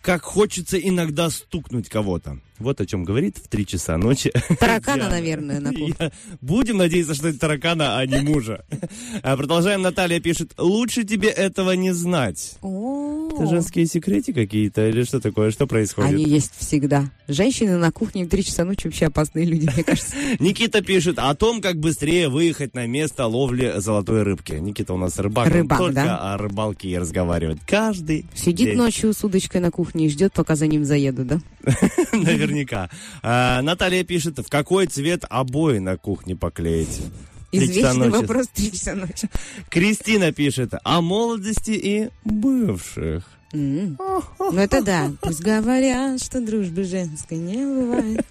как 0.02 0.24
хочется 0.24 0.78
иногда 0.78 1.30
стукнуть 1.30 1.90
кого-то. 1.90 2.40
Вот 2.60 2.80
о 2.82 2.86
чем 2.86 3.03
говорит 3.03 3.38
в 3.38 3.47
3 3.47 3.66
часа 3.66 3.97
ночи. 3.97 4.32
Таракана, 4.60 5.10
наверное, 5.10 5.60
на 5.60 5.74
кухне. 5.74 6.12
Будем 6.41 6.78
надеяться, 6.78 7.14
что 7.14 7.28
это 7.28 7.39
таракана, 7.39 7.97
а 7.97 8.06
не 8.06 8.20
мужа. 8.20 8.66
А 9.22 9.36
Продолжаем. 9.36 9.82
Наталья 9.82 10.20
пишет, 10.20 10.53
лучше 10.58 11.03
тебе 11.03 11.30
этого 11.30 11.72
не 11.72 11.91
знать. 11.93 12.56
Это 12.62 13.47
женские 13.47 13.86
секреты 13.86 14.34
какие-то 14.34 14.88
или 14.88 15.03
что 15.03 15.20
такое? 15.20 15.51
Что 15.51 15.68
происходит? 15.68 16.12
Они 16.12 16.24
есть 16.24 16.53
всегда. 16.58 17.12
Женщины 17.28 17.78
на 17.78 17.91
кухне 17.91 18.26
в 18.26 18.30
3 18.30 18.43
часа 18.43 18.64
ночи 18.64 18.88
вообще 18.88 19.08
опасные 19.08 19.45
люди, 19.45 19.70
мне 19.74 19.84
кажется. 19.84 20.16
Никита 20.39 20.82
пишет 20.82 21.20
о 21.20 21.34
том, 21.36 21.62
как 21.62 21.78
быстрее 21.78 22.30
выехать 22.30 22.74
на 22.74 22.88
место 22.88 23.26
ловли 23.26 23.74
золотой 23.78 24.24
рыбки. 24.24 24.53
Никита 24.53 24.93
у 24.93 24.97
нас 24.97 25.20
рыбак. 25.20 25.47
Рыбак, 25.47 25.78
только 25.78 25.93
да? 25.93 26.34
о 26.34 26.38
рыбалке 26.38 26.89
и 26.89 26.97
разговаривает. 26.97 27.60
Каждый 27.68 28.26
Сидит 28.34 28.68
день. 28.68 28.78
ночью 28.78 29.14
с 29.14 29.24
удочкой 29.24 29.62
на 29.62 29.72
кухне 29.72 30.06
и 30.06 30.10
ждет, 30.10 30.34
пока 30.34 30.56
за 30.56 30.68
ним 30.68 30.86
заеду, 30.86 31.26
да? 31.26 31.39
Наверняка. 32.48 32.89
А, 33.22 33.62
Наталья 33.62 34.04
пишет, 34.04 34.39
в 34.39 34.50
какой 34.50 34.88
цвет 34.88 35.24
обои 35.30 35.80
на 35.80 35.98
кухне 35.98 36.36
поклеить? 36.36 37.02
Три 37.52 37.66
Извечный 37.68 38.10
вопрос 38.10 38.48
3 38.54 38.72
часа 38.72 38.96
ночи. 38.96 39.30
Кристина 39.70 40.32
пишет 40.32 40.74
о 40.84 41.02
молодости 41.02 41.72
и 41.72 42.10
бывших. 42.26 43.24
Ну 43.56 44.58
это 44.58 44.82
да. 44.82 45.12
Пусть 45.22 45.41
говорят, 45.41 46.22
что 46.22 46.41
дружбы 46.41 46.84
женской 46.84 47.38
не 47.38 47.56
бывает. 47.56 48.26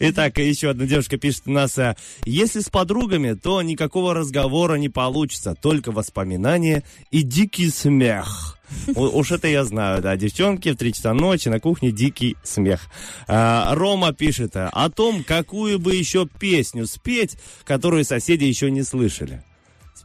Итак, 0.00 0.38
еще 0.38 0.70
одна 0.70 0.86
девушка 0.86 1.18
пишет 1.18 1.42
у 1.46 1.50
нас, 1.50 1.78
а, 1.78 1.96
если 2.24 2.60
с 2.60 2.68
подругами, 2.68 3.34
то 3.34 3.60
никакого 3.62 4.14
разговора 4.14 4.74
не 4.74 4.88
получится, 4.88 5.54
только 5.54 5.92
воспоминания 5.92 6.84
и 7.10 7.22
дикий 7.22 7.70
смех. 7.70 8.58
Уж 8.94 9.32
это 9.32 9.48
я 9.48 9.64
знаю, 9.64 10.02
да, 10.02 10.16
девчонки 10.16 10.70
в 10.70 10.76
3 10.76 10.92
часа 10.92 11.14
ночи 11.14 11.48
на 11.48 11.58
кухне 11.58 11.90
дикий 11.90 12.36
смех. 12.42 12.86
А, 13.26 13.74
Рома 13.74 14.12
пишет 14.12 14.52
о 14.54 14.90
том, 14.90 15.24
какую 15.24 15.78
бы 15.78 15.94
еще 15.94 16.26
песню 16.26 16.86
спеть, 16.86 17.36
которую 17.64 18.04
соседи 18.04 18.44
еще 18.44 18.70
не 18.70 18.82
слышали. 18.82 19.42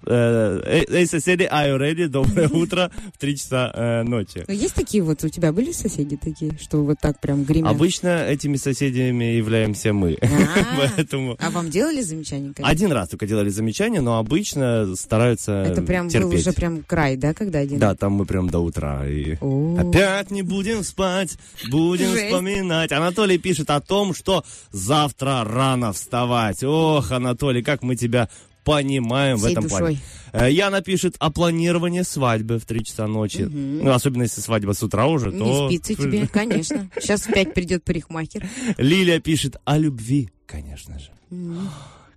Э, 0.05 0.61
Эй, 0.65 0.85
эй, 0.89 1.07
соседи, 1.07 1.43
are 1.43 1.69
you 1.69 1.79
ready? 1.79 2.07
Доброе 2.07 2.47
утро 2.53 2.91
в 3.13 3.17
3 3.17 3.37
часа 3.37 3.71
э, 3.73 4.03
ночи. 4.03 4.43
Ну, 4.47 4.53
есть 4.53 4.73
такие 4.75 5.03
вот, 5.03 5.23
у 5.23 5.29
тебя 5.29 5.51
были 5.51 5.71
соседи 5.71 6.17
такие, 6.17 6.57
что 6.59 6.83
вот 6.83 6.97
так 7.01 7.19
прям 7.19 7.43
гремят? 7.43 7.71
Обычно 7.71 8.25
этими 8.25 8.57
соседями 8.57 9.25
являемся 9.25 9.93
мы. 9.93 10.17
А, 10.21 10.27
Поэтому 10.95 11.37
А 11.39 11.49
вам 11.49 11.69
делали 11.69 12.01
замечания? 12.01 12.53
один 12.61 12.91
раз 12.91 13.09
только 13.09 13.27
делали 13.27 13.49
замечания, 13.49 14.01
но 14.01 14.17
обычно 14.17 14.95
стараются 14.95 15.51
Это 15.51 15.81
прям 15.81 16.07
был 16.07 16.27
уже 16.29 16.51
прям 16.53 16.83
край, 16.83 17.15
да, 17.15 17.33
когда 17.33 17.59
один? 17.59 17.79
Да, 17.79 17.95
там 17.95 18.13
мы 18.13 18.25
прям 18.25 18.49
до 18.49 18.59
утра. 18.59 19.07
И... 19.07 19.33
Опять 19.77 20.31
не 20.31 20.41
будем 20.41 20.83
спать, 20.83 21.37
будем 21.69 22.07
вспоминать. 22.07 22.91
Анатолий 22.91 23.37
пишет 23.37 23.69
о 23.69 23.79
том, 23.79 24.13
что 24.13 24.43
завтра 24.71 25.43
рано 25.45 25.93
вставать. 25.93 26.63
Ох, 26.63 27.11
Анатолий, 27.11 27.63
как 27.63 27.83
мы 27.83 27.95
тебя 27.95 28.29
понимаем 28.63 29.37
в 29.37 29.41
Всей 29.41 29.51
этом 29.51 29.67
плане. 29.67 29.85
душой. 29.87 29.99
Э, 30.33 30.51
Яна 30.51 30.81
пишет 30.81 31.15
о 31.19 31.29
планировании 31.31 32.01
свадьбы 32.01 32.59
в 32.59 32.65
3 32.65 32.83
часа 32.85 33.07
ночи. 33.07 33.41
Ну, 33.41 33.91
особенно 33.91 34.23
если 34.23 34.41
свадьба 34.41 34.73
с 34.73 34.81
утра 34.81 35.05
уже, 35.07 35.31
то... 35.31 35.69
Не 35.69 35.77
спится 35.77 35.95
тебе, 36.03 36.27
конечно. 36.27 36.89
Сейчас 36.99 37.23
в 37.27 37.33
пять 37.33 37.53
придет 37.53 37.83
парикмахер. 37.83 38.47
Лилия 38.77 39.19
пишет 39.19 39.57
о 39.65 39.77
любви, 39.77 40.29
конечно 40.45 40.97
же. 40.99 41.11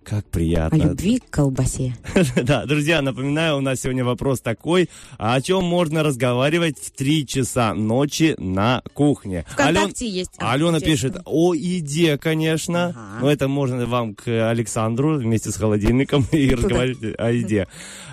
Как 0.09 0.25
О 0.25 0.31
приятно. 0.31 0.77
любви 0.77 1.19
к 1.19 1.31
колбасе. 1.31 1.97
Да, 2.37 2.65
друзья, 2.65 3.03
напоминаю, 3.03 3.57
у 3.57 3.61
нас 3.61 3.81
сегодня 3.81 4.05
вопрос 4.05 4.41
такой, 4.41 4.89
а 5.19 5.35
о 5.35 5.41
чем 5.41 5.65
можно 5.65 6.05
разговаривать 6.05 6.79
в 6.79 6.93
3 6.93 7.27
часа 7.27 7.75
ночи 7.75 8.37
на 8.39 8.83
кухне? 8.95 9.45
Вконтакте 9.49 10.09
есть. 10.09 10.31
А, 10.39 10.53
Алена 10.53 10.79
пишет 10.79 11.17
о 11.25 11.55
еде, 11.55 12.19
конечно. 12.19 12.91
Ага. 12.91 13.19
Но 13.21 13.31
это 13.33 13.49
можно 13.49 13.85
вам 13.87 14.15
к 14.15 14.29
Александру 14.49 15.19
вместе 15.19 15.51
с 15.51 15.57
холодильником 15.57 16.25
и 16.33 16.55
разговаривать 16.55 17.19
о 17.19 17.33
еде. 17.33 17.67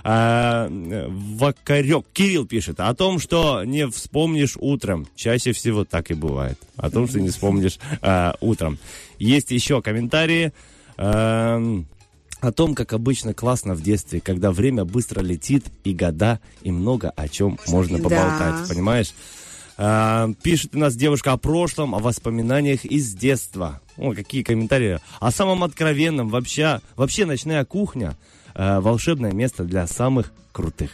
А, 0.04 0.68
Вакарек 0.72 2.06
Кирилл 2.12 2.48
пишет 2.48 2.80
о 2.80 2.92
том, 2.96 3.20
что 3.20 3.64
не 3.66 3.88
вспомнишь 3.88 4.58
утром. 4.60 5.08
Чаще 5.16 5.52
всего 5.52 5.86
так 5.86 6.10
и 6.10 6.16
бывает. 6.16 6.58
О 6.76 6.90
том, 6.90 7.08
что 7.08 7.20
не 7.20 7.30
вспомнишь 7.30 7.78
а, 8.02 8.36
утром. 8.42 8.80
Есть 9.20 9.52
еще 9.52 9.84
комментарии. 9.84 10.54
Эм, 10.98 11.88
о 12.42 12.52
том, 12.52 12.76
как 12.76 12.94
обычно 12.94 13.34
классно 13.34 13.74
в 13.74 13.82
детстве, 13.82 14.20
когда 14.20 14.52
время 14.52 14.84
быстро 14.86 15.22
летит, 15.22 15.66
и 15.84 15.94
года, 15.94 16.40
и 16.62 16.72
много 16.72 17.10
о 17.10 17.28
чем 17.28 17.58
можно 17.68 17.98
Да. 17.98 18.04
поболтать, 18.04 18.68
понимаешь? 18.68 19.14
А, 19.78 20.30
пишет 20.44 20.76
у 20.76 20.80
нас 20.80 20.96
девушка 20.96 21.32
о 21.32 21.38
прошлом, 21.38 21.96
о 21.96 22.00
воспоминаниях 22.00 22.86
из 22.86 23.14
детства. 23.16 23.82
О, 23.98 24.14
какие 24.14 24.44
комментарии. 24.44 25.00
О 25.20 25.32
самом 25.32 25.64
откровенном. 25.64 26.30
Вообще, 26.30 26.82
вообще 26.96 27.26
ночная 27.26 27.66
кухня 27.66 28.16
э, 28.56 28.80
волшебное 28.80 29.32
место 29.32 29.64
для 29.64 29.88
самых 29.88 30.32
крутых. 30.52 30.92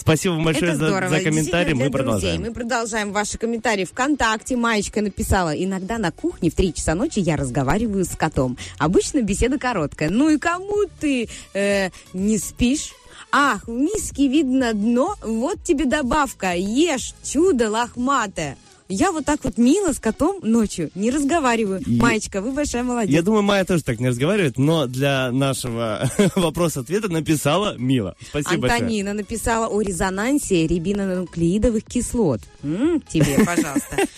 Спасибо 0.00 0.32
вам 0.32 0.44
большое 0.44 0.74
за, 0.76 1.08
за 1.08 1.20
комментарий. 1.20 1.74
Мы 1.74 1.80
для 1.80 1.90
друзей. 1.90 1.90
продолжаем. 1.90 2.40
Мы 2.42 2.52
продолжаем 2.52 3.12
ваши 3.12 3.36
комментарии. 3.36 3.84
Вконтакте 3.84 4.56
Маечка 4.56 5.02
написала. 5.02 5.50
Иногда 5.50 5.98
на 5.98 6.10
кухне 6.10 6.50
в 6.50 6.54
3 6.54 6.74
часа 6.74 6.94
ночи 6.94 7.18
я 7.18 7.36
разговариваю 7.36 8.04
с 8.04 8.16
котом. 8.16 8.56
Обычно 8.78 9.20
беседа 9.20 9.58
короткая. 9.58 10.08
Ну 10.08 10.30
и 10.30 10.38
кому 10.38 10.84
ты 11.00 11.28
э, 11.52 11.90
не 12.14 12.38
спишь? 12.38 12.92
Ах, 13.30 13.68
в 13.68 13.70
миске 13.70 14.26
видно 14.26 14.72
дно, 14.72 15.14
вот 15.22 15.62
тебе 15.62 15.84
добавка. 15.84 16.54
Ешь, 16.56 17.14
чудо 17.22 17.70
лохматое. 17.70 18.56
Я 18.92 19.12
вот 19.12 19.24
так 19.24 19.44
вот 19.44 19.56
мило 19.56 19.92
с 19.92 19.98
котом 20.00 20.40
ночью 20.42 20.90
не 20.94 21.10
разговариваю. 21.10 21.80
И- 21.86 21.96
Маечка, 21.96 22.40
вы 22.40 22.50
большая 22.52 22.82
молодец. 22.82 23.14
Я 23.14 23.22
думаю, 23.22 23.42
Майя 23.42 23.64
тоже 23.64 23.82
так 23.84 24.00
не 24.00 24.08
разговаривает, 24.08 24.58
но 24.58 24.86
для 24.86 25.30
нашего 25.32 26.10
вопроса-ответа 26.36 27.08
написала 27.08 27.76
Мила. 27.78 28.16
Спасибо 28.28 28.62
большое. 28.62 28.80
Антонина 28.82 29.12
написала 29.14 29.68
о 29.68 29.80
резонансе 29.80 30.66
рибинонуклеидовых 30.66 31.84
кислот. 31.84 32.40
М, 32.62 33.00
тебе, 33.08 33.44
пожалуйста. 33.44 33.96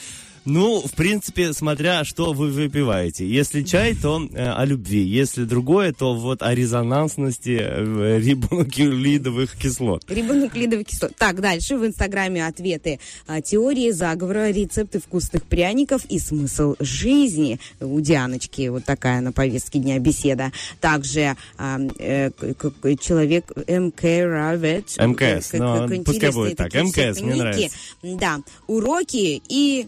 Ну, 0.44 0.80
в 0.80 0.92
принципе, 0.94 1.52
смотря 1.52 2.04
что 2.04 2.32
вы 2.32 2.48
выпиваете. 2.50 3.26
Если 3.26 3.62
чай, 3.62 3.94
то 3.94 4.20
э, 4.32 4.44
о 4.50 4.64
любви. 4.64 5.00
Если 5.02 5.44
другое, 5.44 5.92
то 5.92 6.14
вот 6.14 6.42
о 6.42 6.52
резонансности 6.54 7.58
э, 7.60 8.18
рибонуклеидовых 8.20 9.56
кислот. 9.56 10.04
Рибонуклеидовый 10.08 10.84
кислот. 10.84 11.14
Так, 11.16 11.40
дальше 11.40 11.76
в 11.76 11.86
Инстаграме 11.86 12.44
ответы. 12.46 12.98
А, 13.26 13.40
Теории 13.40 13.90
заговора, 13.92 14.50
рецепты 14.50 14.98
вкусных 15.00 15.44
пряников 15.44 16.04
и 16.06 16.18
смысл 16.18 16.74
жизни. 16.80 17.60
У 17.80 18.00
Дианочки 18.00 18.68
вот 18.68 18.84
такая 18.84 19.20
на 19.20 19.32
повестке 19.32 19.78
дня 19.78 19.98
беседа. 20.00 20.50
Также 20.80 21.36
а, 21.56 21.78
э, 21.98 22.30
к- 22.30 22.96
человек 23.00 23.44
МК 23.68 24.26
Равет. 24.26 24.96
МКС, 24.98 25.50
Как- 25.52 25.60
ну, 25.88 26.02
пускай 26.04 26.32
будет 26.32 26.56
так. 26.56 26.74
МКС, 26.74 27.20
мне 27.20 27.34
ники. 27.34 27.70
Да, 28.02 28.40
уроки 28.66 29.40
и 29.48 29.86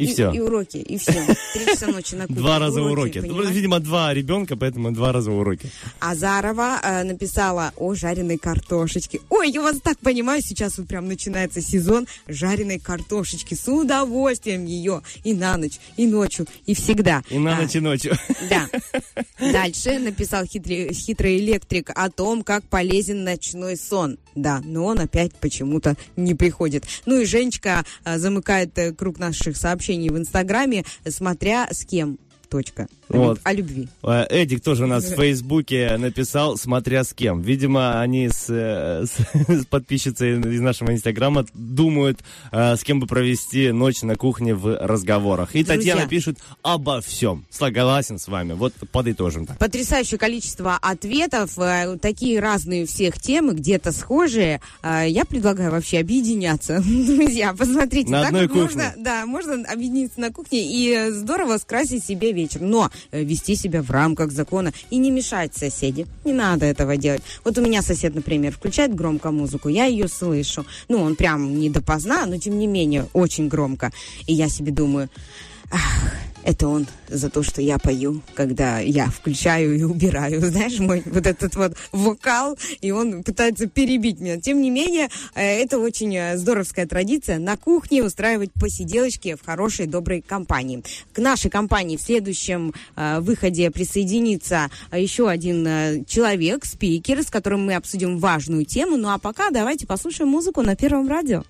И 0.00 0.06
всё. 0.06 0.32
И 0.32 0.40
уроки, 0.40 0.78
и 0.78 0.96
все. 0.98 1.12
Три 1.52 1.66
часа 1.66 1.88
ночи 1.88 2.14
на 2.14 2.26
кухне. 2.26 2.36
Два 2.36 2.58
раза 2.58 2.82
уроки. 2.82 3.18
Ну, 3.18 3.28
понимаешь? 3.28 3.50
Видимо, 3.50 3.80
два 3.80 4.14
ребенка, 4.14 4.56
поэтому 4.56 4.92
два 4.92 5.12
раза 5.12 5.30
уроки. 5.30 5.70
Азарова 6.00 6.80
э, 6.82 7.02
написала 7.04 7.72
о 7.76 7.94
жареной 7.94 8.38
картошечке. 8.38 9.20
Ой, 9.28 9.50
я 9.50 9.60
вас 9.60 9.78
так 9.80 9.98
понимаю, 9.98 10.40
сейчас 10.42 10.78
вот 10.78 10.88
прям 10.88 11.06
начинается 11.06 11.60
сезон 11.60 12.06
жареной 12.28 12.78
картошечки. 12.78 13.54
С 13.54 13.68
удовольствием 13.68 14.64
ее 14.64 15.02
и 15.22 15.34
на 15.34 15.58
ночь, 15.58 15.78
и 15.98 16.06
ночью, 16.06 16.46
и 16.64 16.74
всегда. 16.74 17.22
И 17.28 17.38
на 17.38 17.58
А, 17.58 17.60
ночь 17.60 17.74
и 17.74 17.80
ночью. 17.80 18.16
Да. 18.48 18.68
Дальше 19.52 19.98
написал 19.98 20.46
хитрый, 20.46 20.94
хитрый 20.94 21.38
электрик 21.38 21.90
о 21.94 22.08
том, 22.10 22.42
как 22.42 22.64
полезен 22.64 23.24
ночной 23.24 23.76
сон. 23.76 24.18
Да, 24.34 24.62
но 24.64 24.86
он 24.86 25.00
опять 25.00 25.34
почему-то 25.34 25.96
не 26.16 26.34
приходит. 26.34 26.84
Ну 27.04 27.20
и 27.20 27.24
Женечка 27.24 27.84
а, 28.04 28.18
замыкает 28.18 28.78
э, 28.78 28.92
круг 28.92 29.18
наших 29.18 29.56
сообщений 29.56 29.89
в 30.10 30.18
Инстаграме, 30.18 30.84
смотря 31.08 31.68
с 31.70 31.84
кем. 31.84 32.18
Точка. 32.50 32.88
Вот. 33.08 33.40
О 33.44 33.52
любви. 33.52 33.88
Э, 34.02 34.26
Эдик 34.28 34.62
тоже 34.62 34.84
у 34.84 34.86
нас 34.88 35.04
в 35.04 35.14
Фейсбуке 35.16 35.96
написал, 35.96 36.56
смотря 36.56 37.04
с 37.04 37.12
кем. 37.14 37.40
Видимо, 37.42 38.00
они 38.00 38.28
с, 38.28 38.46
э, 38.48 39.04
с- 39.06 39.48
с 39.62 39.66
подписчицей 39.66 40.38
из 40.40 40.60
нашего 40.60 40.90
Инстаграма 40.92 41.46
думают, 41.54 42.18
э, 42.50 42.76
с 42.76 42.82
кем 42.82 42.98
бы 43.00 43.06
провести 43.06 43.70
ночь 43.70 44.02
на 44.02 44.16
кухне 44.16 44.54
в 44.54 44.76
разговорах. 44.84 45.54
И 45.54 45.62
Друзья. 45.62 45.76
Татьяна 45.94 46.08
пишет 46.08 46.38
обо 46.62 47.00
всем. 47.00 47.44
Согласен 47.50 48.18
с 48.18 48.26
вами. 48.26 48.54
Вот 48.54 48.74
подытожим 48.90 49.46
так. 49.46 49.56
Потрясающее 49.58 50.18
количество 50.18 50.76
ответов, 50.76 51.56
такие 52.02 52.40
разные 52.40 52.82
у 52.82 52.86
всех 52.86 53.20
темы, 53.20 53.54
где-то 53.54 53.92
схожие. 53.92 54.60
Я 54.82 55.24
предлагаю 55.24 55.70
вообще 55.70 55.98
объединяться. 56.00 56.80
Друзья, 56.84 57.54
посмотрите. 57.54 58.10
На 58.10 58.22
так 58.22 58.28
одной 58.28 58.46
вот 58.48 58.56
можно, 58.56 58.84
кухне. 58.86 59.02
да, 59.04 59.26
можно 59.26 59.64
объединиться 59.72 60.20
на 60.20 60.30
кухне 60.32 60.60
и 60.64 61.10
здорово 61.10 61.58
скрасить 61.58 62.04
себе 62.04 62.32
вечер. 62.32 62.39
Но 62.60 62.90
э, 63.10 63.22
вести 63.22 63.56
себя 63.56 63.82
в 63.82 63.90
рамках 63.90 64.30
закона 64.32 64.72
и 64.90 64.96
не 64.98 65.10
мешать 65.10 65.56
соседи. 65.56 66.06
Не 66.24 66.32
надо 66.32 66.66
этого 66.66 66.96
делать. 66.96 67.22
Вот 67.44 67.58
у 67.58 67.62
меня 67.62 67.82
сосед, 67.82 68.14
например, 68.14 68.52
включает 68.52 68.94
громко 68.94 69.30
музыку, 69.30 69.68
я 69.68 69.86
ее 69.86 70.08
слышу. 70.08 70.64
Ну, 70.88 71.02
он 71.02 71.16
прям 71.16 71.58
не 71.58 71.70
допоздна, 71.70 72.26
но 72.26 72.38
тем 72.38 72.58
не 72.58 72.66
менее 72.66 73.06
очень 73.12 73.48
громко. 73.48 73.92
И 74.26 74.34
я 74.34 74.48
себе 74.48 74.72
думаю, 74.72 75.08
Ах, 75.72 76.12
это 76.44 76.68
он 76.68 76.86
за 77.08 77.30
то, 77.30 77.42
что 77.42 77.60
я 77.60 77.78
пою, 77.78 78.22
когда 78.34 78.78
я 78.78 79.06
включаю 79.06 79.76
и 79.76 79.82
убираю. 79.82 80.40
Знаешь, 80.44 80.78
мой 80.78 81.02
вот 81.04 81.26
этот 81.26 81.54
вот 81.56 81.76
вокал, 81.92 82.58
и 82.80 82.90
он 82.90 83.22
пытается 83.22 83.66
перебить 83.66 84.20
меня. 84.20 84.40
Тем 84.40 84.60
не 84.60 84.70
менее, 84.70 85.08
э, 85.34 85.62
это 85.62 85.78
очень 85.78 86.14
э, 86.16 86.36
здоровская 86.36 86.86
традиция 86.86 87.38
на 87.38 87.56
кухне 87.56 88.02
устраивать 88.02 88.52
посиделочки 88.52 89.34
в 89.34 89.44
хорошей, 89.44 89.86
доброй 89.86 90.22
компании. 90.22 90.82
К 91.12 91.18
нашей 91.18 91.50
компании 91.50 91.96
в 91.96 92.02
следующем 92.02 92.74
э, 92.96 93.20
выходе 93.20 93.70
присоединится 93.70 94.70
еще 94.92 95.28
один 95.28 96.04
человек, 96.06 96.64
спикер, 96.64 97.22
с 97.22 97.30
которым 97.30 97.66
мы 97.66 97.74
обсудим 97.74 98.18
важную 98.18 98.64
тему. 98.64 98.96
Ну 98.96 99.08
а 99.10 99.18
пока 99.18 99.50
давайте 99.50 99.86
послушаем 99.86 100.30
музыку 100.30 100.62
на 100.62 100.76
Первом 100.76 101.08
радио. 101.08 101.44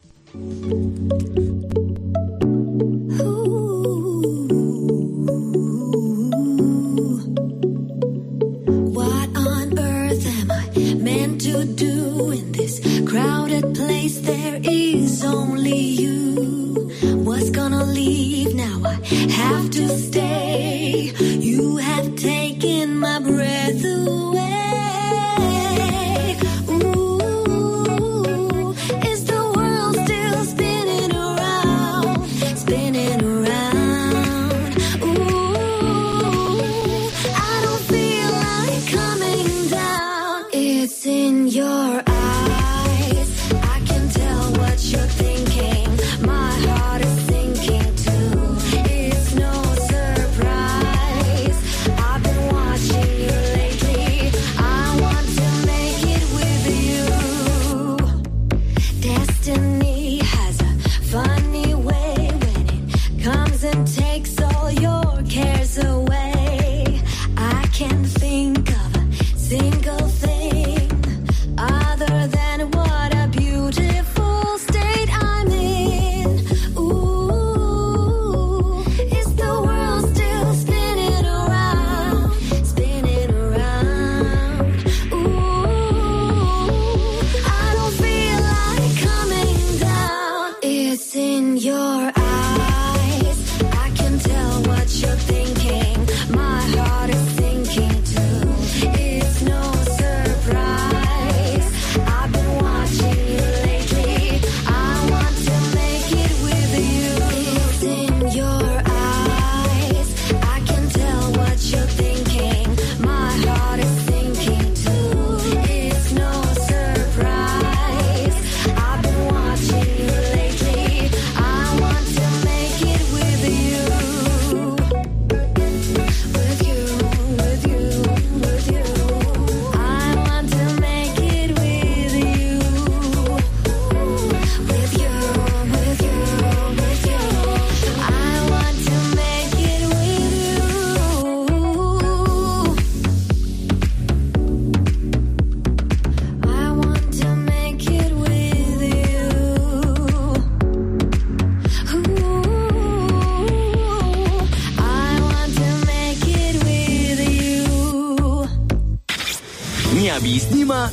To 11.41 11.64
do 11.64 12.30
in 12.32 12.53
this 12.53 12.80
crowded 13.09 13.74
place? 13.74 14.20
There 14.20 14.61
is 14.62 15.24
only 15.24 15.78
you. 15.78 16.91
What's 17.24 17.49
gonna 17.49 17.84
leave 17.84 18.55
now? 18.55 18.82
I 18.84 18.95
have 19.41 19.70
to 19.70 19.88
stay. 19.88 21.12
You 21.18 21.78
have 21.78 22.14
taken 22.16 22.99
my 22.99 23.20
breath 23.20 23.82
away. 23.84 24.30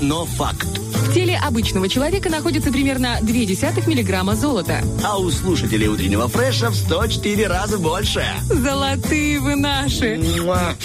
Но 0.02 0.26
факт. 0.26 0.68
В 1.08 1.14
теле 1.14 1.38
обычного 1.38 1.90
человека 1.90 2.30
находится 2.30 2.72
примерно 2.72 3.18
0,2 3.22 3.90
миллиграмма 3.90 4.36
золота. 4.36 4.84
А 5.04 5.18
у 5.18 5.32
слушателей 5.32 5.88
утреннего 5.88 6.28
фреша 6.28 6.70
в 6.70 6.76
104 6.76 7.48
раза 7.48 7.78
больше. 7.78 8.26
Золотые 8.50 9.40
вы 9.40 9.56
наши. 9.56 10.18
Муа. 10.18 10.76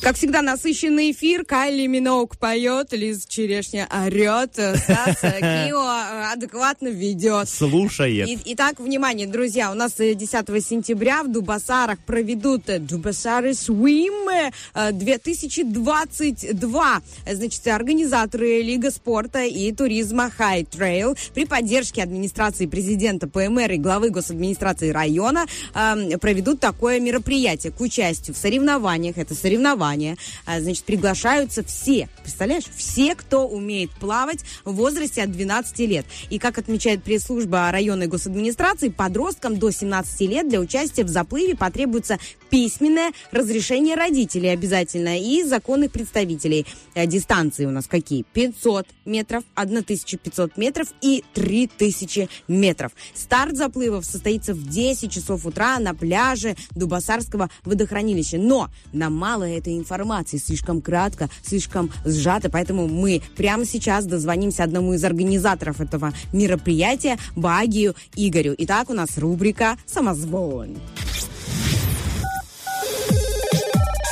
Как 0.00 0.16
всегда, 0.16 0.40
насыщенный 0.40 1.10
эфир. 1.10 1.44
Кайли 1.44 1.86
Миноук 1.86 2.38
поет, 2.38 2.92
Лиз 2.92 3.26
Черешня 3.26 3.88
орет, 3.92 4.52
Стас 4.52 5.20
Кио 5.20 5.89
э, 6.30 6.32
адекватно 6.32 6.88
ведет. 6.88 7.48
Слушает. 7.48 8.28
И- 8.28 8.38
Итак, 8.52 8.80
внимание, 8.80 9.26
друзья, 9.26 9.70
у 9.70 9.74
нас 9.74 9.94
э, 9.98 10.14
10 10.14 10.60
сентября 10.64 11.22
в 11.22 11.30
Дубасарах 11.32 11.98
проведут 12.00 12.68
э, 12.68 12.78
Дубасары 12.78 13.50
Swim 13.50 14.50
э, 14.74 14.92
2022. 14.92 17.00
Э, 17.26 17.34
Значит, 17.34 17.66
организаторы 17.68 18.62
Лига 18.62 18.90
спорта 18.90 19.44
и 19.44 19.72
туризма 19.72 20.30
High 20.38 20.68
Trail 20.68 21.16
при 21.34 21.44
поддержке 21.46 22.02
администрации 22.02 22.66
президента 22.66 23.26
ПМР 23.28 23.72
и 23.72 23.76
главы 23.78 24.10
госадминистрации 24.10 24.90
района 24.90 25.46
э, 25.74 26.18
проведут 26.18 26.60
такое 26.60 27.00
мероприятие 27.00 27.72
к 27.72 27.80
участию 27.80 28.34
в 28.34 28.38
соревнованиях. 28.38 29.18
Это 29.18 29.34
соревнования. 29.34 30.16
Значит, 30.46 30.84
приглашаются 30.84 31.62
все. 31.64 32.08
Представляешь? 32.22 32.64
Все, 32.76 33.14
кто 33.14 33.46
умеет 33.46 33.90
плавать 33.92 34.40
в 34.64 34.72
возрасте 34.74 35.22
от 35.22 35.32
12 35.32 35.78
лет. 35.80 36.06
И 36.28 36.38
как 36.38 36.58
отмечает 36.58 37.02
пресс-служба 37.02 37.70
районной 37.70 38.06
госадминистрации, 38.06 38.88
подросткам 38.88 39.58
до 39.58 39.70
17 39.70 40.20
лет 40.22 40.48
для 40.48 40.60
участия 40.60 41.04
в 41.04 41.08
заплыве 41.08 41.56
потребуется 41.56 42.18
письменное 42.50 43.12
разрешение 43.30 43.96
родителей 43.96 44.48
обязательно 44.48 45.18
и 45.18 45.42
законных 45.44 45.92
представителей. 45.92 46.66
Э, 46.94 47.06
Дистанции 47.06 47.64
у 47.64 47.70
нас 47.70 47.86
какие? 47.86 48.24
500 48.32 48.86
метров, 49.04 49.44
1500 49.54 50.56
метров 50.56 50.88
и 51.00 51.24
3000 51.34 52.28
метров. 52.48 52.92
Старт 53.14 53.56
заплывов 53.56 54.04
состоится 54.04 54.54
в 54.54 54.68
10 54.68 55.10
часов 55.10 55.46
утра 55.46 55.78
на 55.78 55.94
пляже 55.94 56.56
Дубасарского 56.72 57.50
водохранилища. 57.64 58.38
Но 58.38 58.68
нам 58.92 59.14
мало 59.14 59.44
этой 59.44 59.78
информации, 59.78 60.38
слишком 60.38 60.80
кратко, 60.80 61.28
слишком 61.42 61.90
сжато, 62.04 62.50
поэтому 62.50 62.88
мы 62.88 63.22
прямо 63.36 63.64
сейчас 63.64 64.06
дозвонимся 64.06 64.64
одному 64.64 64.94
из 64.94 65.04
организаторов 65.04 65.80
этого 65.80 66.09
мероприятия, 66.32 67.18
Багию 67.36 67.94
Игорю. 68.16 68.54
Итак, 68.58 68.90
у 68.90 68.94
нас 68.94 69.18
рубрика 69.18 69.76
«Самозвон». 69.86 70.76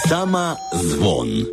Самозвон. 0.06 1.46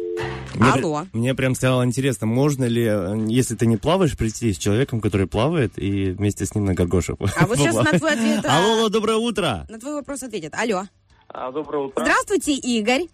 Мне, 0.55 0.71
Алло. 0.71 1.05
мне 1.11 1.35
прям 1.35 1.55
стало 1.55 1.83
интересно, 1.83 2.27
можно 2.27 2.63
ли, 2.63 2.85
э, 2.85 3.25
если 3.27 3.55
ты 3.55 3.65
не 3.65 3.75
плаваешь, 3.75 4.15
прийти 4.17 4.53
с 4.53 4.57
человеком, 4.57 5.01
который 5.01 5.27
плавает, 5.27 5.73
и 5.77 6.11
вместе 6.11 6.45
с 6.45 6.55
ним 6.55 6.63
на 6.63 6.73
горгоше 6.73 7.15
А 7.35 7.45
вот 7.45 7.57
сейчас 7.57 7.75
на 7.75 7.99
твой 7.99 8.13
ответ... 8.13 8.45
Алло, 8.45 8.77
алло, 8.77 8.89
доброе 8.89 9.17
утро. 9.17 9.65
На 9.67 9.77
твой 9.77 9.95
вопрос 9.95 10.23
ответят. 10.23 10.53
Алло. 10.55 10.83
А, 11.27 11.51
Доброе 11.51 11.87
утро. 11.87 12.01
Здравствуйте, 12.01 12.53
Игорь. 12.53 13.07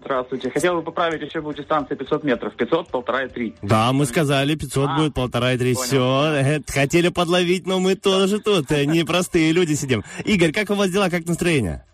Здравствуйте. 0.00 0.50
Хотел 0.50 0.76
бы 0.76 0.82
поправить, 0.82 1.22
еще 1.22 1.40
будет 1.40 1.56
дистанция 1.56 1.96
500 1.96 2.24
метров. 2.24 2.54
500, 2.54 2.88
полтора 2.88 3.24
и 3.24 3.28
три. 3.28 3.54
Да, 3.62 3.92
мы 3.92 4.06
сказали, 4.06 4.54
500 4.54 4.88
А, 4.88 4.96
будет, 4.96 5.14
полтора 5.14 5.52
и 5.52 5.58
три. 5.58 5.74
Все, 5.74 6.62
хотели 6.66 7.08
подловить, 7.08 7.66
но 7.66 7.80
мы 7.80 7.94
тоже 7.94 8.40
тут, 8.40 8.70
э, 8.70 8.84
непростые 8.84 9.52
люди 9.52 9.74
сидим. 9.74 10.04
Игорь, 10.24 10.52
как 10.52 10.70
у 10.70 10.74
вас 10.74 10.90
дела, 10.90 11.10
как 11.10 11.26
настроение? 11.26 11.84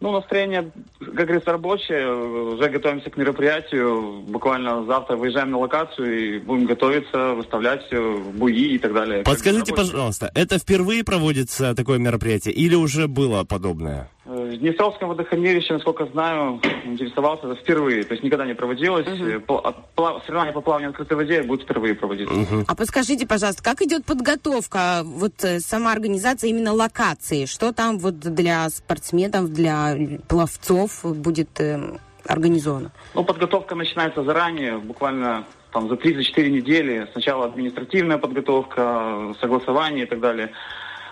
Ну, 0.00 0.12
настроение, 0.12 0.70
как 0.98 1.26
говорится, 1.26 1.52
рабочее. 1.52 2.10
Уже 2.10 2.70
готовимся 2.70 3.10
к 3.10 3.18
мероприятию. 3.18 4.22
Буквально 4.22 4.86
завтра 4.86 5.16
выезжаем 5.16 5.50
на 5.50 5.58
локацию 5.58 6.36
и 6.36 6.38
будем 6.38 6.64
готовиться, 6.64 7.34
выставлять 7.34 7.86
э, 7.90 8.16
буи 8.32 8.74
и 8.74 8.78
так 8.78 8.94
далее. 8.94 9.22
Подскажите, 9.22 9.74
пожалуйста, 9.74 10.30
это 10.34 10.58
впервые 10.58 11.04
проводится 11.04 11.74
такое 11.74 11.98
мероприятие 11.98 12.54
или 12.54 12.74
уже 12.74 13.08
было 13.08 13.44
подобное? 13.44 14.08
Э, 14.30 14.50
В 14.50 14.56
Днестровском 14.58 15.08
водохранилище, 15.08 15.72
насколько 15.74 16.06
знаю, 16.06 16.60
интересовался 16.84 17.48
это 17.48 17.56
впервые. 17.60 18.04
То 18.04 18.12
есть 18.12 18.22
никогда 18.22 18.46
не 18.46 18.54
проводилось. 18.54 19.06
Э, 19.06 19.38
пла- 19.38 20.20
Соревнования 20.24 20.52
по 20.52 20.60
плаванию 20.60 20.90
на 20.90 20.92
открытой 20.92 21.16
воде 21.16 21.42
будут 21.42 21.64
впервые 21.64 21.94
проводиться. 21.96 22.32
А 22.68 22.74
подскажите, 22.76 23.26
пожалуйста, 23.26 23.62
как 23.64 23.82
идет 23.82 24.04
подготовка, 24.04 25.02
вот 25.04 25.42
э, 25.42 25.58
сама 25.58 25.90
организация 25.92 26.48
именно 26.50 26.72
локации? 26.72 27.46
Что 27.46 27.72
там 27.72 27.98
вот 27.98 28.20
для 28.20 28.68
спортсменов, 28.70 29.52
для 29.52 29.96
пловцов 30.28 31.00
будет 31.04 31.60
э, 31.60 31.80
организовано? 32.24 32.92
Ну, 33.14 33.24
подготовка 33.24 33.74
начинается 33.74 34.22
заранее, 34.22 34.78
буквально 34.78 35.44
там 35.72 35.88
за 35.88 35.94
3-4 35.96 36.50
недели. 36.50 37.08
Сначала 37.12 37.46
административная 37.46 38.18
подготовка, 38.18 39.34
согласование 39.40 40.04
и 40.04 40.08
так 40.08 40.20
далее. 40.20 40.50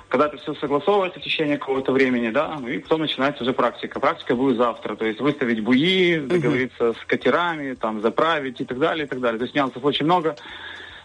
Когда 0.09 0.27
это 0.27 0.39
все 0.39 0.55
согласовывается 0.55 1.21
в 1.21 1.23
течение 1.23 1.59
какого-то 1.59 1.93
времени, 1.93 2.31
да, 2.31 2.57
ну 2.59 2.69
и 2.69 2.79
потом 2.79 3.03
начинается 3.03 3.43
уже 3.43 3.53
практика. 3.53 4.01
Практика 4.01 4.35
будет 4.35 4.57
завтра, 4.57 4.97
то 4.97 5.05
есть 5.05 5.21
выставить 5.21 5.61
буи, 5.61 6.19
договориться 6.19 6.95
с 6.95 7.05
катерами, 7.07 7.75
там, 7.75 8.01
заправить 8.01 8.61
и 8.61 8.65
так 8.65 8.79
далее, 8.79 9.05
и 9.05 9.09
так 9.09 9.21
далее. 9.21 9.39
То 9.39 9.45
есть 9.45 9.55
нюансов 9.55 9.85
очень 9.85 10.07
много. 10.07 10.37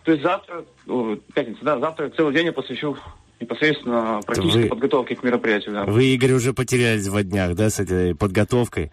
То 0.05 0.11
есть 0.11 0.23
завтра, 0.23 0.63
пятница, 1.33 1.59
да, 1.63 1.79
завтра 1.79 2.09
целый 2.09 2.33
день 2.33 2.45
я 2.47 2.53
посвящу 2.53 2.97
непосредственно 3.39 4.21
практической 4.25 4.63
Вы- 4.63 4.69
подготовке 4.69 5.15
к 5.15 5.23
мероприятию, 5.23 5.73
да. 5.73 5.83
Вы, 5.83 6.05
Игорь, 6.05 6.33
уже 6.33 6.53
потерялись 6.53 7.07
в 7.07 7.23
днях, 7.23 7.55
да, 7.55 7.69
с 7.69 7.79
этой 7.79 8.15
подготовкой? 8.15 8.91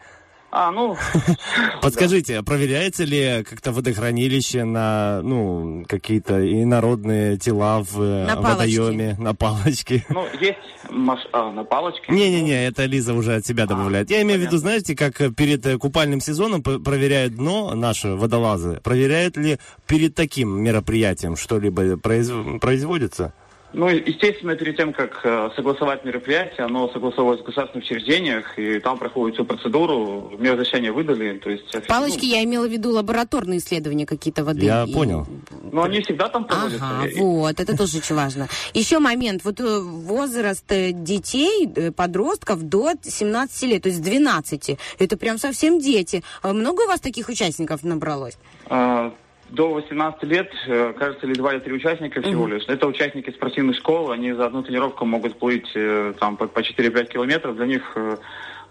А, 0.53 0.73
ну, 0.73 0.97
Подскажите, 1.83 2.39
а 2.39 2.43
проверяется 2.43 3.05
ли 3.05 3.45
как-то 3.49 3.71
водохранилище 3.71 4.65
на, 4.65 5.21
ну, 5.23 5.85
какие-то 5.89 6.41
инородные 6.63 7.37
тела 7.37 7.85
в 7.85 8.01
э, 8.03 8.27
На 8.27 8.37
палочке. 8.37 8.81
водоеме, 8.81 9.17
на 9.19 9.35
палочке? 9.35 10.05
ну, 10.11 10.27
есть 10.41 10.59
маш... 10.91 11.21
а, 11.33 11.53
на 11.53 11.63
палочке. 11.63 12.13
Не-не-не, 12.13 12.67
это 12.67 12.85
Лиза 12.87 13.15
уже 13.15 13.37
от 13.37 13.47
себя 13.47 13.67
добавляет. 13.67 14.11
Я 14.11 14.23
имею 14.23 14.41
в 14.41 14.43
виду, 14.43 14.57
знаете, 14.59 14.97
как 14.97 15.19
перед 15.37 15.65
э, 15.67 15.79
купальным 15.79 16.21
сезоном 16.21 16.63
проверяют 16.63 17.37
дно 17.37 17.75
наши 17.77 18.09
водолазы, 18.09 18.81
проверяют 18.83 19.37
ли 19.37 19.59
перед 19.87 20.17
таким 20.17 20.61
мероприятием 20.63 21.37
что-либо 21.37 21.95
произ- 21.97 22.59
производится? 22.59 23.35
Ну, 23.73 23.89
естественно, 23.89 24.57
перед 24.57 24.77
тем, 24.77 24.93
как 24.93 25.21
э, 25.25 25.51
согласовать 25.55 26.05
мероприятие, 26.05 26.67
оно 26.67 26.89
согласовывается 26.93 27.45
в 27.45 27.47
государственных 27.47 27.85
учреждениях, 27.85 28.59
и 28.59 28.81
там 28.81 28.99
проходит 28.99 29.37
всю 29.37 29.45
процедуру, 29.45 30.33
мне 30.39 30.53
разрешение 30.53 30.91
выдали, 30.91 31.39
то 31.39 31.51
есть... 31.51 31.87
Палочки, 31.87 32.25
я 32.25 32.43
имела 32.43 32.67
в 32.67 32.71
виду 32.71 32.91
лабораторные 32.91 33.59
исследования 33.61 34.07
какие-то 34.07 34.45
воды. 34.45 34.67
Я 34.67 34.85
И- 34.89 34.93
понял. 34.93 35.27
Ну, 35.51 35.71
ну, 35.73 35.83
они 35.83 36.01
всегда 36.01 36.29
там 36.29 36.45
проводятся. 36.47 36.85
Ага, 36.85 37.07
И- 37.07 37.21
вот, 37.21 37.61
это 37.61 37.77
тоже 37.77 37.99
очень 37.99 38.17
важно. 38.17 38.49
Еще 38.75 38.99
момент, 38.99 39.45
вот 39.45 39.61
э, 39.61 39.81
возраст 39.81 40.65
э, 40.73 40.91
детей, 40.93 41.69
подростков 41.97 42.63
до 42.63 42.93
17 43.03 43.63
лет, 43.71 43.83
то 43.83 43.89
есть 43.89 44.03
12, 44.03 44.79
это 44.99 45.17
прям 45.17 45.39
совсем 45.39 45.79
дети. 45.79 46.25
А 46.43 46.53
Много 46.53 46.83
у 46.83 46.87
вас 46.89 47.01
таких 47.01 47.29
участников 47.29 47.85
набралось? 47.85 48.37
э, 48.69 49.11
до 49.51 49.71
18 49.73 50.23
лет, 50.25 50.51
э, 50.67 50.93
кажется, 50.99 51.27
или 51.27 51.35
два 51.35 51.53
или 51.55 51.61
три 51.61 51.73
участника 51.75 52.23
всего 52.23 52.47
лишь. 52.47 52.65
Это 52.69 52.87
участники 52.87 53.31
спортивных 53.31 53.77
школ, 53.77 54.11
они 54.13 54.33
за 54.33 54.47
одну 54.47 54.63
тренировку 54.63 55.05
могут 55.05 55.39
плыть 55.39 55.71
э, 55.75 56.15
там 56.21 56.37
по, 56.37 56.47
по 56.47 56.61
4-5 56.61 57.05
километров. 57.09 57.57
Для 57.57 57.67
них, 57.67 57.93
э, 57.97 58.17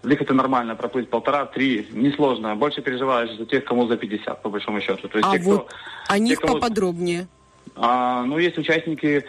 для 0.02 0.10
них 0.12 0.22
это 0.22 0.32
нормально, 0.34 0.74
проплыть 0.76 1.10
полтора-три, 1.10 1.86
несложно. 1.92 2.56
Больше 2.56 2.80
переживаешь 2.82 3.36
за 3.36 3.44
тех, 3.46 3.64
кому 3.64 3.86
за 3.88 3.96
50, 3.96 4.42
по 4.42 4.48
большому 4.48 4.80
счету. 4.80 5.08
То 5.08 5.18
есть 5.18 5.28
А 5.28 5.32
те, 5.32 5.38
кто- 5.40 5.50
вот 5.50 5.70
о 6.08 6.14
те, 6.14 6.20
них 6.20 6.40
кому- 6.40 6.54
поподробнее. 6.54 7.28
А, 7.76 8.22
ну, 8.24 8.38
есть 8.38 8.56
участники, 8.58 9.24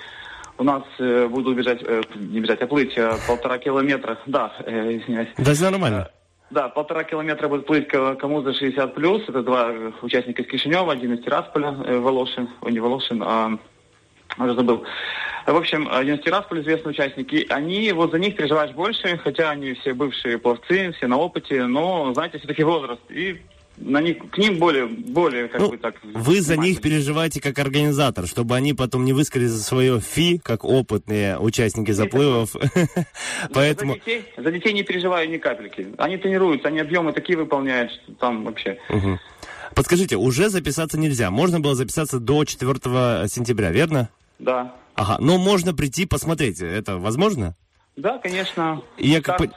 у 0.58 0.64
нас 0.64 0.84
э, 1.00 1.28
будут 1.28 1.58
бежать, 1.58 1.82
э, 1.84 2.02
не 2.16 2.40
бежать, 2.40 2.62
а 2.62 2.68
плыть 2.68 2.94
э, 2.98 3.14
полтора 3.28 3.58
километра. 3.58 4.18
Да, 4.26 4.54
э, 4.66 4.98
извиняюсь. 4.98 5.30
Да, 5.38 5.54
все 5.54 5.70
нормально. 5.70 6.10
Да, 6.52 6.68
полтора 6.68 7.06
километра 7.06 7.48
будет 7.48 7.66
плыть 7.66 7.88
кому 7.88 8.42
за 8.42 8.54
60 8.54 8.94
плюс. 8.94 9.24
Это 9.24 9.42
два 9.42 9.72
участника 10.02 10.42
из 10.42 10.50
Кишинева, 10.50 10.92
один 10.92 11.14
из 11.14 11.24
Тирасполя, 11.24 11.74
э, 11.86 11.98
Волошин, 11.98 12.50
ой, 12.62 12.74
не 12.74 12.80
Волошин, 12.80 13.24
а 13.24 13.58
уже 14.38 14.54
забыл. 14.56 14.84
В 15.48 15.56
общем, 15.56 15.88
один 15.90 16.16
из 16.16 16.24
Тирасполя 16.24 16.62
известный 16.62 16.90
участник. 16.90 17.32
И 17.32 17.48
они, 17.50 17.94
вот 17.94 18.12
за 18.12 18.20
них 18.20 18.36
переживаешь 18.36 18.72
больше, 18.72 19.18
хотя 19.24 19.50
они 19.50 19.74
все 19.76 19.94
бывшие 19.94 20.38
пловцы, 20.38 20.92
все 20.92 21.08
на 21.08 21.18
опыте, 21.18 21.66
но, 21.68 22.14
знаете, 22.14 22.38
все-таки 22.38 22.64
возраст. 22.64 23.02
И 23.10 23.42
на 23.82 24.02
них, 24.02 24.18
к 24.30 24.38
ним 24.38 24.58
более, 24.58 24.86
более, 24.86 25.48
как 25.48 25.62
Ну, 25.62 25.70
бы 25.70 25.78
так... 25.78 25.96
Вы 26.04 26.42
за 26.42 26.58
них 26.58 26.82
переживаете 26.82 27.42
как 27.42 27.58
организатор, 27.60 28.28
чтобы 28.28 28.56
они 28.56 28.74
потом 28.74 29.06
не 29.06 29.14
высказали 29.14 29.48
за 29.48 29.64
свое 29.64 30.00
фи, 30.00 30.40
как 30.40 30.64
опытные 30.64 31.40
участники 31.40 31.92
заплывов. 31.92 32.56
Поэтому... 33.54 33.94
За 33.94 34.00
детей, 34.00 34.26
за 34.38 34.52
детей 34.52 34.74
не 34.74 34.84
переживаю 34.84 35.30
ни 35.30 35.38
капельки. 35.38 35.88
Они 35.98 36.18
тренируются, 36.18 36.68
они 36.68 36.80
объемы 36.80 37.14
такие 37.14 37.38
выполняют, 37.38 37.92
что 37.92 38.14
там 38.14 38.44
вообще... 38.44 38.78
Подскажите, 39.74 40.18
уже 40.18 40.50
записаться 40.50 41.00
нельзя. 41.00 41.32
Можно 41.32 41.60
было 41.60 41.76
записаться 41.76 42.20
до 42.20 42.44
4 42.44 43.28
сентября, 43.30 43.72
верно? 43.72 44.10
Да. 44.38 44.76
Ага, 44.96 45.18
но 45.20 45.38
можно 45.38 45.74
прийти 45.74 46.06
посмотреть. 46.06 46.62
Это 46.62 46.98
возможно? 46.98 47.56
Да, 47.96 48.18
конечно. 48.18 48.82
Я 48.98 49.22
как 49.22 49.38
старт, 49.38 49.54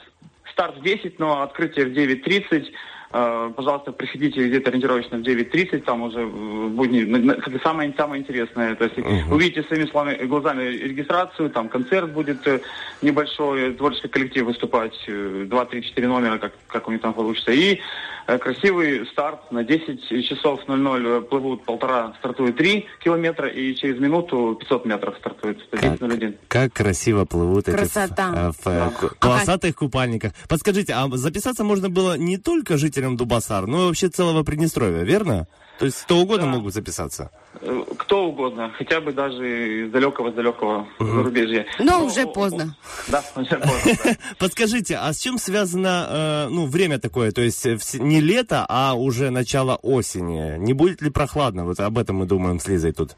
старт 0.51 0.77
в 0.77 0.83
10, 0.83 1.19
но 1.19 1.41
открытие 1.41 1.87
в 1.87 1.89
9.30. 1.89 2.67
Э, 3.17 3.51
Пожалуйста, 3.55 3.93
приходите 3.93 4.45
где-то 4.49 4.69
ориентировочно 4.69 5.17
в 5.17 5.21
9.30, 5.21 5.79
там 5.85 6.01
уже 6.01 6.25
в 6.25 6.85
на- 7.25 7.35
как 7.35 7.61
самое, 7.63 7.93
самое 7.95 8.21
интересное. 8.21 8.75
То 8.75 8.83
есть 8.83 8.97
Мгм. 8.97 9.31
увидите 9.31 9.63
своими 9.63 9.85
словами, 9.89 10.25
глазами 10.25 10.63
регистрацию, 10.63 11.49
там 11.49 11.69
концерт 11.69 12.11
будет 12.11 12.45
э, 12.45 12.59
небольшой, 13.01 13.73
творческий 13.73 14.09
коллектив 14.09 14.45
выступать, 14.45 14.93
э, 15.07 15.45
2, 15.47 15.65
3, 15.65 15.81
4 15.81 16.07
номера, 16.09 16.37
как, 16.39 16.51
как 16.67 16.87
у 16.89 16.91
них 16.91 16.99
там 17.01 17.13
получится. 17.13 17.51
И 17.53 17.79
э, 18.27 18.37
красивый 18.37 19.05
старт 19.07 19.49
на 19.51 19.63
10 19.63 20.27
часов 20.27 20.59
00 20.67 21.05
э, 21.07 21.21
плывут 21.21 21.63
полтора, 21.63 22.13
стартует 22.19 22.57
3 22.57 22.85
километра, 23.01 23.47
и 23.47 23.75
через 23.75 23.97
минуту 23.99 24.57
500 24.59 24.85
метров 24.85 25.15
стартует. 25.19 25.59
Это 25.71 25.87
10.01. 25.87 26.35
Как 26.49 26.73
красиво 26.73 27.23
плывут 27.23 27.69
эти 27.69 27.75
в, 27.75 27.79
Красота. 27.79 28.33
э, 28.35 28.51
в, 28.51 28.67
э, 28.67 28.89
ку- 28.99 29.15
полосатых 29.21 29.75
купальниках. 29.75 30.33
Подскажите, 30.49 30.93
а 30.93 31.07
записаться 31.13 31.63
можно 31.63 31.89
было 31.89 32.17
не 32.17 32.37
только 32.37 32.75
жителям 32.77 33.04
жителям 33.05 33.17
Дубасар, 33.17 33.67
ну 33.67 33.83
и 33.83 33.87
вообще 33.87 34.09
целого 34.09 34.43
Приднестровья, 34.43 35.03
верно? 35.03 35.47
То 35.79 35.85
есть 35.85 36.03
кто 36.03 36.17
угодно 36.19 36.45
могут 36.47 36.73
записаться. 36.73 37.29
Э, 37.61 37.83
Кто 37.97 38.27
угодно, 38.27 38.71
хотя 38.77 39.01
бы 39.01 39.11
даже 39.11 39.83
из 39.85 39.91
далекого-далекого 39.91 40.87
зарубежья. 40.99 41.65
Но 41.79 41.99
Ну, 41.99 42.05
уже 42.05 42.21
о- 42.21 42.27
о- 42.29 42.33
поздно. 42.33 42.75
Да, 43.09 43.21
уже 43.35 43.57
поздно. 43.57 43.91
да. 44.05 44.11
Подскажите, 44.39 44.95
а 44.95 45.11
с 45.11 45.19
чем 45.19 45.37
связано, 45.37 46.07
э, 46.09 46.47
ну, 46.49 46.65
время 46.65 46.97
такое, 46.97 47.31
то 47.31 47.41
есть 47.41 47.65
э, 47.65 47.73
вс- 47.75 47.99
не 47.99 48.21
лето, 48.21 48.65
а 48.69 48.93
уже 48.93 49.31
начало 49.31 49.75
осени? 49.81 50.57
Не 50.57 50.73
будет 50.73 51.01
ли 51.01 51.09
прохладно? 51.09 51.65
Вот 51.65 51.79
об 51.81 51.97
этом 51.97 52.15
мы 52.17 52.25
думаем 52.25 52.59
с 52.59 52.67
Лизой 52.69 52.93
тут. 52.93 53.17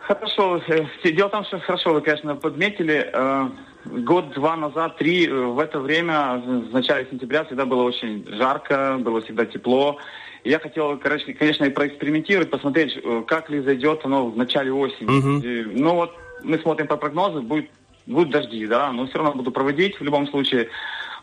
Хорошо. 0.00 0.60
Дело 1.04 1.28
в 1.28 1.32
том, 1.32 1.44
что 1.44 1.58
хорошо 1.58 1.92
вы, 1.94 2.00
конечно, 2.00 2.36
подметили. 2.36 3.10
Год-два 3.90 4.56
назад, 4.56 4.96
три, 4.98 5.26
э, 5.26 5.32
в 5.32 5.58
это 5.58 5.78
время, 5.78 6.36
в 6.44 6.72
начале 6.72 7.06
сентября, 7.10 7.44
всегда 7.44 7.64
было 7.66 7.82
очень 7.82 8.26
жарко, 8.28 8.96
было 9.00 9.20
всегда 9.20 9.46
тепло. 9.46 9.98
И 10.44 10.50
Я 10.50 10.58
хотел, 10.58 10.96
короче, 10.98 11.32
конечно, 11.34 11.64
и 11.64 11.70
проэкспериментировать, 11.70 12.50
посмотреть, 12.50 12.98
э, 13.02 13.22
как 13.26 13.48
ли 13.50 13.60
зайдет 13.60 14.04
оно 14.04 14.28
в 14.28 14.36
начале 14.36 14.72
осени. 14.72 15.08
Мгм. 15.08 15.38
И, 15.40 15.62
Ну 15.80 15.94
вот, 15.94 16.14
мы 16.42 16.58
смотрим 16.58 16.86
по 16.86 16.96
прогнозу, 16.96 17.42
будет, 17.42 17.70
будут 18.06 18.30
дожди, 18.30 18.66
да, 18.66 18.92
но 18.92 19.06
все 19.06 19.18
равно 19.18 19.32
буду 19.34 19.50
проводить 19.50 19.98
в 19.98 20.04
любом 20.04 20.28
случае. 20.28 20.68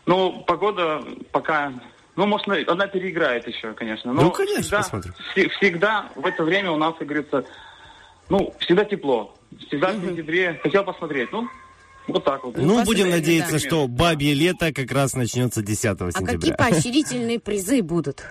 Ну, 0.06 0.42
погода 0.46 1.02
пока, 1.32 1.72
ну, 2.16 2.26
может, 2.26 2.46
на- 2.46 2.64
она 2.66 2.86
переиграет 2.86 3.46
еще, 3.48 3.72
конечно. 3.72 4.12
Но 4.12 4.22
Ну, 4.22 4.30
конечно, 4.30 4.60
всегда, 4.62 4.78
посмотрим. 4.78 5.12
вс- 5.34 5.48
всегда 5.58 6.10
в 6.16 6.26
это 6.26 6.42
время 6.44 6.70
у 6.72 6.76
нас, 6.76 6.94
как 6.98 7.08
говорится, 7.08 7.44
ну, 8.28 8.52
всегда 8.58 8.84
тепло. 8.84 9.34
Всегда 9.68 9.92
в 9.92 10.00
сентябре. 10.04 10.58
Хотел 10.62 10.84
посмотреть. 10.84 11.30
Ну, 11.32 11.48
вот 12.06 12.24
так 12.24 12.44
вот. 12.44 12.56
Ну, 12.56 12.78
посмотрим, 12.78 12.84
будем 12.84 13.10
надеяться, 13.10 13.54
да. 13.54 13.58
что 13.58 13.88
бабье 13.88 14.34
лето 14.34 14.72
как 14.72 14.90
раз 14.92 15.14
начнется 15.14 15.62
10 15.62 15.84
А 15.84 15.94
какие 15.96 16.12
сентября. 16.12 16.56
поощрительные 16.56 17.40
призы 17.40 17.82
будут? 17.82 18.22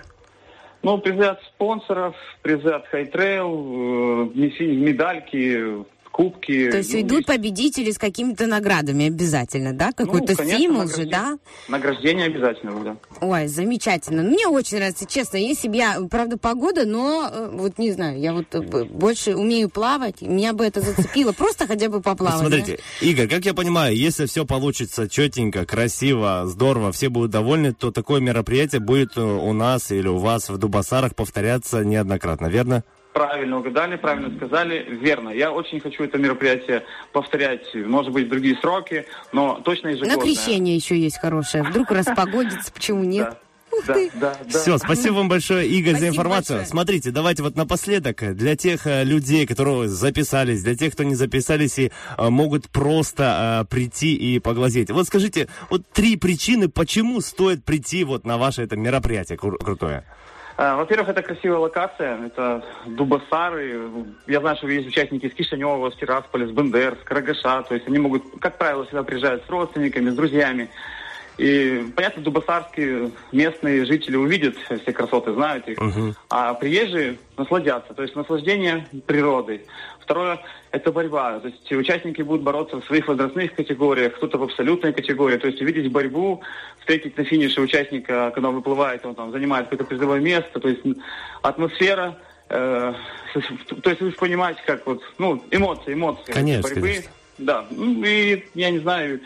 Ну, 0.82 0.98
призы 0.98 1.24
от 1.24 1.42
спонсоров, 1.44 2.14
призы 2.42 2.68
от 2.68 2.86
Хайтрейл, 2.88 4.30
медальки, 4.34 5.84
кубки. 6.14 6.70
То 6.70 6.76
есть 6.76 6.94
Ну, 6.94 7.00
идут 7.00 7.26
победители 7.26 7.90
с 7.90 7.98
какими-то 7.98 8.46
наградами 8.46 9.08
обязательно, 9.08 9.72
да? 9.72 9.90
Какой-то 9.90 10.30
Ну, 10.30 10.36
конечно, 10.36 10.58
стимул 10.58 10.88
же, 10.88 11.06
да? 11.06 11.38
Награждение 11.68 12.26
обязательно, 12.26 12.72
да. 12.84 12.96
Ой, 13.20 13.48
замечательно. 13.48 14.22
Ну, 14.22 14.30
Мне 14.30 14.46
очень 14.46 14.76
нравится, 14.76 15.06
честно. 15.06 15.38
Если 15.38 15.66
бы 15.66 15.74
я, 15.74 15.98
правда, 16.08 16.38
погода, 16.38 16.84
но 16.86 17.28
э, 17.28 17.50
вот 17.52 17.78
не 17.78 17.90
знаю, 17.90 18.20
я 18.20 18.32
вот 18.32 18.46
э, 18.54 18.60
больше 18.84 19.34
умею 19.34 19.68
плавать, 19.68 20.22
меня 20.22 20.52
бы 20.52 20.64
это 20.64 20.82
зацепило. 20.82 21.32
Просто 21.32 21.66
хотя 21.66 21.88
бы 21.88 22.00
поплавать. 22.00 22.38
Смотрите, 22.38 22.78
Игорь, 23.00 23.26
как 23.26 23.44
я 23.44 23.52
понимаю, 23.52 23.96
если 23.96 24.26
все 24.26 24.46
получится 24.46 25.08
четенько, 25.08 25.66
красиво, 25.66 26.44
здорово, 26.46 26.92
все 26.92 27.08
будут 27.08 27.32
довольны, 27.32 27.72
то 27.72 27.90
такое 27.90 28.20
мероприятие 28.20 28.80
будет 28.80 29.16
э, 29.16 29.20
у 29.20 29.52
нас 29.52 29.90
или 29.90 30.06
у 30.06 30.18
вас 30.18 30.48
в 30.48 30.58
Дубасарах 30.58 31.16
повторяться 31.16 31.84
неоднократно, 31.84 32.46
верно? 32.46 32.84
Правильно 33.14 33.58
угадали, 33.58 33.94
правильно 33.96 34.36
сказали, 34.36 34.84
верно. 34.90 35.30
Я 35.30 35.52
очень 35.52 35.78
хочу 35.80 36.02
это 36.02 36.18
мероприятие 36.18 36.82
повторять, 37.12 37.72
может 37.74 38.12
быть, 38.12 38.26
в 38.26 38.28
другие 38.28 38.56
сроки, 38.60 39.06
но 39.32 39.60
точно 39.64 39.88
На 39.90 39.94
ежегодно. 39.94 40.20
крещение 40.22 40.74
еще 40.74 40.98
есть 40.98 41.18
хорошее. 41.20 41.62
Вдруг 41.62 41.92
распогодится, 41.92 42.72
почему 42.74 43.04
нет? 43.04 43.38
Да, 43.86 43.94
да, 44.14 44.36
да. 44.44 44.58
Все, 44.58 44.78
спасибо 44.78 45.14
вам 45.14 45.28
большое, 45.28 45.68
Игорь, 45.68 45.92
за 45.92 45.98
Спасибо 45.98 46.12
информацию. 46.14 46.56
большое. 46.58 46.70
Смотрите, 46.70 47.10
давайте 47.12 47.42
вот 47.44 47.56
напоследок, 47.56 48.36
для 48.36 48.56
тех 48.56 48.86
э, 48.86 49.02
людей, 49.04 49.46
которые 49.46 49.88
записались, 49.88 50.62
для 50.62 50.76
тех, 50.76 50.92
кто 50.92 51.02
не 51.02 51.14
записались 51.16 51.78
и 51.78 51.90
э, 52.18 52.28
могут 52.30 52.68
просто 52.68 53.62
э, 53.62 53.72
прийти 53.72 54.14
и 54.14 54.38
поглазеть. 54.40 54.90
Вот 54.90 55.06
скажите, 55.06 55.48
вот 55.70 55.82
три 55.92 56.16
причины, 56.16 56.68
почему 56.68 57.20
стоит 57.20 57.64
прийти 57.64 58.02
вот 58.04 58.24
на 58.24 58.38
ваше 58.38 58.62
это 58.62 58.76
мероприятие 58.76 59.38
кру- 59.38 59.58
крутое. 59.62 60.04
А, 60.56 60.76
Во-первых, 60.76 61.08
это 61.08 61.22
красивая 61.22 61.58
локация, 61.58 62.26
это 62.26 62.64
Дубасары. 62.86 63.90
Я 64.26 64.40
знаю, 64.40 64.56
что 64.56 64.68
есть 64.68 64.86
участники 64.86 65.26
из 65.26 65.34
Кишинева, 65.34 65.90
с 65.90 65.96
Тирасполя, 65.96 66.46
с 66.46 66.50
Бендер, 66.50 66.96
с 67.00 67.04
Карагаша. 67.04 67.62
То 67.62 67.74
есть 67.74 67.88
они 67.88 67.98
могут, 67.98 68.22
как 68.40 68.56
правило, 68.56 68.86
сюда 68.86 69.02
приезжают 69.02 69.44
с 69.44 69.50
родственниками, 69.50 70.10
с 70.10 70.14
друзьями. 70.14 70.70
И, 71.36 71.84
понятно, 71.96 72.22
дубасарские 72.22 73.10
местные 73.32 73.84
жители 73.84 74.16
увидят 74.16 74.56
все 74.56 74.92
красоты, 74.92 75.32
знают 75.32 75.66
их, 75.68 75.78
а 76.30 76.54
приезжие 76.54 77.18
насладятся, 77.36 77.92
то 77.92 78.02
есть 78.02 78.14
наслаждение 78.14 78.86
природой. 79.06 79.62
Второе– 80.00 80.38
это 80.70 80.92
борьба, 80.92 81.40
то 81.40 81.48
есть 81.48 81.72
участники 81.72 82.22
будут 82.22 82.42
бороться 82.42 82.80
в 82.80 82.84
своих 82.84 83.08
возрастных 83.08 83.54
категориях, 83.54 84.14
кто-то 84.14 84.38
в 84.38 84.44
абсолютной 84.44 84.92
категории, 84.92 85.38
то 85.38 85.48
есть 85.48 85.60
увидеть 85.60 85.90
борьбу, 85.90 86.42
встретить 86.80 87.16
на 87.16 87.24
финише 87.24 87.60
участника, 87.60 88.30
когда 88.32 88.50
он 88.50 88.56
выплывает, 88.56 89.04
он 89.04 89.14
там 89.14 89.32
занимает 89.32 89.66
какое-то 89.68 89.84
призовое 89.84 90.20
место, 90.20 90.60
то 90.60 90.68
есть 90.68 90.82
атмосфера, 91.42 92.16
э, 92.50 92.94
то 93.82 93.90
есть 93.90 94.00
вы 94.02 94.12
понимаете, 94.12 94.60
как 94.66 94.86
вот, 94.86 95.02
ну, 95.18 95.42
эмоции, 95.50 95.94
эмоции 95.94 96.32
Конечно, 96.32 96.62
борьбы. 96.62 96.80
конечно. 96.82 97.10
Да, 97.38 97.66
ну 97.70 98.04
и, 98.04 98.44
я 98.54 98.70
не 98.70 98.78
знаю, 98.78 99.20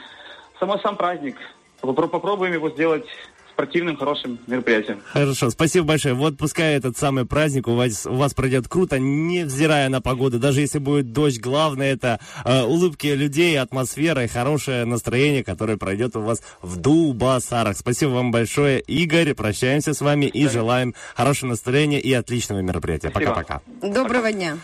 самой 0.58 0.78
сам 0.80 0.96
праздник. 0.96 1.36
Попро- 1.82 2.08
Попробуем 2.08 2.52
его 2.54 2.70
сделать 2.70 3.04
спортивным, 3.52 3.96
хорошим 3.96 4.38
мероприятием. 4.46 5.00
Хорошо, 5.12 5.50
спасибо 5.50 5.86
большое. 5.88 6.14
Вот 6.14 6.36
пускай 6.38 6.76
этот 6.76 6.96
самый 6.96 7.26
праздник 7.26 7.66
у 7.66 7.74
вас, 7.74 8.06
у 8.06 8.14
вас 8.14 8.32
пройдет 8.32 8.68
круто, 8.68 9.00
невзирая 9.00 9.88
на 9.88 10.00
погоду. 10.00 10.38
Даже 10.38 10.60
если 10.60 10.78
будет 10.78 11.12
дождь, 11.12 11.40
главное 11.40 11.92
это 11.92 12.20
э, 12.44 12.62
улыбки 12.62 13.08
людей, 13.08 13.58
атмосфера 13.58 14.22
и 14.22 14.28
хорошее 14.28 14.84
настроение, 14.84 15.42
которое 15.42 15.76
пройдет 15.76 16.14
у 16.14 16.20
вас 16.20 16.40
в 16.62 16.76
Дубасарах. 16.76 17.76
Спасибо 17.76 18.10
вам 18.10 18.30
большое, 18.30 18.78
Игорь. 18.78 19.34
Прощаемся 19.34 19.92
с 19.92 20.00
вами 20.00 20.26
и 20.26 20.46
желаем 20.46 20.94
хорошего 21.16 21.50
настроения 21.50 21.98
и 21.98 22.12
отличного 22.12 22.60
мероприятия. 22.60 23.10
Пока-пока. 23.10 23.60
Доброго 23.82 24.30
дня. 24.30 24.58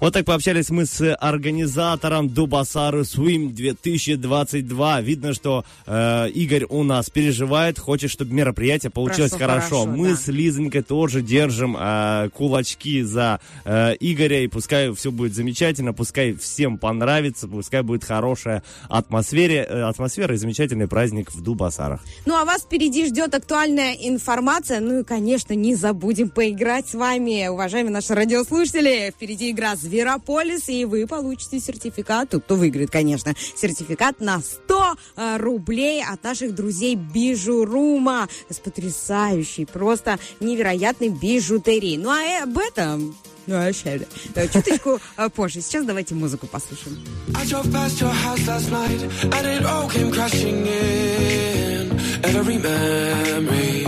Вот 0.00 0.14
так 0.14 0.24
пообщались 0.24 0.70
мы 0.70 0.86
с 0.86 1.14
организатором 1.16 2.30
Дубасары 2.30 3.00
Swim 3.00 3.50
2022. 3.52 5.00
Видно, 5.02 5.34
что 5.34 5.66
э, 5.86 6.30
Игорь 6.30 6.64
у 6.70 6.84
нас 6.84 7.10
переживает, 7.10 7.78
хочет, 7.78 8.10
чтобы 8.10 8.32
мероприятие 8.32 8.88
получилось 8.88 9.32
хорошо. 9.32 9.82
хорошо, 9.82 9.86
мы 9.86 10.12
да. 10.12 10.16
с 10.16 10.28
Лизонькой 10.28 10.80
тоже 10.80 11.20
держим 11.20 11.76
э, 11.78 12.30
кулачки 12.32 13.02
за 13.02 13.40
э, 13.66 13.94
Игоря, 14.00 14.42
и 14.42 14.46
пускай 14.46 14.90
все 14.94 15.10
будет 15.10 15.34
замечательно, 15.34 15.92
пускай 15.92 16.32
всем 16.32 16.78
понравится, 16.78 17.46
пускай 17.46 17.82
будет 17.82 18.02
хорошая 18.02 18.62
атмосфера, 18.88 19.52
э, 19.52 19.82
атмосфера 19.82 20.32
и 20.34 20.38
замечательный 20.38 20.88
праздник 20.88 21.30
в 21.30 21.42
Дубасарах. 21.42 22.00
Ну, 22.24 22.36
а 22.36 22.46
вас 22.46 22.62
впереди 22.62 23.04
ждет 23.04 23.34
актуальная 23.34 23.92
информация. 23.92 24.80
Ну 24.80 25.00
и, 25.00 25.04
конечно, 25.04 25.52
не 25.52 25.74
забудем 25.74 26.30
поиграть 26.30 26.88
с 26.88 26.94
вами, 26.94 27.48
уважаемые 27.48 27.92
наши 27.92 28.14
радиослушатели. 28.14 29.12
Впереди 29.14 29.50
игра 29.50 29.76
«Зверополис», 29.90 30.68
и 30.68 30.84
вы 30.84 31.06
получите 31.06 31.58
сертификат. 31.58 32.30
Тут 32.30 32.44
кто 32.44 32.54
выиграет, 32.54 32.90
конечно. 32.90 33.34
Сертификат 33.56 34.20
на 34.20 34.40
100 34.40 34.96
э, 35.16 35.36
рублей 35.38 36.02
от 36.04 36.22
наших 36.22 36.54
друзей 36.54 36.94
Бижурума 36.94 38.28
с 38.48 38.58
потрясающей, 38.58 39.66
просто 39.66 40.18
невероятной 40.38 41.08
бижутерией. 41.08 41.96
Ну, 41.96 42.10
а 42.10 42.22
э, 42.22 42.42
об 42.42 42.56
этом... 42.56 43.16
Ну, 43.46 43.56
вообще, 43.56 44.06
э, 44.36 44.48
чуточку 44.48 45.00
э, 45.16 45.28
позже. 45.28 45.60
Сейчас 45.60 45.84
давайте 45.84 46.14
музыку 46.14 46.46
послушаем. 46.46 46.98
I 47.34 47.44
drove 47.46 47.66
past 47.72 48.00
your 48.00 48.12
house 48.12 48.46
last 48.46 48.70
night 48.70 49.02
and 49.32 49.46
it 49.46 49.64
all 49.64 49.88
came 49.88 50.12
crashing 50.12 50.66
in. 50.66 51.90
Every 52.22 52.58
memory. 52.58 53.86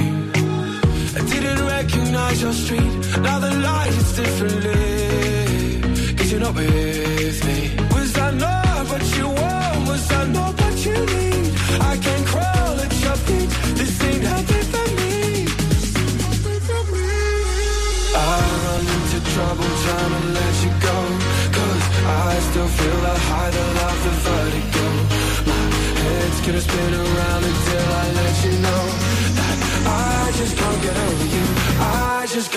I 1.15 1.21
didn't 1.31 1.65
recognize 1.65 2.43
your 2.43 2.53
street. 2.53 2.93
Now 3.23 3.39
the 3.39 3.55
light 3.61 3.93
is 3.93 4.17
differently. 4.17 5.42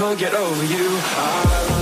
Can't 0.06 0.20
get 0.20 0.34
over 0.36 0.66
you. 0.66 0.88
I 0.88 1.75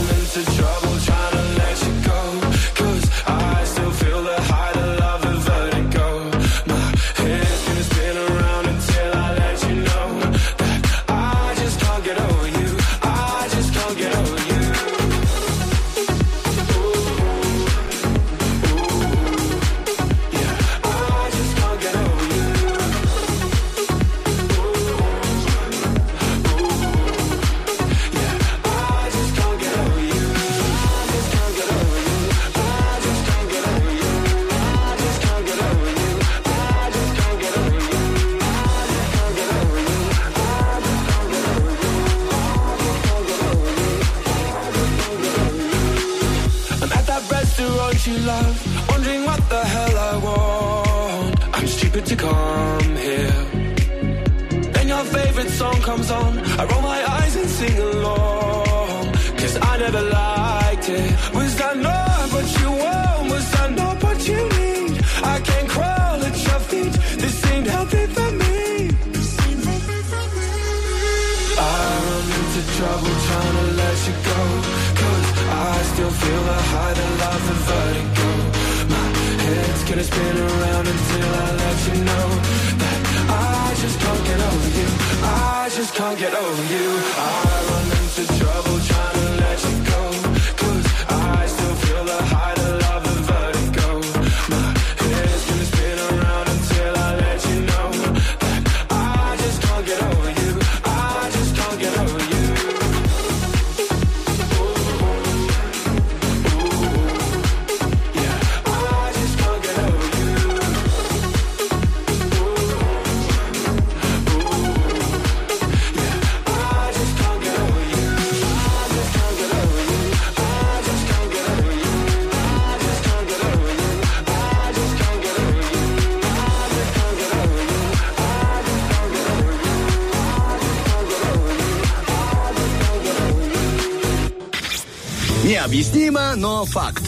Необъяснимо, 135.63 136.19
но 136.37 136.65
факт. 136.65 137.02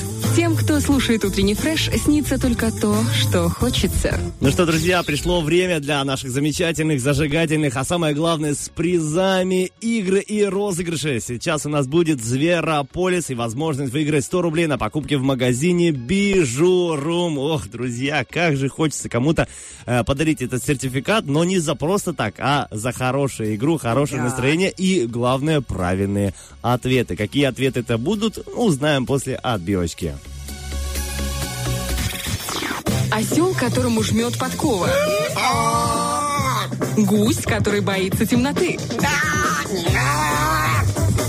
Кто 0.65 0.79
слушает 0.79 1.23
утренний 1.23 1.53
фреш, 1.53 1.91
снится 1.95 2.41
только 2.41 2.71
то, 2.71 2.97
что 3.13 3.49
хочется. 3.49 4.19
Ну 4.41 4.49
что, 4.49 4.65
друзья, 4.65 5.03
пришло 5.03 5.41
время 5.41 5.79
для 5.79 6.03
наших 6.03 6.31
замечательных, 6.31 7.01
зажигательных, 7.01 7.77
а 7.77 7.83
самое 7.83 8.15
главное, 8.15 8.55
с 8.55 8.69
призами 8.69 9.71
игры 9.79 10.21
и 10.21 10.43
розыгрыши. 10.43 11.19
Сейчас 11.19 11.67
у 11.67 11.69
нас 11.69 11.85
будет 11.85 12.19
Зверополис 12.23 13.29
и 13.29 13.35
возможность 13.35 13.93
выиграть 13.93 14.25
100 14.25 14.41
рублей 14.41 14.65
на 14.65 14.79
покупки 14.79 15.13
в 15.13 15.21
магазине 15.21 15.91
Бижурум. 15.91 17.37
Ох, 17.37 17.67
друзья, 17.69 18.25
как 18.27 18.57
же 18.57 18.67
хочется 18.67 19.07
кому-то 19.07 19.47
э, 19.85 20.03
подарить 20.03 20.41
этот 20.41 20.65
сертификат, 20.65 21.27
но 21.27 21.43
не 21.43 21.59
за 21.59 21.75
просто 21.75 22.11
так, 22.11 22.39
а 22.39 22.69
за 22.71 22.91
хорошую 22.91 23.53
игру, 23.53 23.77
хорошее 23.77 24.17
Да. 24.21 24.29
настроение 24.29 24.71
и, 24.71 25.05
главное, 25.05 25.61
правильные 25.61 26.33
ответы. 26.63 27.15
Какие 27.15 27.43
ответы 27.43 27.81
это 27.81 27.99
будут, 27.99 28.39
узнаем 28.55 29.05
после 29.05 29.35
отбивочки. 29.35 30.15
Осел, 33.11 33.53
которому 33.53 34.03
жмет 34.03 34.37
подкова. 34.37 34.89
Гусь, 36.97 37.41
который 37.43 37.81
боится 37.81 38.25
темноты. 38.25 38.77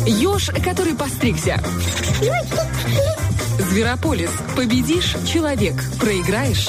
Еж, 0.07 0.51
который 0.65 0.95
постригся. 0.95 1.63
Зверополис. 3.71 4.31
Победишь– 4.55 5.17
человек. 5.33 5.75
Проиграешь 6.01 6.69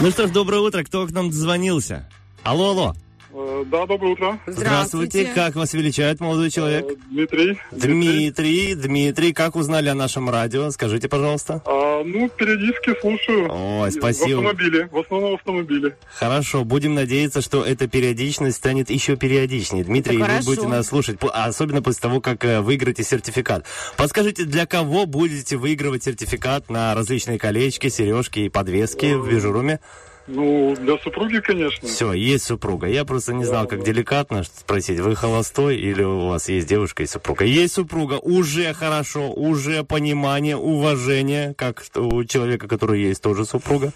Ну 0.00 0.10
что 0.10 0.26
ж, 0.26 0.30
доброе 0.30 0.60
утро, 0.60 0.82
кто 0.82 1.06
к 1.06 1.10
нам 1.10 1.30
дозвонился? 1.30 2.08
Алло, 2.42 2.70
алло. 2.70 2.94
Э, 3.36 3.64
Да, 3.66 3.84
доброе 3.86 4.12
утро. 4.12 4.38
Здравствуйте. 4.46 5.24
Как 5.34 5.56
вас 5.56 5.74
величает 5.74 6.20
молодой 6.20 6.50
человек? 6.50 6.86
Э, 6.88 6.94
Дмитрий. 7.10 7.58
Дмитрий, 7.72 8.74
Дмитрий, 8.76 9.32
как 9.32 9.56
узнали 9.56 9.88
о 9.88 9.94
нашем 9.94 10.30
радио? 10.30 10.70
Скажите, 10.70 11.08
пожалуйста. 11.08 11.60
А, 11.66 12.04
ну, 12.04 12.28
периодически 12.28 12.98
слушаю. 13.00 13.48
Ой, 13.50 13.90
В 13.90 13.92
спасибо. 13.92 14.38
автомобиле. 14.40 14.88
В 14.92 14.98
основном 14.98 15.32
в 15.32 15.34
автомобиле. 15.34 15.96
Хорошо, 16.14 16.64
будем 16.64 16.94
надеяться, 16.94 17.40
что 17.40 17.64
эта 17.64 17.88
периодичность 17.88 18.56
станет 18.58 18.88
еще 18.90 19.16
периодичнее. 19.16 19.82
Дмитрий, 19.82 20.14
Это 20.16 20.24
вы 20.24 20.30
хорошо. 20.30 20.46
будете 20.46 20.68
нас 20.68 20.86
слушать, 20.86 21.18
особенно 21.20 21.82
после 21.82 22.00
того, 22.02 22.20
как 22.20 22.44
э, 22.44 22.60
выиграете 22.60 23.02
сертификат. 23.02 23.64
Подскажите, 23.96 24.44
для 24.44 24.66
кого 24.66 25.06
будете 25.06 25.56
выигрывать 25.56 26.04
сертификат 26.04 26.70
на 26.70 26.94
различные 26.94 27.38
колечки, 27.40 27.88
сережки 27.88 28.40
и 28.40 28.48
подвески 28.48 29.14
в 29.14 29.26
Вижуруме? 29.26 29.80
Ну, 30.26 30.74
для 30.80 30.96
супруги, 30.98 31.40
конечно. 31.40 31.86
Все, 31.86 32.12
есть 32.12 32.44
супруга. 32.44 32.86
Я 32.86 33.04
просто 33.04 33.34
не 33.34 33.44
знал, 33.44 33.66
как 33.66 33.84
деликатно 33.84 34.42
спросить, 34.44 35.00
вы 35.00 35.14
холостой 35.14 35.76
или 35.76 36.02
у 36.02 36.28
вас 36.28 36.48
есть 36.48 36.66
девушка 36.66 37.02
и 37.02 37.06
супруга. 37.06 37.44
Есть 37.44 37.74
супруга, 37.74 38.14
уже 38.14 38.72
хорошо, 38.72 39.30
уже 39.30 39.84
понимание, 39.84 40.56
уважение, 40.56 41.54
как 41.54 41.84
у 41.96 42.24
человека, 42.24 42.68
который 42.68 43.02
есть 43.02 43.22
тоже 43.22 43.44
супруга. 43.44 43.92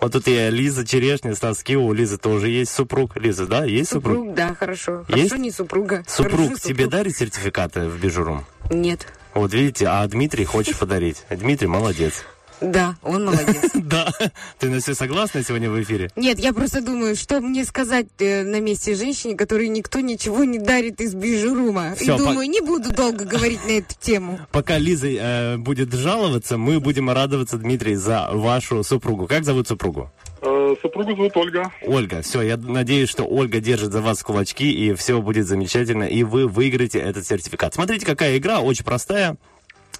Вот 0.00 0.12
тут 0.12 0.26
я 0.26 0.50
Лиза 0.50 0.84
Черешня, 0.84 1.34
Стас 1.36 1.62
Кио, 1.62 1.84
у 1.84 1.92
Лизы 1.92 2.18
тоже 2.18 2.48
есть 2.48 2.72
супруг. 2.72 3.16
Лиза, 3.16 3.46
да, 3.46 3.64
есть 3.64 3.90
супруг? 3.90 4.16
Супруг, 4.16 4.34
да, 4.34 4.54
хорошо. 4.54 5.04
Есть? 5.08 5.30
Хорошо, 5.30 5.36
не 5.36 5.50
супруга. 5.52 6.04
Супруг 6.08 6.48
Хорошо, 6.48 6.54
тебе 6.56 6.84
супруг. 6.84 6.90
дарит 6.90 7.16
сертификаты 7.16 7.88
в 7.88 8.00
Бижурум? 8.00 8.44
Нет. 8.70 9.06
Вот 9.34 9.52
видите, 9.52 9.86
а 9.86 10.04
Дмитрий 10.08 10.44
хочешь 10.44 10.76
подарить. 10.76 11.22
Дмитрий 11.30 11.68
молодец. 11.68 12.24
Да, 12.60 12.96
он 13.02 13.24
молодец. 13.24 13.72
Да. 13.74 14.12
Ты 14.58 14.68
на 14.68 14.80
все 14.80 14.94
согласна 14.94 15.42
сегодня 15.42 15.70
в 15.70 15.80
эфире? 15.82 16.10
Нет, 16.16 16.38
я 16.38 16.52
просто 16.52 16.82
думаю, 16.82 17.16
что 17.16 17.40
мне 17.40 17.64
сказать 17.64 18.08
э, 18.18 18.42
на 18.42 18.60
месте 18.60 18.94
женщине, 18.94 19.34
которой 19.34 19.68
никто 19.68 20.00
ничего 20.00 20.44
не 20.44 20.58
дарит 20.58 21.00
из 21.00 21.14
бижурума. 21.14 21.94
И 21.98 22.06
думаю, 22.06 22.48
не 22.48 22.60
буду 22.60 22.92
долго 22.92 23.24
говорить 23.24 23.64
на 23.66 23.72
эту 23.72 23.94
тему. 24.00 24.40
Пока 24.52 24.78
Лиза 24.78 25.08
э, 25.08 25.56
будет 25.56 25.94
жаловаться, 25.94 26.58
мы 26.58 26.80
будем 26.80 27.10
радоваться, 27.10 27.56
Дмитрий, 27.56 27.94
за 27.94 28.28
вашу 28.32 28.82
супругу. 28.82 29.26
Как 29.26 29.44
зовут 29.44 29.68
супругу? 29.68 30.10
Э, 30.42 30.74
Супругу 30.82 31.16
зовут 31.16 31.36
Ольга. 31.36 31.72
Ольга. 31.82 32.22
Все, 32.22 32.42
я 32.42 32.56
надеюсь, 32.56 33.08
что 33.08 33.24
Ольга 33.24 33.60
держит 33.60 33.92
за 33.92 34.00
вас 34.00 34.22
кулачки, 34.22 34.70
и 34.70 34.94
все 34.94 35.20
будет 35.20 35.46
замечательно, 35.46 36.04
и 36.04 36.22
вы 36.22 36.46
выиграете 36.46 36.98
этот 36.98 37.26
сертификат. 37.26 37.74
Смотрите, 37.74 38.06
какая 38.06 38.36
игра, 38.36 38.60
очень 38.60 38.84
простая. 38.84 39.36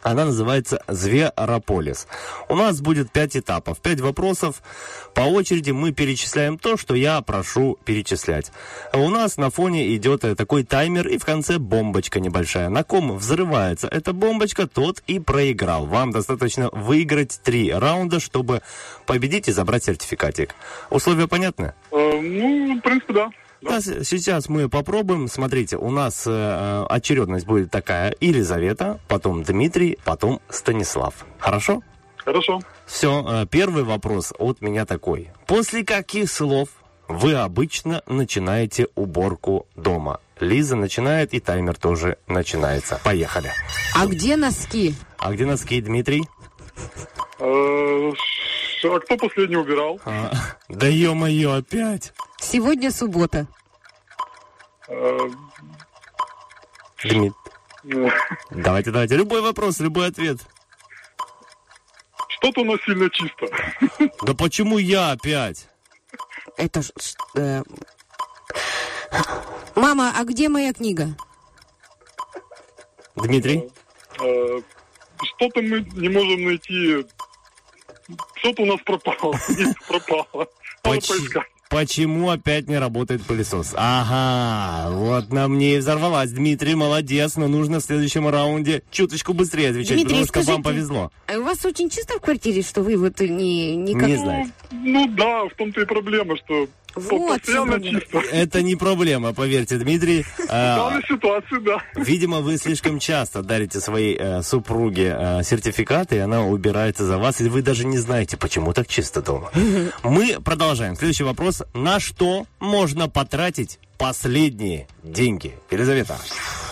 Она 0.02 0.24
называется 0.26 0.82
«Зверополис». 0.88 2.06
У 2.48 2.56
нас 2.56 2.80
будет 2.80 3.10
пять 3.10 3.36
этапов, 3.36 3.80
пять 3.80 4.00
вопросов. 4.00 4.62
По 5.14 5.22
очереди 5.22 5.70
мы 5.70 5.92
перечисляем 5.92 6.58
то, 6.58 6.76
что 6.76 6.94
я 6.94 7.20
прошу 7.20 7.78
перечислять. 7.84 8.52
У 8.92 9.08
нас 9.10 9.36
на 9.36 9.50
фоне 9.50 9.94
идет 9.96 10.24
э, 10.24 10.34
такой 10.34 10.64
таймер, 10.64 11.08
и 11.08 11.18
в 11.18 11.24
конце 11.24 11.58
бомбочка 11.58 12.20
небольшая. 12.20 12.68
На 12.68 12.84
ком 12.84 13.16
взрывается 13.16 13.88
эта 13.88 14.12
бомбочка, 14.12 14.66
тот 14.66 15.02
и 15.06 15.18
проиграл. 15.18 15.86
Вам 15.86 16.12
достаточно 16.12 16.68
выиграть 16.72 17.40
три 17.42 17.72
раунда, 17.72 18.20
чтобы 18.20 18.62
победить 19.06 19.48
и 19.48 19.52
забрать 19.52 19.84
сертификатик. 19.84 20.54
Условия 20.90 21.26
понятны? 21.28 21.74
Э, 21.90 22.20
Ну, 22.20 22.78
в 22.78 22.80
принципе, 22.82 23.12
да. 23.12 23.30
Да, 23.60 23.80
Сейчас 23.80 24.48
мы 24.48 24.68
попробуем. 24.68 25.28
Смотрите, 25.28 25.76
у 25.76 25.90
нас 25.90 26.26
э, 26.26 26.30
э, 26.30 26.86
очередность 26.88 27.46
будет 27.46 27.70
такая. 27.70 28.14
Елизавета, 28.20 29.00
потом 29.08 29.42
Дмитрий, 29.42 29.98
потом 30.04 30.40
Станислав. 30.48 31.26
Хорошо? 31.38 31.82
Хорошо. 32.16 32.60
Все, 32.86 33.46
первый 33.50 33.84
вопрос 33.84 34.34
от 34.38 34.60
меня 34.60 34.84
такой. 34.84 35.30
После 35.46 35.84
каких 35.84 36.30
слов 36.30 36.68
вы 37.08 37.34
обычно 37.34 38.02
начинаете 38.06 38.88
уборку 38.94 39.66
дома? 39.76 40.20
Лиза 40.40 40.76
начинает, 40.76 41.32
и 41.34 41.40
таймер 41.40 41.76
тоже 41.76 42.18
начинается. 42.26 43.00
Поехали. 43.02 43.50
А 43.94 44.06
где 44.06 44.36
носки? 44.36 44.94
А 45.18 45.32
где 45.32 45.46
носки, 45.46 45.80
Дмитрий? 45.80 46.24
Э, 48.82 48.88
А 48.94 49.00
кто 49.00 49.16
последний 49.16 49.56
убирал? 49.56 50.00
А, 50.04 50.30
да 50.68 50.86
ё-моё, 50.86 51.52
опять. 51.54 52.12
Сегодня 52.40 52.90
суббота. 52.90 53.46
Э, 54.88 55.18
Дмит... 57.04 57.32
э, 57.84 58.08
Давайте, 58.50 58.90
давайте. 58.90 59.16
Любой 59.16 59.40
вопрос, 59.40 59.80
любой 59.80 60.08
ответ. 60.08 60.38
Что-то 62.28 62.60
у 62.60 62.64
нас 62.64 62.78
сильно 62.84 63.08
чисто. 63.10 63.46
Да 64.22 64.34
почему 64.34 64.78
я 64.78 65.10
опять? 65.12 65.66
Это 66.56 66.82
ж... 66.82 66.90
э, 67.34 67.62
Мама, 69.74 70.12
а 70.16 70.24
где 70.24 70.48
моя 70.48 70.72
книга? 70.72 71.16
Дмитрий? 73.16 73.70
Э, 74.20 74.60
что-то 75.22 75.60
мы 75.62 75.80
не 75.94 76.08
можем 76.08 76.44
найти. 76.44 77.04
Что-то 78.36 78.62
у 78.62 78.66
нас 78.66 78.80
пропало. 78.84 79.38
Пропало. 79.88 80.48
Почему 81.68 82.30
опять 82.30 82.66
не 82.66 82.78
работает 82.78 83.22
пылесос? 83.22 83.74
Ага, 83.76 84.90
вот 84.90 85.30
на 85.30 85.48
мне 85.48 85.74
и 85.74 85.78
взорвалась. 85.78 86.30
Дмитрий, 86.30 86.74
молодец, 86.74 87.36
но 87.36 87.46
нужно 87.46 87.80
в 87.80 87.82
следующем 87.82 88.26
раунде 88.26 88.82
чуточку 88.90 89.34
быстрее 89.34 89.70
отвечать, 89.70 89.96
Дмитрий, 89.96 90.24
потому 90.26 90.44
что 90.44 90.52
вам 90.52 90.62
скажите, 90.62 90.62
повезло. 90.62 91.12
А 91.26 91.38
у 91.38 91.42
вас 91.42 91.62
очень 91.66 91.90
чисто 91.90 92.14
в 92.14 92.22
квартире, 92.22 92.62
что 92.62 92.82
вы 92.82 92.96
вот 92.96 93.20
не... 93.20 93.76
Никак... 93.76 94.08
Не 94.08 94.16
знаю. 94.16 94.46
Ну 94.70 95.08
да, 95.08 95.44
в 95.44 95.54
том-то 95.56 95.82
и 95.82 95.84
проблема, 95.84 96.38
что 96.38 96.68
Вот. 96.98 97.40
Это 98.32 98.62
не 98.62 98.76
проблема, 98.76 99.32
поверьте, 99.32 99.76
Дмитрий. 99.76 100.22
В 100.22 100.28
А, 100.48 100.76
данной 100.76 101.02
ситуации, 101.02 101.58
да. 101.60 101.78
Видимо, 101.94 102.40
вы 102.40 102.56
слишком 102.58 102.98
часто 102.98 103.42
дарите 103.42 103.80
своей 103.80 104.16
э, 104.18 104.42
супруге 104.42 105.16
э, 105.18 105.42
сертификаты, 105.42 106.16
и 106.16 106.18
она 106.18 106.44
убирается 106.44 107.04
за 107.04 107.18
вас, 107.18 107.40
и 107.40 107.48
вы 107.48 107.62
даже 107.62 107.86
не 107.86 107.98
знаете, 107.98 108.36
почему 108.36 108.72
так 108.72 108.88
чисто 108.88 109.22
дома. 109.22 109.50
Мы 110.02 110.38
продолжаем. 110.44 110.96
Следующий 110.96 111.24
вопрос. 111.24 111.62
На 111.74 112.00
что 112.00 112.46
можно 112.60 113.08
потратить 113.08 113.78
последние 113.98 114.86
деньги? 115.02 115.54
Елизавета. 115.70 116.16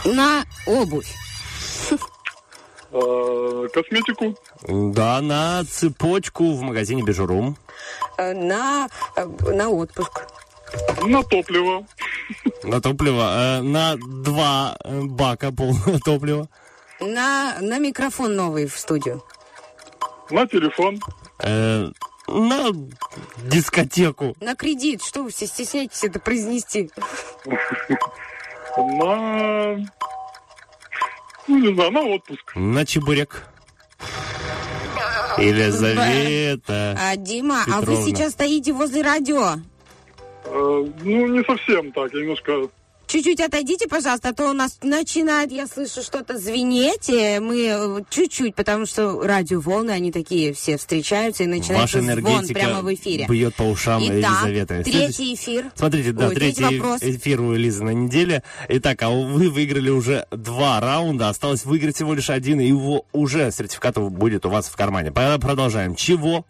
На 0.05 0.45
обувь. 0.67 1.13
Э, 2.93 3.67
Косметику. 3.73 4.37
Да, 4.69 5.21
на 5.21 5.65
цепочку 5.65 6.53
в 6.55 6.63
магазине 6.63 7.03
Бижурум. 7.03 7.57
Э, 8.19 8.33
На, 8.35 8.89
э, 9.17 9.25
на 9.53 9.69
отпуск. 9.69 10.27
На 11.05 11.23
топливо. 11.23 11.87
На 12.65 12.81
топливо. 12.81 13.23
э, 13.23 13.63
на 13.63 13.97
два 13.97 14.77
бака 14.85 15.53
полного 15.53 15.99
топлива. 16.05 16.49
На, 17.01 17.57
на 17.61 17.79
микрофон 17.79 18.35
новый 18.37 18.67
в 18.67 18.77
студию. 18.79 19.23
На 20.31 20.47
телефон. 20.47 20.99
Э, 21.41 21.89
на 22.29 22.73
дискотеку. 23.45 24.35
На 24.41 24.57
кредит. 24.57 25.03
Что 25.03 25.23
вы 25.23 25.31
все 25.31 25.47
стесняетесь 25.47 26.03
это 26.05 26.19
произнести? 26.19 26.91
На... 28.77 29.77
Ну, 31.49 31.59
не 31.59 31.75
знаю, 31.75 31.93
на 31.93 32.01
отпуск. 32.03 32.53
На 32.57 32.85
чебурек. 32.85 33.47
Елизавета. 35.39 36.97
А, 36.99 37.17
Дима, 37.17 37.63
а 37.67 37.81
вы 37.81 37.87
Петровна. 37.87 38.03
сейчас 38.05 38.33
стоите 38.33 38.73
возле 38.73 39.03
радио. 39.03 39.55
Э, 40.45 40.85
Ну, 41.03 41.27
не 41.29 41.43
совсем 41.45 41.93
так, 41.93 42.13
я 42.15 42.21
немножко... 42.21 42.69
Чуть-чуть 43.07 43.41
отойдите, 43.41 43.87
пожалуйста, 43.87 44.31
а 44.31 44.33
то 44.33 44.51
у 44.51 44.53
нас 44.53 44.79
начинает, 44.83 45.53
я 45.53 45.67
слышу, 45.69 46.03
что-то 46.03 46.39
звенеть. 46.39 47.09
э, 47.09 47.39
Мы 47.41 47.67
э, 47.69 48.03
чуть-чуть, 48.11 48.55
потому 48.57 48.85
что 48.85 49.21
радиоволны, 49.23 49.93
они 49.93 50.11
такие 50.11 50.53
все 50.53 50.77
встречаются 50.77 51.45
и 51.45 51.47
начинается 51.47 51.99
Ваша 51.99 52.21
звон 52.21 52.49
прямо 52.49 52.83
в 52.83 52.93
эфире. 52.95 53.27
бьет 53.29 53.55
по 53.55 53.63
ушам 53.63 54.03
Итак, 54.03 54.15
Елизаветы. 54.15 54.83
третий 54.83 55.35
эфир. 55.35 55.71
Смотрите, 55.77 56.13
да, 56.13 56.29
Ой, 56.29 56.35
третий, 56.35 56.63
третий 56.63 56.79
вопрос. 56.81 57.03
эфир 57.03 57.41
у 57.43 57.55
Элизы 57.55 57.85
на 57.85 57.91
неделе. 57.91 58.43
Итак, 58.69 59.01
а 59.03 59.11
вы 59.11 59.51
выиграли 59.51 59.91
уже 59.91 60.27
два 60.33 60.81
раунда, 60.81 61.29
осталось 61.29 61.65
выиграть 61.65 61.95
всего 61.95 62.13
лишь 62.13 62.29
один, 62.31 62.61
и 62.61 62.67
его 62.67 63.07
уже 63.13 63.51
сертификат 63.53 63.97
будет 63.99 64.45
у 64.47 64.51
вас 64.51 64.67
в 64.67 64.77
кармане. 64.77 65.13
Продолжаем. 65.13 65.95
Чего 65.95 66.45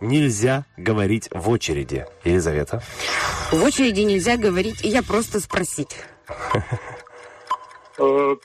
нельзя 0.00 0.64
говорить 0.76 1.28
в 1.32 1.48
очереди, 1.50 2.06
Елизавета? 2.24 2.82
В 3.50 3.62
очереди 3.62 4.00
нельзя 4.00 4.36
говорить, 4.36 4.84
и 4.84 4.88
я 4.88 5.02
просто 5.02 5.40
спросить. 5.40 5.96
э, 7.98 8.36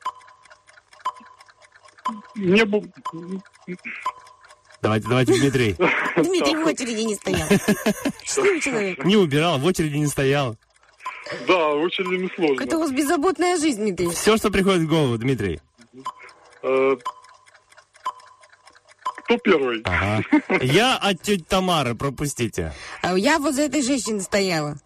Не 2.35 2.65
бу... 2.65 2.85
Давайте, 4.81 5.07
давайте, 5.09 5.33
Дмитрий. 5.33 5.73
Дмитрий 6.15 6.55
в 6.55 6.65
очереди 6.65 7.01
не 7.01 7.15
стоял. 7.15 7.47
Счастливый 8.23 8.61
человек. 8.61 9.03
Не 9.03 9.17
убирал, 9.17 9.59
в 9.59 9.65
очереди 9.65 9.97
не 9.97 10.07
стоял. 10.07 10.55
Да, 11.47 11.67
очень 11.73 12.05
несложно. 12.05 12.63
Это 12.63 12.77
у 12.77 12.79
вас 12.79 12.91
беззаботная 12.91 13.57
жизнь, 13.57 13.81
Дмитрий. 13.81 14.09
Все, 14.09 14.37
что 14.37 14.49
приходит 14.49 14.83
в 14.83 14.87
голову, 14.89 15.17
Дмитрий. 15.17 15.59
Кто 19.29 19.37
первый? 19.37 19.83
Ага. 19.83 20.23
Я 20.59 20.95
от 20.97 21.21
тети 21.21 21.45
Тамары, 21.47 21.93
пропустите. 21.93 22.73
А 23.03 23.15
Я 23.15 23.37
возле 23.37 23.67
этой 23.67 23.83
женщины 23.83 24.21
стояла. 24.21 24.79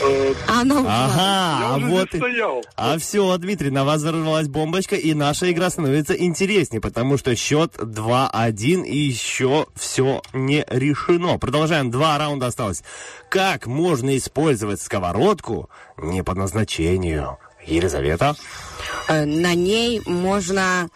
Э, 0.00 0.34
она. 0.48 0.80
Ага, 0.80 1.74
а 1.74 1.78
вот... 1.78 2.08
стоял. 2.08 2.64
А 2.74 2.98
все, 2.98 3.36
Дмитрий, 3.38 3.70
на 3.70 3.84
вас 3.84 4.00
взорвалась 4.00 4.48
бомбочка, 4.48 4.96
и 4.96 5.14
наша 5.14 5.52
игра 5.52 5.70
становится 5.70 6.12
интереснее, 6.14 6.80
потому 6.80 7.18
что 7.18 7.36
счет 7.36 7.76
2-1, 7.76 8.84
и 8.84 8.96
еще 8.96 9.68
все 9.76 10.20
не 10.32 10.64
решено. 10.68 11.38
Продолжаем, 11.38 11.92
два 11.92 12.18
раунда 12.18 12.46
осталось. 12.46 12.82
Как 13.30 13.66
можно 13.68 14.16
использовать 14.16 14.80
сковородку 14.82 15.70
не 15.96 16.24
по 16.24 16.34
назначению? 16.34 17.38
Елизавета? 17.64 18.34
Э, 19.08 19.24
На 19.24 19.54
ней 19.54 20.02
можно 20.04 20.88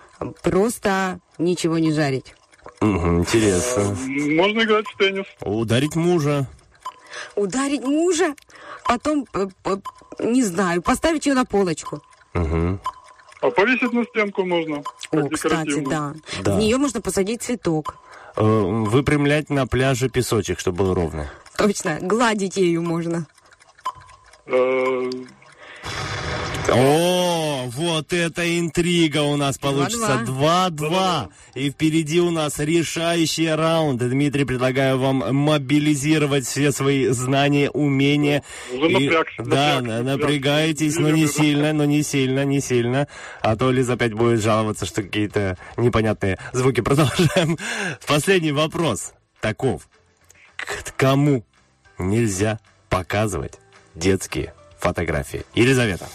просто 0.42 1.20
ничего 1.38 1.78
не 1.78 1.92
жарить. 1.92 2.34
Интересно. 2.80 3.96
Можно 4.34 4.62
играть 4.62 4.86
в 4.86 4.96
теннис. 4.96 5.26
Ударить 5.40 5.96
мужа. 5.96 6.46
Ударить 7.36 7.82
мужа, 7.84 8.34
потом, 8.84 9.26
э, 9.34 9.46
не 10.20 10.42
знаю, 10.42 10.82
поставить 10.82 11.26
ее 11.26 11.34
на 11.34 11.44
полочку. 11.44 12.02
Мгм. 12.34 12.80
А 13.42 13.50
повесить 13.50 13.92
на 13.92 14.04
стенку 14.04 14.44
можно. 14.44 14.82
О, 15.10 15.28
кстати, 15.28 15.80
да. 15.84 16.14
Да. 16.42 16.54
В 16.54 16.58
нее 16.58 16.78
можно 16.78 17.00
посадить 17.00 17.42
цветок. 17.42 17.96
Э, 18.36 18.42
Выпрямлять 18.42 19.50
на 19.50 19.66
пляже 19.66 20.08
песочек, 20.08 20.58
чтобы 20.58 20.78
был 20.78 20.94
ровный. 20.94 21.26
Точно, 21.56 21.98
гладить 22.00 22.56
ею 22.56 22.82
можно. 22.82 23.26
О, 26.74 27.66
вот 27.68 28.12
это 28.12 28.58
интрига 28.58 29.22
у 29.22 29.36
нас 29.36 29.58
получится. 29.58 30.22
2-2. 30.26 31.28
И 31.54 31.70
впереди 31.70 32.20
у 32.20 32.30
нас 32.30 32.58
решающие 32.58 33.54
раунды. 33.54 34.08
Дмитрий, 34.08 34.44
предлагаю 34.44 34.98
вам 34.98 35.34
мобилизировать 35.34 36.46
все 36.46 36.72
свои 36.72 37.08
знания, 37.08 37.70
умения. 37.70 38.42
Уже 38.72 38.88
И- 38.88 38.92
напрягся, 38.92 39.42
Да, 39.42 39.44
напрягся, 39.44 39.82
на- 39.82 39.98
напрягся. 40.02 40.04
напрягайтесь, 40.22 40.96
но 40.96 41.10
не 41.10 41.26
сильно, 41.26 41.72
но 41.72 41.84
не 41.84 42.02
сильно, 42.02 42.44
не 42.44 42.60
сильно. 42.60 43.08
А 43.40 43.56
то 43.56 43.70
Лиза 43.70 43.94
опять 43.94 44.12
будет 44.14 44.40
жаловаться, 44.42 44.86
что 44.86 45.02
какие-то 45.02 45.58
непонятные 45.76 46.38
звуки. 46.52 46.80
Продолжаем. 46.82 47.58
Последний 48.06 48.52
вопрос 48.52 49.12
таков. 49.40 49.88
К 50.56 50.92
кому 50.96 51.44
нельзя 51.98 52.60
показывать 52.88 53.54
детские 53.94 54.54
фотографии? 54.78 55.44
Елизавета. 55.54 56.08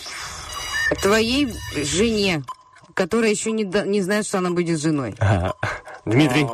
Твоей 1.01 1.53
жене, 1.75 2.43
которая 2.93 3.31
еще 3.31 3.51
не, 3.51 3.65
да- 3.65 3.85
не 3.85 4.01
знает, 4.01 4.25
что 4.25 4.37
она 4.39 4.51
будет 4.51 4.79
женой. 4.79 5.15
Ага. 5.19 5.53
Дмитрий. 6.05 6.45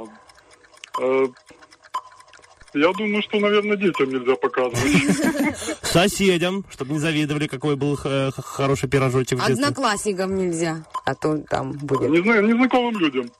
а, 0.99 1.01
э, 1.01 1.27
Я 2.73 2.91
думаю, 2.93 3.21
что, 3.21 3.39
наверное, 3.39 3.77
детям 3.77 4.09
нельзя 4.09 4.35
показывать. 4.35 5.77
Соседям, 5.83 6.65
чтобы 6.71 6.93
не 6.93 6.99
завидовали, 6.99 7.47
какой 7.47 7.75
был 7.75 7.99
э, 8.03 8.31
хороший 8.37 8.89
пирожочек 8.89 9.39
в 9.39 9.45
детстве. 9.45 9.65
Одноклассникам 9.67 10.35
нельзя, 10.35 10.83
а 11.05 11.13
то 11.13 11.37
там 11.37 11.73
будет. 11.73 12.09
Не 12.09 12.21
знаю, 12.21 12.47
незнакомым 12.47 12.97
людям. 12.99 13.31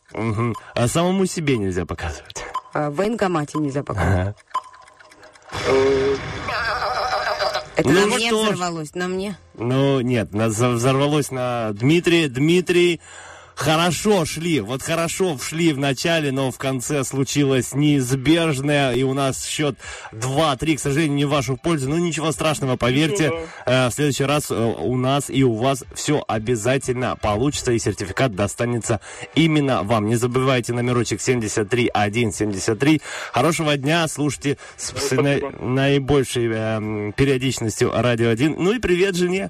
А 0.76 0.88
самому 0.88 1.26
себе 1.26 1.58
нельзя 1.58 1.86
показывать. 1.86 2.44
А 2.74 2.90
в 2.90 2.96
военкомате 2.96 3.58
нельзя 3.58 3.84
показывать. 3.84 4.36
Ага. 5.52 5.70
Это 7.84 7.92
Ну 7.92 8.08
на 8.08 8.16
мне 8.16 8.28
что 8.28 8.44
взорвалось, 8.44 8.96
на 8.96 9.08
мне. 9.08 9.38
Ну, 9.56 10.00
нет, 10.00 10.30
взорвалось 10.32 11.32
на 11.32 11.72
Дмитрия. 11.74 12.30
Дмитрий 12.30 13.02
хорошо 13.56 14.26
шли, 14.26 14.60
вот 14.60 14.82
хорошо 14.82 15.38
шли 15.38 15.74
в 15.74 15.78
начале, 15.78 16.32
но 16.32 16.52
в 16.52 16.58
конце 16.58 17.04
случилось 17.04 17.74
неизбежное, 17.74 18.94
и 18.94 19.04
у 19.04 19.14
нас 19.14 19.46
счет 19.46 19.78
2-3, 20.12 20.76
к 20.76 20.80
сожалению, 20.80 21.16
не 21.16 21.26
в 21.26 21.30
вашу 21.30 21.58
пользу, 21.58 21.90
но 21.90 21.98
ничего 21.98 22.32
страшного, 22.32 22.78
поверьте, 22.78 23.32
э, 23.66 23.88
в 23.90 23.92
следующий 23.92 24.26
раз 24.26 24.52
э, 24.52 24.56
у 24.56 24.96
нас 24.98 25.30
и 25.30 25.44
у 25.44 25.56
вас 25.56 25.84
все 25.94 26.24
обязательно 26.28 27.16
получится, 27.16 27.72
и 27.72 27.80
сертификат 27.80 28.36
достанется 28.36 29.00
именно 29.36 29.84
вам. 29.84 30.08
Не 30.08 30.16
забывайте 30.16 30.74
номерочек 30.74 31.22
73173. 31.22 33.02
Хорошего 33.32 33.78
дня, 33.78 34.08
слушайте 34.08 34.58
с, 34.78 34.94
с 34.94 35.12
на- 35.12 35.40
наибольшей 35.60 36.48
эм, 36.48 37.14
периодичностью 37.14 37.92
Радио 37.94 38.30
1. 38.30 38.56
Ну 38.58 38.74
и 38.74 38.80
привет 38.80 39.16
жене. 39.16 39.50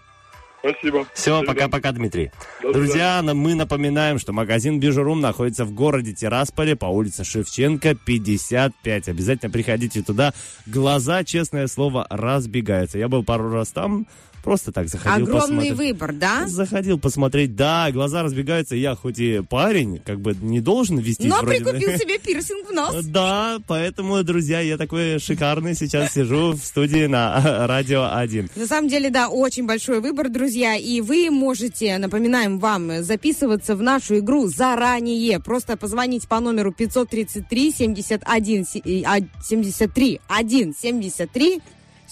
Спасибо. 0.66 1.06
Все, 1.14 1.44
пока-пока, 1.44 1.92
Дмитрий. 1.92 2.32
До 2.62 2.72
Друзья, 2.72 3.22
мы 3.22 3.54
напоминаем, 3.54 4.18
что 4.18 4.32
магазин 4.32 4.80
Бижурум 4.80 5.20
находится 5.20 5.66
в 5.66 5.74
городе 5.74 6.14
Тирасполе 6.14 6.78
по 6.78 6.86
улице 6.86 7.26
Шевченко, 7.26 7.96
55. 7.96 9.10
Обязательно 9.10 9.52
приходите 9.52 10.02
туда. 10.02 10.34
Глаза, 10.66 11.26
честное 11.26 11.68
слово, 11.68 12.08
разбегаются. 12.10 12.98
Я 12.98 13.10
был 13.10 13.26
пару 13.26 13.52
раз 13.52 13.72
там, 13.72 14.08
Просто 14.44 14.74
так 14.74 14.90
заходил 14.90 15.24
Огромный 15.28 15.70
посмотреть. 15.70 15.74
выбор, 15.78 16.14
да? 16.14 16.48
Заходил 16.48 17.00
посмотреть, 17.00 17.56
да, 17.56 17.90
глаза 17.92 18.24
разбегаются. 18.24 18.76
Я 18.76 18.94
хоть 18.96 19.18
и 19.20 19.42
парень, 19.50 20.00
как 20.06 20.20
бы 20.20 20.36
не 20.42 20.60
должен 20.60 20.98
вестись 20.98 21.26
Но 21.28 21.38
вроде 21.40 21.62
прикупил 21.64 21.90
себе 21.98 22.20
пирсинг 22.20 22.70
в 22.70 22.74
нос. 22.74 23.06
Да, 23.06 23.60
поэтому, 23.68 24.22
друзья, 24.24 24.60
я 24.60 24.78
такой 24.78 25.18
шикарный 25.20 25.76
сейчас 25.76 26.14
сижу 26.14 26.52
в 26.52 26.58
студии 26.60 27.06
на 27.06 27.68
Радио 27.68 28.10
1. 28.14 28.50
На 28.58 28.68
самом 28.68 28.90
деле, 28.90 29.10
да, 29.10 29.30
очень 29.30 29.66
большой 29.66 30.02
выбор, 30.02 30.28
друзья, 30.30 30.76
и 30.76 31.00
вы 31.00 31.30
можете, 31.32 31.98
напоминаем 31.98 32.60
вам, 32.60 33.02
записываться 33.02 33.78
в 33.78 33.82
нашу 33.82 34.20
игру 34.20 34.48
заранее. 34.48 35.40
Просто 35.40 35.78
позвоните 35.78 36.28
по 36.28 36.42
номеру 36.42 36.74
533 36.74 37.72
71 37.72 38.66
се- 38.66 38.80
и, 38.80 39.04
а, 39.04 39.20
73 39.42 40.20
1 40.28 40.74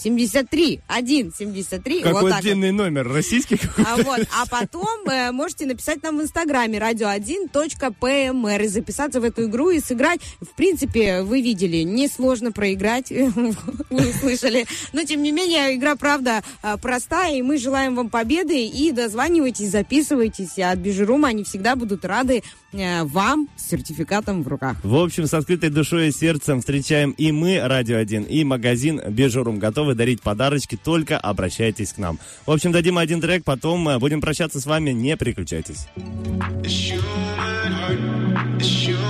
73 0.03 0.51
73 0.61 0.81
1 0.87 1.33
73 1.37 2.01
Какой 2.01 2.21
вот 2.21 2.29
так 2.29 2.43
вот. 2.43 2.55
номер, 2.55 3.07
российский 3.07 3.57
какой 3.57 3.85
А, 3.85 3.97
вот, 3.97 4.27
а 4.39 4.45
потом 4.47 5.07
э, 5.09 5.31
можете 5.31 5.65
написать 5.65 6.03
нам 6.03 6.17
в 6.17 6.21
инстаграме 6.21 6.77
radio1.pmr 6.77 8.63
и 8.63 8.67
записаться 8.67 9.19
в 9.19 9.23
эту 9.23 9.45
игру 9.45 9.69
и 9.69 9.79
сыграть. 9.79 10.21
В 10.41 10.55
принципе, 10.55 11.21
вы 11.21 11.41
видели, 11.41 11.83
несложно 11.83 12.51
проиграть, 12.51 13.11
вы 13.89 14.09
услышали. 14.09 14.65
Но, 14.93 15.03
тем 15.03 15.23
не 15.23 15.31
менее, 15.31 15.75
игра, 15.75 15.95
правда, 15.95 16.43
э, 16.63 16.77
простая, 16.81 17.37
и 17.37 17.41
мы 17.41 17.57
желаем 17.57 17.95
вам 17.95 18.09
победы. 18.09 18.65
И 18.65 18.91
дозванивайтесь, 18.91 19.71
записывайтесь. 19.71 20.59
От 20.59 20.79
Бижерума 20.79 21.29
они 21.29 21.43
всегда 21.43 21.75
будут 21.75 22.05
рады 22.05 22.43
э, 22.73 23.03
вам 23.03 23.49
с 23.55 23.69
сертификатом 23.69 24.43
в 24.43 24.47
руках. 24.47 24.77
В 24.83 24.95
общем, 24.95 25.27
с 25.27 25.33
открытой 25.33 25.69
душой 25.69 26.09
и 26.09 26.11
сердцем 26.11 26.59
встречаем 26.59 27.11
и 27.11 27.31
мы, 27.31 27.59
Радио 27.63 27.97
1, 27.97 28.23
и 28.23 28.43
магазин 28.43 29.01
Бежурум. 29.09 29.59
Готовы 29.59 29.90
дарить 29.95 30.21
подарочки, 30.21 30.77
только 30.81 31.17
обращайтесь 31.17 31.93
к 31.93 31.97
нам. 31.97 32.19
В 32.45 32.51
общем, 32.51 32.71
дадим 32.71 32.97
один 32.97 33.21
трек, 33.21 33.43
потом 33.43 33.87
э, 33.89 33.99
будем 33.99 34.21
прощаться 34.21 34.59
с 34.59 34.65
вами, 34.65 34.91
не 34.91 35.15
переключайтесь. 35.15 35.87
You 36.81 37.01
you. 38.87 38.95
You 38.95 39.01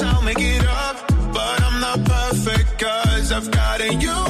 I'll 0.00 0.22
make 0.22 0.38
it 0.38 0.66
up, 0.66 1.08
but 1.08 1.62
I'm 1.62 1.80
not 1.80 2.04
perfect, 2.04 2.78
cause 2.78 3.32
I've 3.32 3.50
got 3.50 3.80
a 3.80 3.94
human 3.94 4.25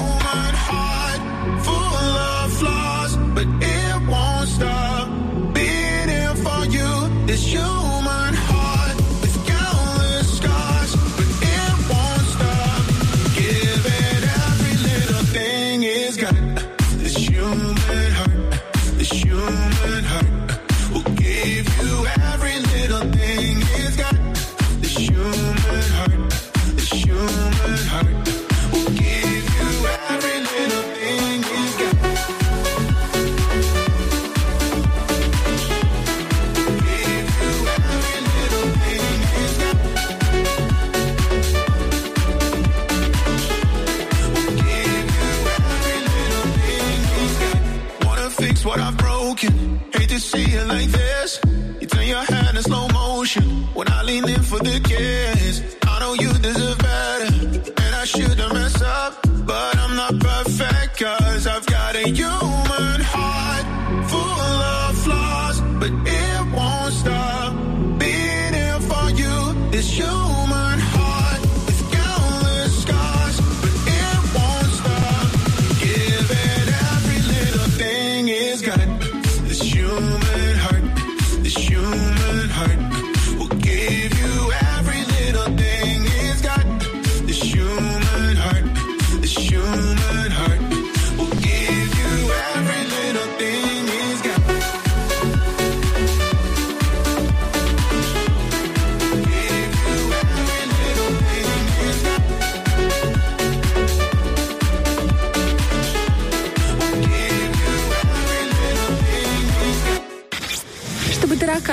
to 50.17 50.23
see 50.23 50.45
it 50.45 50.67
like 50.67 50.89
this. 50.89 51.41
You 51.81 51.87
turn 51.87 52.07
your 52.07 52.25
hand 52.33 52.57
in 52.57 52.63
slow 52.63 52.89
motion 52.89 53.43
when 53.75 53.87
I 53.91 54.03
lean 54.03 54.27
in 54.29 54.43
for 54.43 54.59
the 54.59 54.81
kiss. 54.81 55.77
I 55.87 56.01
know 56.01 56.15
you 56.15 56.33
deserve 56.39 56.79
better, 56.79 57.35
and 57.83 57.95
I 57.95 58.05
shouldn't 58.05 58.53
mess 58.55 58.81
up. 58.83 59.13
But 59.45 59.77
I'm 59.77 59.95
not 59.97 60.19
perfect, 60.19 60.99
cause 61.01 61.47
I've 61.47 61.67
got 61.67 61.97
a 61.97 62.09
human 62.09 62.66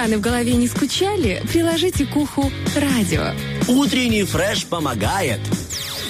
тараканы 0.03 0.17
в 0.17 0.21
голове 0.21 0.53
не 0.53 0.67
скучали, 0.67 1.41
приложите 1.49 2.05
к 2.05 2.15
уху 2.17 2.51
радио. 2.75 3.31
Утренний 3.67 4.23
фреш 4.23 4.65
помогает. 4.65 5.39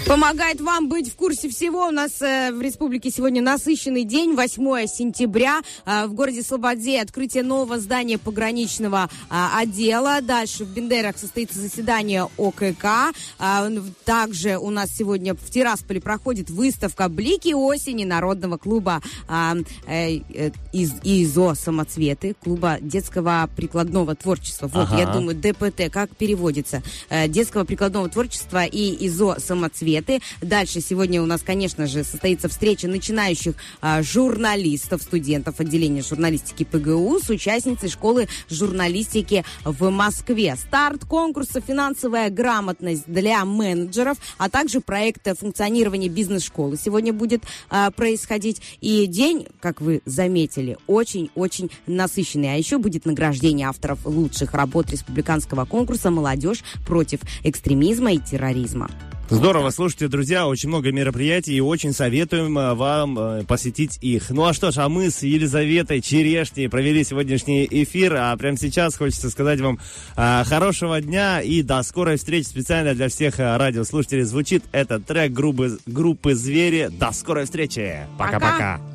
Помогает 0.08 0.60
вам 0.60 0.90
быть 0.90 1.10
в 1.10 1.16
курсе 1.16 1.48
всего. 1.50 1.88
У 1.88 1.92
нас 1.92 2.22
э, 2.22 2.52
в 2.52 2.62
республике 2.62 3.10
сегодня 3.10 3.42
насыщенный 3.42 4.04
день, 4.04 4.36
8 4.36 4.86
сентября. 4.86 5.62
Э, 5.86 6.08
в 6.08 6.14
городе 6.14 6.44
Слободе 6.44 7.00
открытие 7.02 7.42
нового 7.44 7.80
здания 7.80 8.18
пограничного 8.18 9.10
а, 9.30 9.60
отдела. 9.60 10.20
Дальше 10.22 10.66
в 10.66 10.74
Бендерах 10.74 11.18
состоится 11.18 11.58
заседание 11.58 12.28
ОКК. 12.38 13.16
Н- 13.40 13.94
также 14.04 14.58
у 14.58 14.70
нас 14.72 14.90
сегодня 14.96 15.36
в 15.36 15.50
Тирасполе 15.50 16.02
проходит 16.02 16.50
выставка 16.50 17.08
«Блики 17.08 17.54
осени» 17.54 18.04
Народного 18.04 18.58
клуба 18.58 19.02
а, 19.30 19.56
э, 19.88 20.18
э, 20.34 20.52
из 20.74 20.92
ИЗО 21.04 21.56
«Самоцветы», 21.56 22.36
клуба 22.44 22.78
детского 22.82 23.50
прикладного 23.56 24.16
творчества. 24.16 24.68
Вот, 24.68 24.88
Ага. 24.92 25.00
я 25.00 25.06
думаю, 25.08 25.36
ДПТ, 25.36 25.90
как 25.92 26.14
переводится? 26.16 26.84
Э, 27.10 27.30
детского 27.30 27.64
прикладного 27.64 28.10
творчества 28.10 28.66
и 28.66 29.08
ИЗО 29.08 29.38
«Самоцветы». 29.40 29.93
Дальше 30.42 30.82
сегодня 30.82 31.22
у 31.22 31.26
нас, 31.26 31.42
конечно 31.42 31.88
же, 31.88 32.04
состоится 32.04 32.50
встреча 32.50 32.88
начинающих 32.88 33.56
а, 33.82 34.02
журналистов, 34.02 35.02
студентов 35.02 35.60
отделения 35.60 36.02
журналистики 36.02 36.64
ПГУ 36.64 37.20
с 37.20 37.30
участницей 37.30 37.90
школы 37.90 38.28
журналистики 38.50 39.44
в 39.64 39.90
Москве. 39.90 40.56
Старт 40.56 41.06
конкурса 41.06 41.62
«Финансовая 41.62 42.30
грамотность 42.30 43.04
для 43.08 43.44
менеджеров», 43.46 44.18
а 44.38 44.50
также 44.50 44.82
проекта 44.82 45.36
функционирования 45.36 46.10
бизнес-школы 46.10 46.78
сегодня 46.78 47.14
будет 47.14 47.44
а, 47.70 47.92
происходить. 47.92 48.62
И 48.82 49.06
день, 49.08 49.48
как 49.60 49.82
вы 49.82 50.02
заметили, 50.06 50.78
очень-очень 50.88 51.72
насыщенный. 51.88 52.54
А 52.54 52.58
еще 52.58 52.78
будет 52.78 53.06
награждение 53.06 53.68
авторов 53.68 54.06
лучших 54.06 54.54
работ 54.54 54.90
республиканского 54.92 55.66
конкурса 55.66 56.12
«Молодежь 56.12 56.64
против 56.86 57.20
экстремизма 57.44 58.14
и 58.14 58.20
терроризма». 58.20 58.90
Здорово, 59.34 59.72
слушайте, 59.72 60.08
друзья, 60.08 60.48
очень 60.48 60.70
много 60.70 60.92
мероприятий 60.92 61.56
и 61.56 61.60
очень 61.60 61.92
советуем 61.92 62.56
э, 62.56 62.76
вам 62.76 63.18
э, 63.18 63.44
посетить 63.44 63.98
их. 64.00 64.30
Ну 64.30 64.46
а 64.46 64.54
что 64.54 64.70
ж, 64.70 64.78
а 64.78 64.90
мы 64.90 65.10
с 65.10 65.24
Елизаветой 65.24 66.02
Черешней 66.02 66.70
провели 66.70 67.04
сегодняшний 67.04 67.68
эфир, 67.70 68.16
а 68.16 68.38
прямо 68.38 68.58
сейчас 68.58 68.96
хочется 68.96 69.32
сказать 69.32 69.60
вам 69.60 69.80
э, 70.16 70.44
хорошего 70.46 71.02
дня 71.02 71.42
и 71.42 71.64
до 71.64 71.82
скорой 71.82 72.18
встречи 72.18 72.46
специально 72.46 72.94
для 72.94 73.10
всех 73.10 73.40
радиослушателей. 73.40 74.22
Звучит 74.22 74.64
этот 74.72 75.08
трек 75.08 75.32
группы, 75.32 75.80
группы 75.88 76.36
«Звери». 76.36 76.92
До 76.92 77.12
скорой 77.12 77.46
встречи! 77.46 78.02
Пока-пока! 78.20 78.93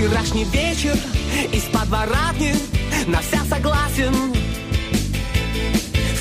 Вчерашний 0.00 0.44
вечер 0.44 0.96
из 1.52 1.64
подворотни 1.64 2.54
На 3.06 3.20
вся 3.20 3.44
согласен 3.44 4.14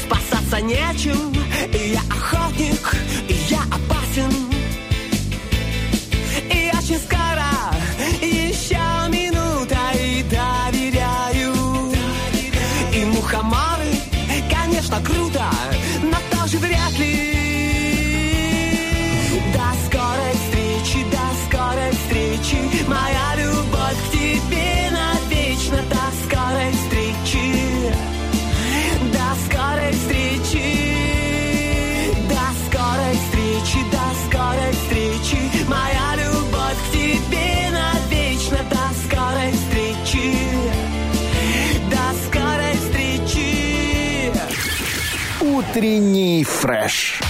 Спасаться 0.03 0.60
нечем 0.60 1.34
Я 1.72 2.01
охотник, 2.10 2.93
и 3.30 3.34
я 3.49 3.61
опасен. 3.72 4.34
И 6.51 6.72
очень 6.77 6.99
скоро, 6.99 7.18
Утренний 45.71 46.43
фреш. 46.43 47.21